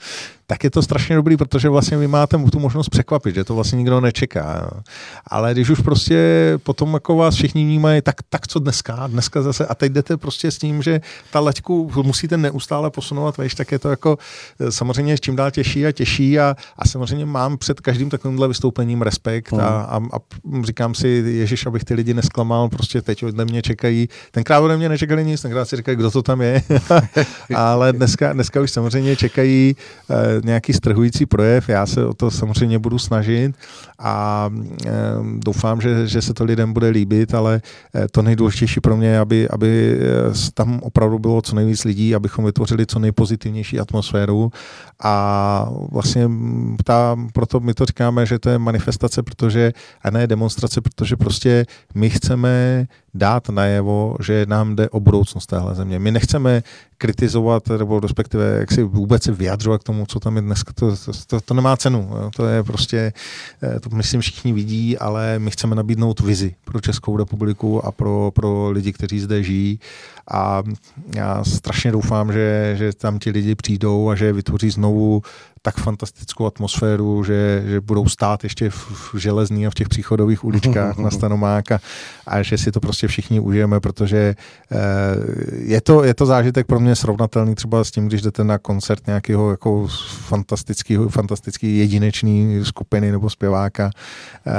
tak 0.48 0.64
je 0.64 0.70
to 0.70 0.82
strašně 0.82 1.16
dobrý, 1.16 1.38
protože 1.38 1.70
vlastně 1.70 1.98
vy 1.98 2.08
máte 2.08 2.38
tu 2.38 2.60
možnost 2.60 2.90
překvapit, 2.90 3.36
že 3.36 3.44
to 3.44 3.56
vlastně 3.56 3.78
nikdo 3.78 4.02
nečeká. 4.02 4.82
Ale 5.28 5.54
když 5.54 5.70
už 5.70 5.80
prostě 5.80 6.18
potom 6.64 6.94
jako 6.94 7.16
vás 7.16 7.36
všichni 7.36 7.64
vnímají, 7.64 8.02
tak, 8.02 8.16
tak 8.30 8.48
co 8.48 8.60
dneska, 8.60 9.08
dneska 9.08 9.42
zase, 9.42 9.66
a 9.66 9.76
teď 9.76 9.92
jdete 9.92 10.18
prostě 10.18 10.52
s 10.52 10.58
tím, 10.58 10.82
že 10.82 11.02
ta 11.32 11.40
laťku 11.40 11.92
musíte 12.04 12.38
neustále 12.38 12.92
posunovat, 12.92 13.38
víš, 13.38 13.56
tak 13.56 13.72
je 13.72 13.80
to 13.80 13.90
jako 13.90 14.18
eh, 14.60 14.72
samozřejmě 14.72 15.18
čím 15.18 15.36
dál 15.36 15.52
těžší 15.52 15.86
a 15.86 15.92
těžší 15.92 16.40
a, 16.40 16.56
a 16.78 16.88
samozřejmě 16.88 17.26
mám 17.26 17.58
před 17.58 17.82
každým 17.82 18.10
takovýmhle 18.10 18.48
vystoupením 18.48 19.02
respekt 19.02 19.54
a, 19.54 19.68
a, 19.68 19.98
a 19.98 20.20
říkám 20.64 20.96
si, 20.96 21.08
Ježíš, 21.08 21.66
abych 21.66 21.84
ty 21.84 21.94
lidi 21.94 22.14
nesklamal, 22.14 22.70
prostě 22.70 23.02
teď 23.02 23.24
ode 23.24 23.46
mě 23.46 23.62
čekají, 23.62 24.10
tenkrát 24.32 24.60
ode 24.60 24.78
mě 24.78 24.90
nečekali 24.90 25.26
nic, 25.26 25.42
tenkrát 25.42 25.66
si 25.66 25.76
říkají, 25.76 25.98
kdo 25.98 26.12
to 26.12 26.22
tam 26.22 26.42
je, 26.42 26.62
ale 27.56 27.94
dneska, 27.94 28.34
dneska 28.34 28.62
už 28.62 28.72
samozřejmě 28.72 29.16
čekají 29.16 29.76
eh, 30.10 30.35
nějaký 30.44 30.74
strhující 30.74 31.26
projev, 31.26 31.70
já 31.70 31.86
se 31.86 32.06
o 32.06 32.14
to 32.14 32.32
samozřejmě 32.32 32.80
budu 32.80 33.00
snažit 33.00 33.56
a 34.00 34.50
e, 34.86 34.92
doufám, 35.38 35.82
že, 35.82 36.08
že 36.08 36.22
se 36.22 36.34
to 36.34 36.44
lidem 36.44 36.74
bude 36.74 36.90
líbit, 36.90 37.34
ale 37.34 37.62
e, 37.96 38.08
to 38.08 38.22
nejdůležitější 38.22 38.80
pro 38.80 38.98
mě 38.98 39.08
je, 39.08 39.20
aby, 39.20 39.50
aby 39.50 40.00
eh, 40.00 40.52
tam 40.54 40.80
opravdu 40.84 41.20
bylo 41.20 41.42
co 41.42 41.56
nejvíc 41.56 41.84
lidí, 41.84 42.16
abychom 42.16 42.46
vytvořili 42.46 42.86
co 42.86 43.00
nejpozitivnější 43.00 43.80
atmosféru 43.80 44.52
a 45.04 45.16
vlastně 45.92 46.30
ta, 46.84 47.16
proto 47.34 47.60
my 47.60 47.74
to 47.74 47.86
říkáme, 47.86 48.26
že 48.26 48.40
to 48.40 48.50
je 48.50 48.58
manifestace, 48.58 49.24
protože, 49.24 49.74
a 50.02 50.12
ne 50.12 50.28
demonstrace, 50.28 50.82
protože 50.82 51.16
prostě 51.16 51.66
my 51.96 52.10
chceme 52.10 52.86
dát 53.14 53.50
najevo, 53.50 54.16
že 54.20 54.46
nám 54.50 54.76
jde 54.76 54.90
o 54.90 55.00
budoucnost 55.00 55.46
téhle 55.46 55.76
země. 55.76 56.00
My 56.00 56.12
nechceme 56.12 56.64
kritizovat, 56.98 57.68
nebo 57.68 58.00
respektive 58.00 58.58
jak 58.60 58.72
si 58.72 58.84
vůbec 58.84 59.28
vyjadřovat 59.28 59.82
k 59.82 59.84
tomu, 59.84 60.06
co 60.06 60.20
tam 60.26 60.36
je 60.36 60.42
dneska, 60.42 60.74
to, 60.74 60.98
to, 60.98 61.12
to, 61.28 61.42
to 61.42 61.54
nemá 61.54 61.78
cenu. 61.78 62.10
To 62.36 62.46
je 62.46 62.64
prostě, 62.64 63.14
eh, 63.64 63.80
to 63.80 63.90
myslím 63.90 64.22
všichni 64.22 64.54
vidí, 64.54 64.98
ale 64.98 65.40
my 65.40 65.52
chceme 65.52 65.76
nabídnout 65.76 66.20
vizi 66.20 66.56
pro 66.64 66.82
Českou 66.82 67.18
republiku 67.18 67.86
a 67.86 67.92
pro, 67.92 68.32
pro 68.32 68.72
lidi, 68.72 68.94
kteří 68.94 69.20
zde 69.20 69.44
žijí 69.44 69.80
a 70.32 70.64
já 71.16 71.44
strašně 71.44 71.92
doufám, 71.92 72.34
že, 72.34 72.76
že 72.78 72.94
tam 72.94 73.20
ti 73.20 73.30
lidi 73.30 73.56
přijdou 73.56 74.10
a 74.10 74.16
že 74.16 74.34
vytvoří 74.34 74.70
znovu 74.70 75.22
tak 75.66 75.78
fantastickou 75.78 76.46
atmosféru, 76.46 77.24
že, 77.24 77.64
že 77.66 77.82
budou 77.82 78.10
stát 78.10 78.44
ještě 78.44 78.70
v, 78.70 79.14
v 79.14 79.18
železný 79.18 79.68
a 79.68 79.70
v 79.70 79.74
těch 79.74 79.90
příchodových 79.90 80.44
uličkách 80.44 80.98
na 80.98 81.12
Stanomák 81.18 81.72
a, 81.72 81.80
a 82.28 82.42
že 82.42 82.58
si 82.58 82.72
to 82.72 82.80
prostě 82.80 83.08
všichni 83.08 83.40
užijeme, 83.40 83.80
protože 83.80 84.36
eh, 84.72 84.76
je, 85.58 85.82
to, 85.82 86.04
je 86.04 86.14
to 86.14 86.26
zážitek 86.26 86.68
pro 86.68 86.80
mě 86.80 86.96
srovnatelný 86.96 87.56
třeba 87.56 87.84
s 87.84 87.92
tím, 87.92 88.08
když 88.08 88.22
jdete 88.22 88.44
na 88.44 88.58
koncert 88.58 89.08
nějakého 89.08 89.52
jako 89.52 89.88
fantastický, 90.28 90.98
fantastický 91.10 91.78
jedinečný 91.78 92.66
skupiny 92.66 93.12
nebo 93.12 93.30
zpěváka 93.30 93.90
eh, 94.48 94.52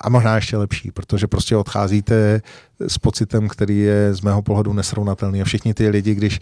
a 0.00 0.08
možná 0.08 0.36
ještě 0.36 0.56
lepší, 0.56 0.90
protože 0.90 1.26
prostě 1.26 1.56
odcházíte 1.56 2.42
s 2.88 2.98
pocitem, 2.98 3.48
který 3.48 3.78
je 3.78 4.14
z 4.14 4.20
mého 4.20 4.42
pohledu 4.42 4.72
nesrovnatelný. 4.72 5.42
A 5.42 5.44
všichni 5.44 5.74
ty 5.74 5.88
lidi, 5.88 6.14
když 6.14 6.40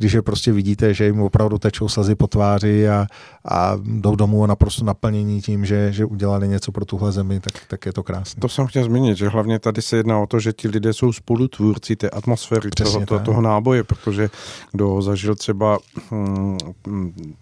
když 0.00 0.12
je 0.12 0.22
prostě 0.22 0.52
vidíte, 0.52 0.94
že 0.94 1.04
jim 1.04 1.20
opravdu 1.20 1.58
tečou 1.58 1.88
slzy 1.88 2.14
po 2.14 2.26
tváři 2.26 2.88
a, 2.88 3.06
a 3.44 3.78
jdou 3.84 4.16
domů 4.16 4.44
a 4.44 4.46
naprosto 4.46 4.84
naplnění 4.84 5.42
tím, 5.42 5.64
že, 5.64 5.92
že 5.92 6.04
udělali 6.04 6.48
něco 6.48 6.72
pro 6.72 6.84
tuhle 6.84 7.12
zemi, 7.12 7.40
tak, 7.40 7.52
tak 7.68 7.86
je 7.86 7.92
to 7.92 8.02
krásné. 8.02 8.40
To 8.40 8.48
jsem 8.48 8.66
chtěl 8.66 8.84
zmínit, 8.84 9.16
že 9.16 9.28
hlavně 9.28 9.58
tady 9.58 9.82
se 9.82 9.96
jedná 9.96 10.18
o 10.18 10.26
to, 10.26 10.40
že 10.40 10.52
ti 10.52 10.68
lidé 10.68 10.92
jsou 10.92 11.12
spolutvůrci 11.12 11.96
té 11.96 12.10
atmosféry 12.10 12.70
toho, 12.70 13.06
to, 13.06 13.18
toho 13.18 13.40
náboje, 13.40 13.84
protože 13.84 14.30
kdo 14.72 15.02
zažil 15.02 15.34
třeba 15.34 15.78
hm, 16.10 16.58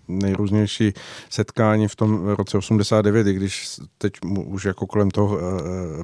nejrůznější 0.09 0.93
setkání 1.31 1.89
v 1.89 1.97
tom 1.97 2.27
roce 2.27 2.59
89, 2.59 3.27
i 3.27 3.33
když 3.33 3.67
teď 3.99 4.13
už 4.45 4.65
jako 4.65 4.87
kolem 4.87 5.11
toho 5.11 5.39
eh, 5.39 5.43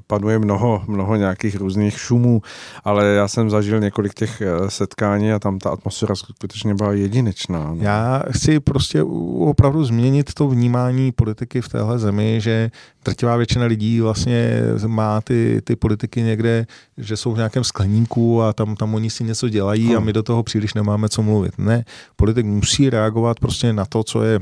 panuje 0.06 0.38
mnoho, 0.38 0.82
mnoho 0.86 1.16
nějakých 1.16 1.56
různých 1.56 1.98
šumů, 1.98 2.42
ale 2.84 3.06
já 3.06 3.28
jsem 3.28 3.50
zažil 3.50 3.80
několik 3.80 4.14
těch 4.14 4.40
eh, 4.40 4.70
setkání 4.70 5.32
a 5.32 5.38
tam 5.38 5.58
ta 5.58 5.70
atmosféra 5.70 6.14
skutečně 6.44 6.74
byla 6.74 6.92
jedinečná. 6.92 7.74
No. 7.74 7.76
Já 7.80 8.22
chci 8.30 8.60
prostě 8.60 9.02
opravdu 9.38 9.84
změnit 9.84 10.34
to 10.34 10.48
vnímání 10.48 11.12
politiky 11.12 11.60
v 11.60 11.68
téhle 11.68 11.98
zemi, 11.98 12.40
že 12.40 12.70
drtivá 13.04 13.36
většina 13.36 13.64
lidí 13.66 14.00
vlastně 14.00 14.60
má 14.86 15.20
ty, 15.20 15.60
ty 15.64 15.76
politiky 15.76 16.22
někde, 16.22 16.66
že 16.98 17.16
jsou 17.16 17.32
v 17.32 17.36
nějakém 17.36 17.64
skleníku 17.64 18.42
a 18.42 18.52
tam, 18.52 18.76
tam 18.76 18.94
oni 18.94 19.10
si 19.10 19.24
něco 19.24 19.48
dělají 19.48 19.86
hmm. 19.86 19.96
a 19.96 20.00
my 20.00 20.12
do 20.12 20.22
toho 20.22 20.42
příliš 20.42 20.74
nemáme 20.74 21.08
co 21.08 21.22
mluvit. 21.22 21.58
Ne, 21.58 21.84
politik 22.16 22.46
musí 22.46 22.90
reagovat 22.90 23.40
prostě 23.40 23.72
na 23.72 23.84
to, 23.84 24.04
co 24.04 24.22
je 24.22 24.40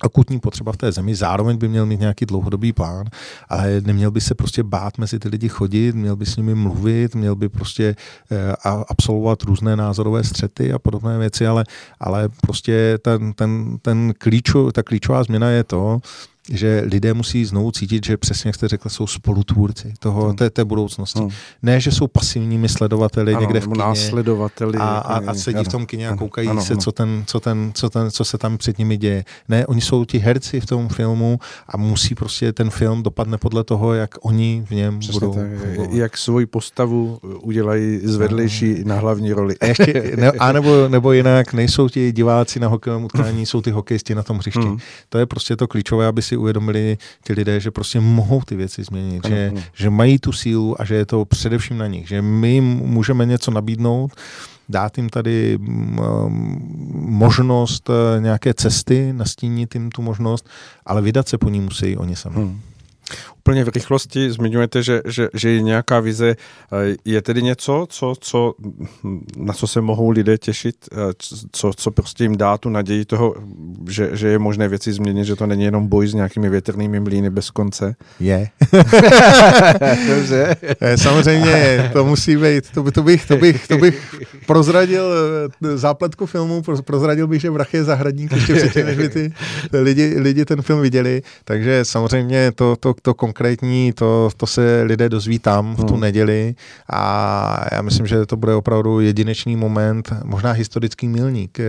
akutní 0.00 0.40
potřeba 0.40 0.72
v 0.72 0.76
té 0.76 0.92
zemi, 0.92 1.14
zároveň 1.14 1.56
by 1.56 1.68
měl 1.68 1.86
mít 1.86 2.00
nějaký 2.00 2.26
dlouhodobý 2.26 2.72
plán, 2.72 3.06
ale 3.48 3.80
neměl 3.80 4.10
by 4.10 4.20
se 4.20 4.34
prostě 4.34 4.62
bát 4.62 4.98
mezi 4.98 5.18
ty 5.18 5.28
lidi 5.28 5.48
chodit, 5.48 5.94
měl 5.94 6.16
by 6.16 6.26
s 6.26 6.36
nimi 6.36 6.54
mluvit, 6.54 7.14
měl 7.14 7.36
by 7.36 7.48
prostě 7.48 7.96
eh, 8.30 8.52
absolvovat 8.88 9.42
různé 9.42 9.76
názorové 9.76 10.24
střety 10.24 10.72
a 10.72 10.78
podobné 10.78 11.18
věci, 11.18 11.46
ale, 11.46 11.64
ale 12.00 12.28
prostě 12.28 12.98
ten, 13.02 13.32
ten, 13.32 13.78
ten 13.82 14.14
klíčo, 14.18 14.72
ta 14.72 14.82
klíčová 14.82 15.24
změna 15.24 15.50
je 15.50 15.64
to, 15.64 16.00
že 16.52 16.82
lidé 16.86 17.14
musí 17.14 17.44
znovu 17.44 17.70
cítit, 17.70 18.06
že 18.06 18.16
přesně 18.16 18.48
jak 18.48 18.54
jste 18.54 18.68
řekl, 18.68 18.88
jsou 18.88 19.06
spolutvůrci 19.06 19.94
toho, 19.98 20.26
hmm. 20.26 20.36
té, 20.36 20.50
té 20.50 20.64
budoucnosti. 20.64 21.20
Hmm. 21.20 21.30
Ne, 21.62 21.80
že 21.80 21.92
jsou 21.92 22.06
pasivními 22.06 22.68
sledovateli 22.68 23.32
ano, 23.32 23.40
někde 23.40 23.60
v 23.60 23.64
kině 23.64 23.78
následovateli, 23.78 24.78
a, 24.78 24.84
a, 24.84 25.30
a 25.30 25.34
sedí 25.34 25.56
ano, 25.56 25.64
v 25.64 25.68
tom 25.68 25.86
kině 25.86 26.08
a 26.08 26.16
koukají 26.16 26.48
ano, 26.48 26.62
se, 26.62 26.72
ano. 26.72 26.82
Co, 26.82 26.92
ten, 26.92 27.24
co, 27.26 27.40
ten, 27.40 27.70
co, 27.74 27.90
ten, 27.90 28.10
co 28.10 28.24
se 28.24 28.38
tam 28.38 28.58
před 28.58 28.78
nimi 28.78 28.96
děje. 28.96 29.24
Ne, 29.48 29.66
oni 29.66 29.80
jsou 29.80 30.04
ti 30.04 30.18
herci 30.18 30.60
v 30.60 30.66
tom 30.66 30.88
filmu 30.88 31.38
a 31.68 31.76
musí 31.76 32.14
prostě 32.14 32.52
ten 32.52 32.70
film 32.70 33.02
dopadne 33.02 33.38
podle 33.38 33.64
toho, 33.64 33.94
jak 33.94 34.10
oni 34.20 34.64
v 34.66 34.70
něm 34.70 34.98
přesně 34.98 35.20
budou. 35.20 35.34
Tak, 35.34 35.90
jak 35.90 36.16
svoji 36.16 36.46
postavu 36.46 37.18
udělají 37.40 38.00
zvedlejší 38.02 38.74
ano. 38.74 38.84
na 38.84 38.94
hlavní 38.94 39.32
roli. 39.32 39.54
A, 39.60 39.66
ještě, 39.66 40.12
ne, 40.16 40.30
a 40.38 40.52
nebo, 40.52 40.88
nebo 40.88 41.12
jinak, 41.12 41.52
nejsou 41.52 41.88
ti 41.88 42.12
diváci 42.12 42.60
na 42.60 42.68
hokejovém 42.68 43.04
utkání, 43.04 43.46
jsou 43.46 43.60
ty 43.60 43.70
hokejisti 43.70 44.14
na 44.14 44.22
tom 44.22 44.38
hřišti. 44.38 44.60
Hmm. 44.60 44.78
To 45.08 45.18
je 45.18 45.26
prostě 45.26 45.56
to 45.56 45.66
klíčové, 45.66 46.06
aby 46.06 46.22
si 46.22 46.37
uvědomili 46.38 46.98
ti 47.24 47.32
lidé, 47.32 47.60
že 47.60 47.70
prostě 47.70 48.00
mohou 48.00 48.42
ty 48.42 48.56
věci 48.56 48.84
změnit, 48.84 49.26
ano, 49.26 49.36
že, 49.36 49.48
ano. 49.48 49.62
že 49.74 49.90
mají 49.90 50.18
tu 50.18 50.32
sílu 50.32 50.80
a 50.80 50.84
že 50.84 50.94
je 50.94 51.06
to 51.06 51.24
především 51.24 51.78
na 51.78 51.86
nich, 51.86 52.08
že 52.08 52.22
my 52.22 52.48
jim 52.52 52.64
můžeme 52.64 53.26
něco 53.26 53.50
nabídnout, 53.50 54.12
dát 54.68 54.98
jim 54.98 55.08
tady 55.08 55.58
mm, 55.58 55.98
možnost 57.08 57.90
eh, 57.90 58.20
nějaké 58.20 58.54
cesty, 58.54 59.12
nastínit 59.12 59.74
jim 59.74 59.90
tu 59.90 60.02
možnost, 60.02 60.48
ale 60.86 61.02
vydat 61.02 61.28
se 61.28 61.38
po 61.38 61.48
ní 61.48 61.60
musí 61.60 61.96
oni 61.96 62.16
sami. 62.16 62.36
Hmm. 62.36 62.60
Úplně 63.48 63.64
v 63.64 63.68
rychlosti 63.68 64.30
zmiňujete, 64.30 64.82
že, 64.82 65.02
že, 65.06 65.28
že 65.34 65.50
je 65.50 65.62
nějaká 65.62 66.00
vize. 66.00 66.28
Eh, 66.30 66.96
je 67.04 67.22
tedy 67.22 67.42
něco, 67.42 67.86
co, 67.90 68.14
co, 68.20 68.54
na 69.36 69.54
co 69.54 69.66
se 69.66 69.80
mohou 69.80 70.10
lidé 70.10 70.38
těšit, 70.38 70.76
eh, 70.92 70.96
co, 71.52 71.72
co 71.76 71.90
prostě 71.90 72.24
jim 72.24 72.36
dá 72.36 72.58
tu 72.58 72.68
naději 72.68 73.04
toho, 73.04 73.34
že, 73.88 74.10
že 74.12 74.28
je 74.28 74.38
možné 74.38 74.68
věci 74.68 74.92
změnit, 74.92 75.24
že 75.24 75.36
to 75.36 75.46
není 75.46 75.64
jenom 75.64 75.86
boj 75.86 76.06
s 76.06 76.14
nějakými 76.14 76.48
větrnými 76.48 77.00
mlýny 77.00 77.30
bez 77.30 77.50
konce? 77.50 77.94
Je. 78.20 78.48
Dobře. 80.08 80.56
Eh, 80.80 80.98
samozřejmě, 80.98 81.90
to 81.92 82.04
musí 82.04 82.36
být, 82.36 82.70
to, 82.74 82.82
by, 82.82 82.92
to, 82.92 83.02
bych, 83.02 83.26
to, 83.26 83.36
bych, 83.36 83.68
to 83.68 83.78
bych 83.78 84.14
prozradil 84.46 85.10
zápletku 85.74 86.26
filmu, 86.26 86.62
prozradil 86.84 87.26
bych, 87.26 87.40
že 87.40 87.50
vrach 87.50 87.74
je 87.74 87.84
zahradník 87.84 88.32
ještě 88.32 88.54
předtím, 88.54 88.86
než 88.86 88.96
by 88.96 89.08
ty 89.08 89.32
lidi, 89.72 90.14
lidi 90.18 90.44
ten 90.44 90.62
film 90.62 90.80
viděli, 90.80 91.22
takže 91.44 91.84
samozřejmě 91.84 92.52
to, 92.52 92.76
to, 92.76 92.94
to 93.02 93.14
konkrétně 93.14 93.37
konkrétní, 93.38 93.92
to, 93.92 94.30
to 94.36 94.46
se 94.46 94.82
lidé 94.82 95.08
dozví 95.08 95.38
tam 95.38 95.76
v 95.76 95.84
tu 95.84 95.92
hmm. 95.92 96.00
neděli 96.00 96.54
a 96.92 97.64
já 97.72 97.82
myslím, 97.82 98.06
že 98.06 98.26
to 98.26 98.36
bude 98.36 98.54
opravdu 98.54 99.00
jedinečný 99.00 99.56
moment, 99.56 100.12
možná 100.24 100.52
historický 100.52 101.08
milník 101.08 101.60
eh, 101.60 101.64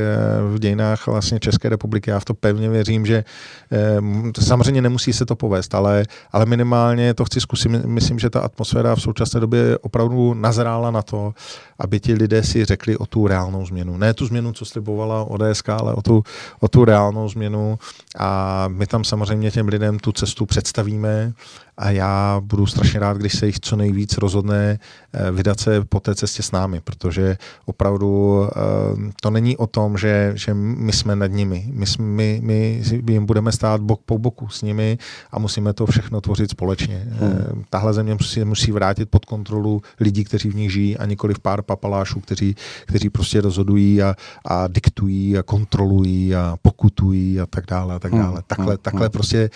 v 0.55 0.59
dějinách 0.59 1.07
vlastně 1.07 1.39
České 1.39 1.69
republiky. 1.69 2.09
Já 2.09 2.19
v 2.19 2.25
to 2.25 2.33
pevně 2.33 2.69
věřím, 2.69 3.05
že 3.05 3.23
eh, 3.71 3.97
samozřejmě 4.41 4.81
nemusí 4.81 5.13
se 5.13 5.25
to 5.25 5.35
povést, 5.35 5.75
ale, 5.75 6.03
ale 6.31 6.45
minimálně 6.45 7.13
to 7.13 7.25
chci 7.25 7.41
zkusit. 7.41 7.69
Myslím, 7.85 8.19
že 8.19 8.29
ta 8.29 8.39
atmosféra 8.39 8.95
v 8.95 9.01
současné 9.01 9.39
době 9.39 9.77
opravdu 9.77 10.33
nazrála 10.33 10.91
na 10.91 11.01
to, 11.01 11.33
aby 11.79 11.99
ti 11.99 12.13
lidé 12.13 12.43
si 12.43 12.65
řekli 12.65 12.97
o 12.97 13.05
tu 13.05 13.27
reálnou 13.27 13.65
změnu. 13.65 13.97
Ne 13.97 14.13
tu 14.13 14.25
změnu, 14.25 14.53
co 14.53 14.65
slibovala 14.65 15.23
ODS, 15.23 15.63
ale 15.67 15.93
o 15.93 16.01
tu, 16.01 16.23
o 16.59 16.67
tu 16.67 16.85
reálnou 16.85 17.29
změnu. 17.29 17.79
A 18.17 18.65
my 18.67 18.87
tam 18.87 19.03
samozřejmě 19.03 19.51
těm 19.51 19.67
lidem 19.67 19.99
tu 19.99 20.11
cestu 20.11 20.45
představíme 20.45 21.33
a 21.79 21.89
já 21.89 22.41
budu 22.43 22.65
strašně 22.65 22.99
rád, 22.99 23.17
když 23.17 23.33
se 23.33 23.45
jich 23.45 23.59
co 23.59 23.75
nejvíc 23.75 24.17
rozhodne 24.17 24.79
eh, 25.13 25.31
vydat 25.31 25.59
se 25.59 25.85
po 25.85 25.99
té 25.99 26.15
cestě 26.15 26.43
s 26.43 26.51
námi, 26.51 26.81
protože 26.81 27.37
opravdu 27.65 28.43
eh, 28.47 29.11
to 29.21 29.29
není 29.29 29.57
o 29.57 29.67
tom, 29.67 29.97
že, 29.97 30.31
že 30.35 30.53
my 30.53 30.93
jsme 30.93 31.15
nad 31.15 31.27
nimi. 31.27 31.71
My, 31.73 31.85
my, 31.99 32.41
my 32.43 32.81
jim 33.07 33.25
budeme 33.25 33.51
stát 33.51 33.81
bok 33.81 34.01
po 34.05 34.17
boku 34.17 34.47
s 34.49 34.61
nimi 34.61 34.97
a 35.31 35.39
musíme 35.39 35.73
to 35.73 35.85
všechno 35.85 36.21
tvořit 36.21 36.51
společně. 36.51 37.07
Eh, 37.11 37.25
hmm. 37.25 37.63
Tahle 37.69 37.93
země 37.93 38.13
musí, 38.13 38.43
musí 38.43 38.71
vrátit 38.71 39.09
pod 39.09 39.25
kontrolu 39.25 39.81
lidí, 39.99 40.23
kteří 40.23 40.49
v 40.49 40.55
ní 40.55 40.69
žijí 40.69 40.97
a 40.97 41.05
nikoli 41.05 41.33
v 41.33 41.39
pár 41.39 41.61
papalášů, 41.61 42.19
kteří, 42.19 42.55
kteří 42.85 43.09
prostě 43.09 43.41
rozhodují 43.41 44.03
a, 44.03 44.15
a 44.45 44.67
diktují 44.67 45.37
a 45.37 45.43
kontrolují 45.43 46.35
a 46.35 46.57
pokutují 46.61 47.39
a 47.39 47.45
tak 47.45 47.65
dále 47.65 47.95
a 47.95 47.99
tak 47.99 48.11
hmm. 48.11 48.21
dále. 48.21 48.35
Hmm. 48.35 48.43
Takhle, 48.47 48.77
takhle 48.77 49.05
hmm. 49.05 49.11
prostě 49.11 49.49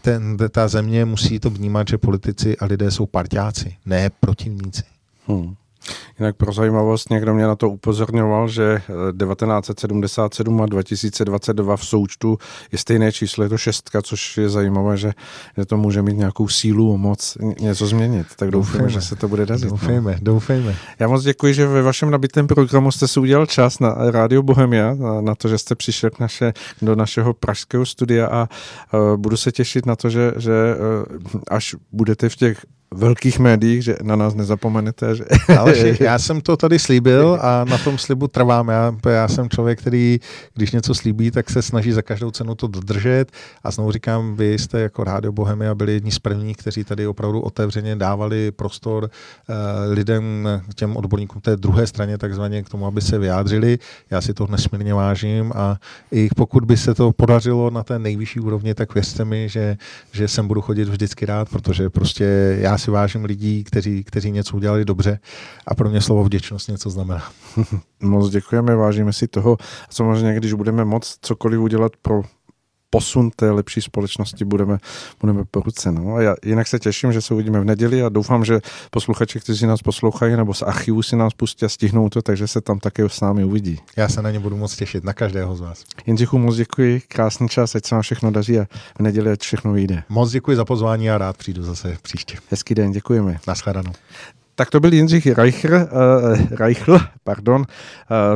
ten, 0.00 0.36
ta 0.50 0.68
země 0.68 1.04
musí 1.04 1.40
to 1.40 1.50
vnímat, 1.50 1.88
že 1.88 1.98
politici 1.98 2.58
a 2.58 2.64
lidé 2.64 2.90
jsou 2.90 3.06
parťáci, 3.06 3.76
ne 3.86 4.10
protivníci. 4.20 4.82
Hmm. 5.26 5.54
Jinak 6.18 6.36
pro 6.36 6.52
zajímavost 6.52 7.10
někdo 7.10 7.34
mě 7.34 7.44
na 7.44 7.56
to 7.56 7.70
upozorňoval, 7.70 8.48
že 8.48 8.82
1977 9.18 10.60
eh, 10.60 10.62
a 10.62 10.66
2022 10.66 11.76
v 11.76 11.84
součtu 11.84 12.38
je 12.72 12.78
stejné 12.78 13.12
číslo, 13.12 13.44
je 13.44 13.50
to 13.50 13.58
šestka, 13.58 14.02
což 14.02 14.36
je 14.36 14.48
zajímavé, 14.48 14.96
že, 14.96 15.12
že 15.58 15.66
to 15.66 15.76
může 15.76 16.02
mít 16.02 16.16
nějakou 16.16 16.48
sílu, 16.48 16.98
moc 16.98 17.38
něco 17.60 17.86
změnit. 17.86 18.26
Tak 18.36 18.50
doufejme, 18.50 18.78
doufejme 18.78 19.00
že 19.00 19.08
se 19.08 19.16
to 19.16 19.28
bude 19.28 19.46
dařit. 19.46 19.64
No. 19.64 19.70
Doufejme, 19.70 20.12
no. 20.12 20.18
doufejme. 20.22 20.76
Já 20.98 21.08
moc 21.08 21.22
děkuji, 21.22 21.54
že 21.54 21.66
ve 21.66 21.82
vašem 21.82 22.10
nabitém 22.10 22.46
programu 22.46 22.92
jste 22.92 23.08
si 23.08 23.20
udělal 23.20 23.46
čas 23.46 23.78
na 23.78 23.94
Radio 24.10 24.42
Bohemia, 24.42 24.94
na, 24.94 25.20
na 25.20 25.34
to, 25.34 25.48
že 25.48 25.58
jste 25.58 25.74
přišel 25.74 26.10
k 26.10 26.18
naše, 26.18 26.52
do 26.82 26.96
našeho 26.96 27.34
pražského 27.34 27.86
studia 27.86 28.26
a 28.26 28.48
uh, 28.92 29.16
budu 29.16 29.36
se 29.36 29.52
těšit 29.52 29.86
na 29.86 29.96
to, 29.96 30.10
že, 30.10 30.32
že 30.36 30.52
uh, 31.32 31.40
až 31.48 31.74
budete 31.92 32.28
v 32.28 32.36
těch 32.36 32.66
velkých 32.92 33.38
médiích, 33.38 33.84
že 33.84 33.96
na 34.02 34.16
nás 34.16 34.34
nezapomenete. 34.34 35.16
Že... 35.16 35.24
Ale 35.58 35.74
já 36.00 36.18
jsem 36.18 36.40
to 36.40 36.56
tady 36.56 36.78
slíbil 36.78 37.38
a 37.40 37.64
na 37.64 37.78
tom 37.78 37.98
slibu 37.98 38.28
trvám. 38.28 38.68
Já, 38.68 38.94
já 39.10 39.28
jsem 39.28 39.48
člověk, 39.48 39.80
který, 39.80 40.20
když 40.54 40.70
něco 40.70 40.94
slíbí, 40.94 41.30
tak 41.30 41.50
se 41.50 41.62
snaží 41.62 41.92
za 41.92 42.02
každou 42.02 42.30
cenu 42.30 42.54
to 42.54 42.66
dodržet. 42.66 43.32
A 43.64 43.70
znovu 43.70 43.92
říkám, 43.92 44.36
vy 44.36 44.58
jste 44.58 44.80
jako 44.80 45.04
Rádio 45.04 45.32
Bohemia 45.32 45.74
byli 45.74 45.92
jedni 45.92 46.10
z 46.10 46.18
prvních, 46.18 46.56
kteří 46.56 46.84
tady 46.84 47.06
opravdu 47.06 47.40
otevřeně 47.40 47.96
dávali 47.96 48.50
prostor 48.50 49.04
uh, 49.04 49.56
lidem, 49.92 50.48
těm 50.74 50.96
odborníkům 50.96 51.40
té 51.40 51.56
druhé 51.56 51.86
straně, 51.86 52.18
takzvaně 52.18 52.62
k 52.62 52.68
tomu, 52.68 52.86
aby 52.86 53.00
se 53.00 53.18
vyjádřili. 53.18 53.78
Já 54.10 54.20
si 54.20 54.34
to 54.34 54.46
nesmírně 54.46 54.94
vážím 54.94 55.52
a 55.54 55.76
i 56.12 56.28
pokud 56.36 56.64
by 56.64 56.76
se 56.76 56.94
to 56.94 57.12
podařilo 57.12 57.70
na 57.70 57.82
té 57.82 57.98
nejvyšší 57.98 58.40
úrovni, 58.40 58.74
tak 58.74 58.94
věřte 58.94 59.24
mi, 59.24 59.48
že, 59.48 59.76
že 60.12 60.28
sem 60.28 60.48
budu 60.48 60.60
chodit 60.60 60.88
vždycky 60.88 61.26
rád, 61.26 61.48
protože 61.48 61.90
prostě 61.90 62.56
já 62.60 62.78
si 62.82 62.90
vážím 62.90 63.24
lidí, 63.24 63.64
kteří, 63.64 64.04
kteří 64.04 64.30
něco 64.30 64.56
udělali 64.56 64.84
dobře 64.84 65.18
a 65.66 65.74
pro 65.74 65.90
mě 65.90 66.00
slovo 66.00 66.24
vděčnost 66.24 66.68
něco 66.68 66.90
znamená. 66.90 67.22
Moc 68.02 68.30
děkujeme, 68.30 68.76
vážíme 68.76 69.12
si 69.12 69.28
toho. 69.28 69.56
Samozřejmě, 69.90 70.34
když 70.34 70.52
budeme 70.52 70.84
moc 70.84 71.18
cokoliv 71.22 71.60
udělat 71.60 71.92
pro 72.02 72.22
posun 72.94 73.30
té 73.36 73.50
lepší 73.50 73.80
společnosti 73.80 74.44
budeme, 74.44 74.78
budeme 75.20 75.44
po 75.50 75.60
ruce. 75.60 75.92
No. 75.92 76.14
A 76.14 76.22
já 76.22 76.34
jinak 76.44 76.68
se 76.68 76.78
těším, 76.78 77.12
že 77.12 77.20
se 77.20 77.34
uvidíme 77.34 77.60
v 77.60 77.64
neděli 77.64 78.02
a 78.02 78.08
doufám, 78.08 78.44
že 78.44 78.60
posluchači, 78.90 79.40
kteří 79.40 79.66
nás 79.66 79.82
poslouchají 79.82 80.36
nebo 80.36 80.54
z 80.54 80.62
archivu 80.62 81.02
si 81.02 81.16
nás 81.16 81.34
pustí 81.34 81.64
a 81.64 81.68
stihnou 81.68 82.08
to, 82.08 82.22
takže 82.22 82.46
se 82.48 82.60
tam 82.60 82.78
také 82.78 83.08
s 83.08 83.20
námi 83.20 83.44
uvidí. 83.44 83.78
Já 83.96 84.08
se 84.08 84.22
na 84.22 84.30
ně 84.30 84.40
budu 84.40 84.56
moc 84.56 84.76
těšit, 84.76 85.04
na 85.04 85.12
každého 85.12 85.56
z 85.56 85.60
vás. 85.60 85.84
Jindřichu, 86.06 86.38
moc 86.38 86.56
děkuji, 86.56 87.02
krásný 87.08 87.48
čas, 87.48 87.74
ať 87.74 87.86
se 87.86 87.94
vám 87.94 88.02
všechno 88.02 88.30
daří 88.30 88.58
a 88.58 88.66
v 88.98 89.02
neděli 89.02 89.30
ať 89.30 89.40
všechno 89.40 89.72
vyjde. 89.72 90.02
Moc 90.08 90.30
děkuji 90.30 90.56
za 90.56 90.64
pozvání 90.64 91.10
a 91.10 91.18
rád 91.18 91.36
přijdu 91.36 91.62
zase 91.62 91.96
příště. 92.02 92.38
Hezký 92.50 92.74
den, 92.74 92.92
děkujeme. 92.92 93.38
Naschledanou. 93.48 93.92
Tak 94.54 94.70
to 94.70 94.80
byl 94.80 94.94
Jindřich 94.94 95.26
Reicher, 95.26 95.72
uh, 95.72 96.38
Reichl, 96.50 96.98
pardon, 97.24 97.60
uh, 97.60 97.66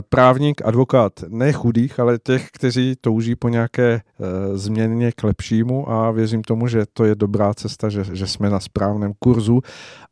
právník, 0.08 0.62
advokát 0.64 1.12
ne 1.28 1.52
chudých, 1.52 2.00
ale 2.00 2.18
těch, 2.18 2.48
kteří 2.52 2.94
touží 3.00 3.34
po 3.34 3.48
nějaké 3.48 4.00
uh, 4.18 4.26
změně 4.56 5.12
k 5.12 5.24
lepšímu 5.24 5.90
a 5.90 6.10
věřím 6.10 6.42
tomu, 6.42 6.68
že 6.68 6.84
to 6.92 7.04
je 7.04 7.14
dobrá 7.14 7.54
cesta, 7.54 7.88
že, 7.88 8.04
že 8.12 8.26
jsme 8.26 8.50
na 8.50 8.60
správném 8.60 9.12
kurzu 9.18 9.60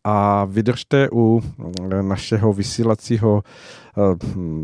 a 0.05 0.45
vydržte 0.45 1.09
u 1.13 1.43
našeho 2.03 2.53
vysílacího 2.53 3.43
uh, 3.97 4.15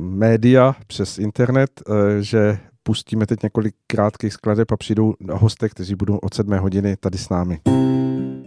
média 0.00 0.74
přes 0.86 1.18
internet, 1.18 1.82
uh, 1.88 1.94
že 2.20 2.58
pustíme 2.82 3.26
teď 3.26 3.42
několik 3.42 3.74
krátkých 3.86 4.32
skladeb 4.32 4.72
a 4.72 4.76
přijdou 4.76 5.14
hosté, 5.32 5.68
kteří 5.68 5.94
budou 5.94 6.16
od 6.16 6.34
sedmé 6.34 6.58
hodiny 6.58 6.96
tady 6.96 7.18
s 7.18 7.28
námi. 7.28 7.60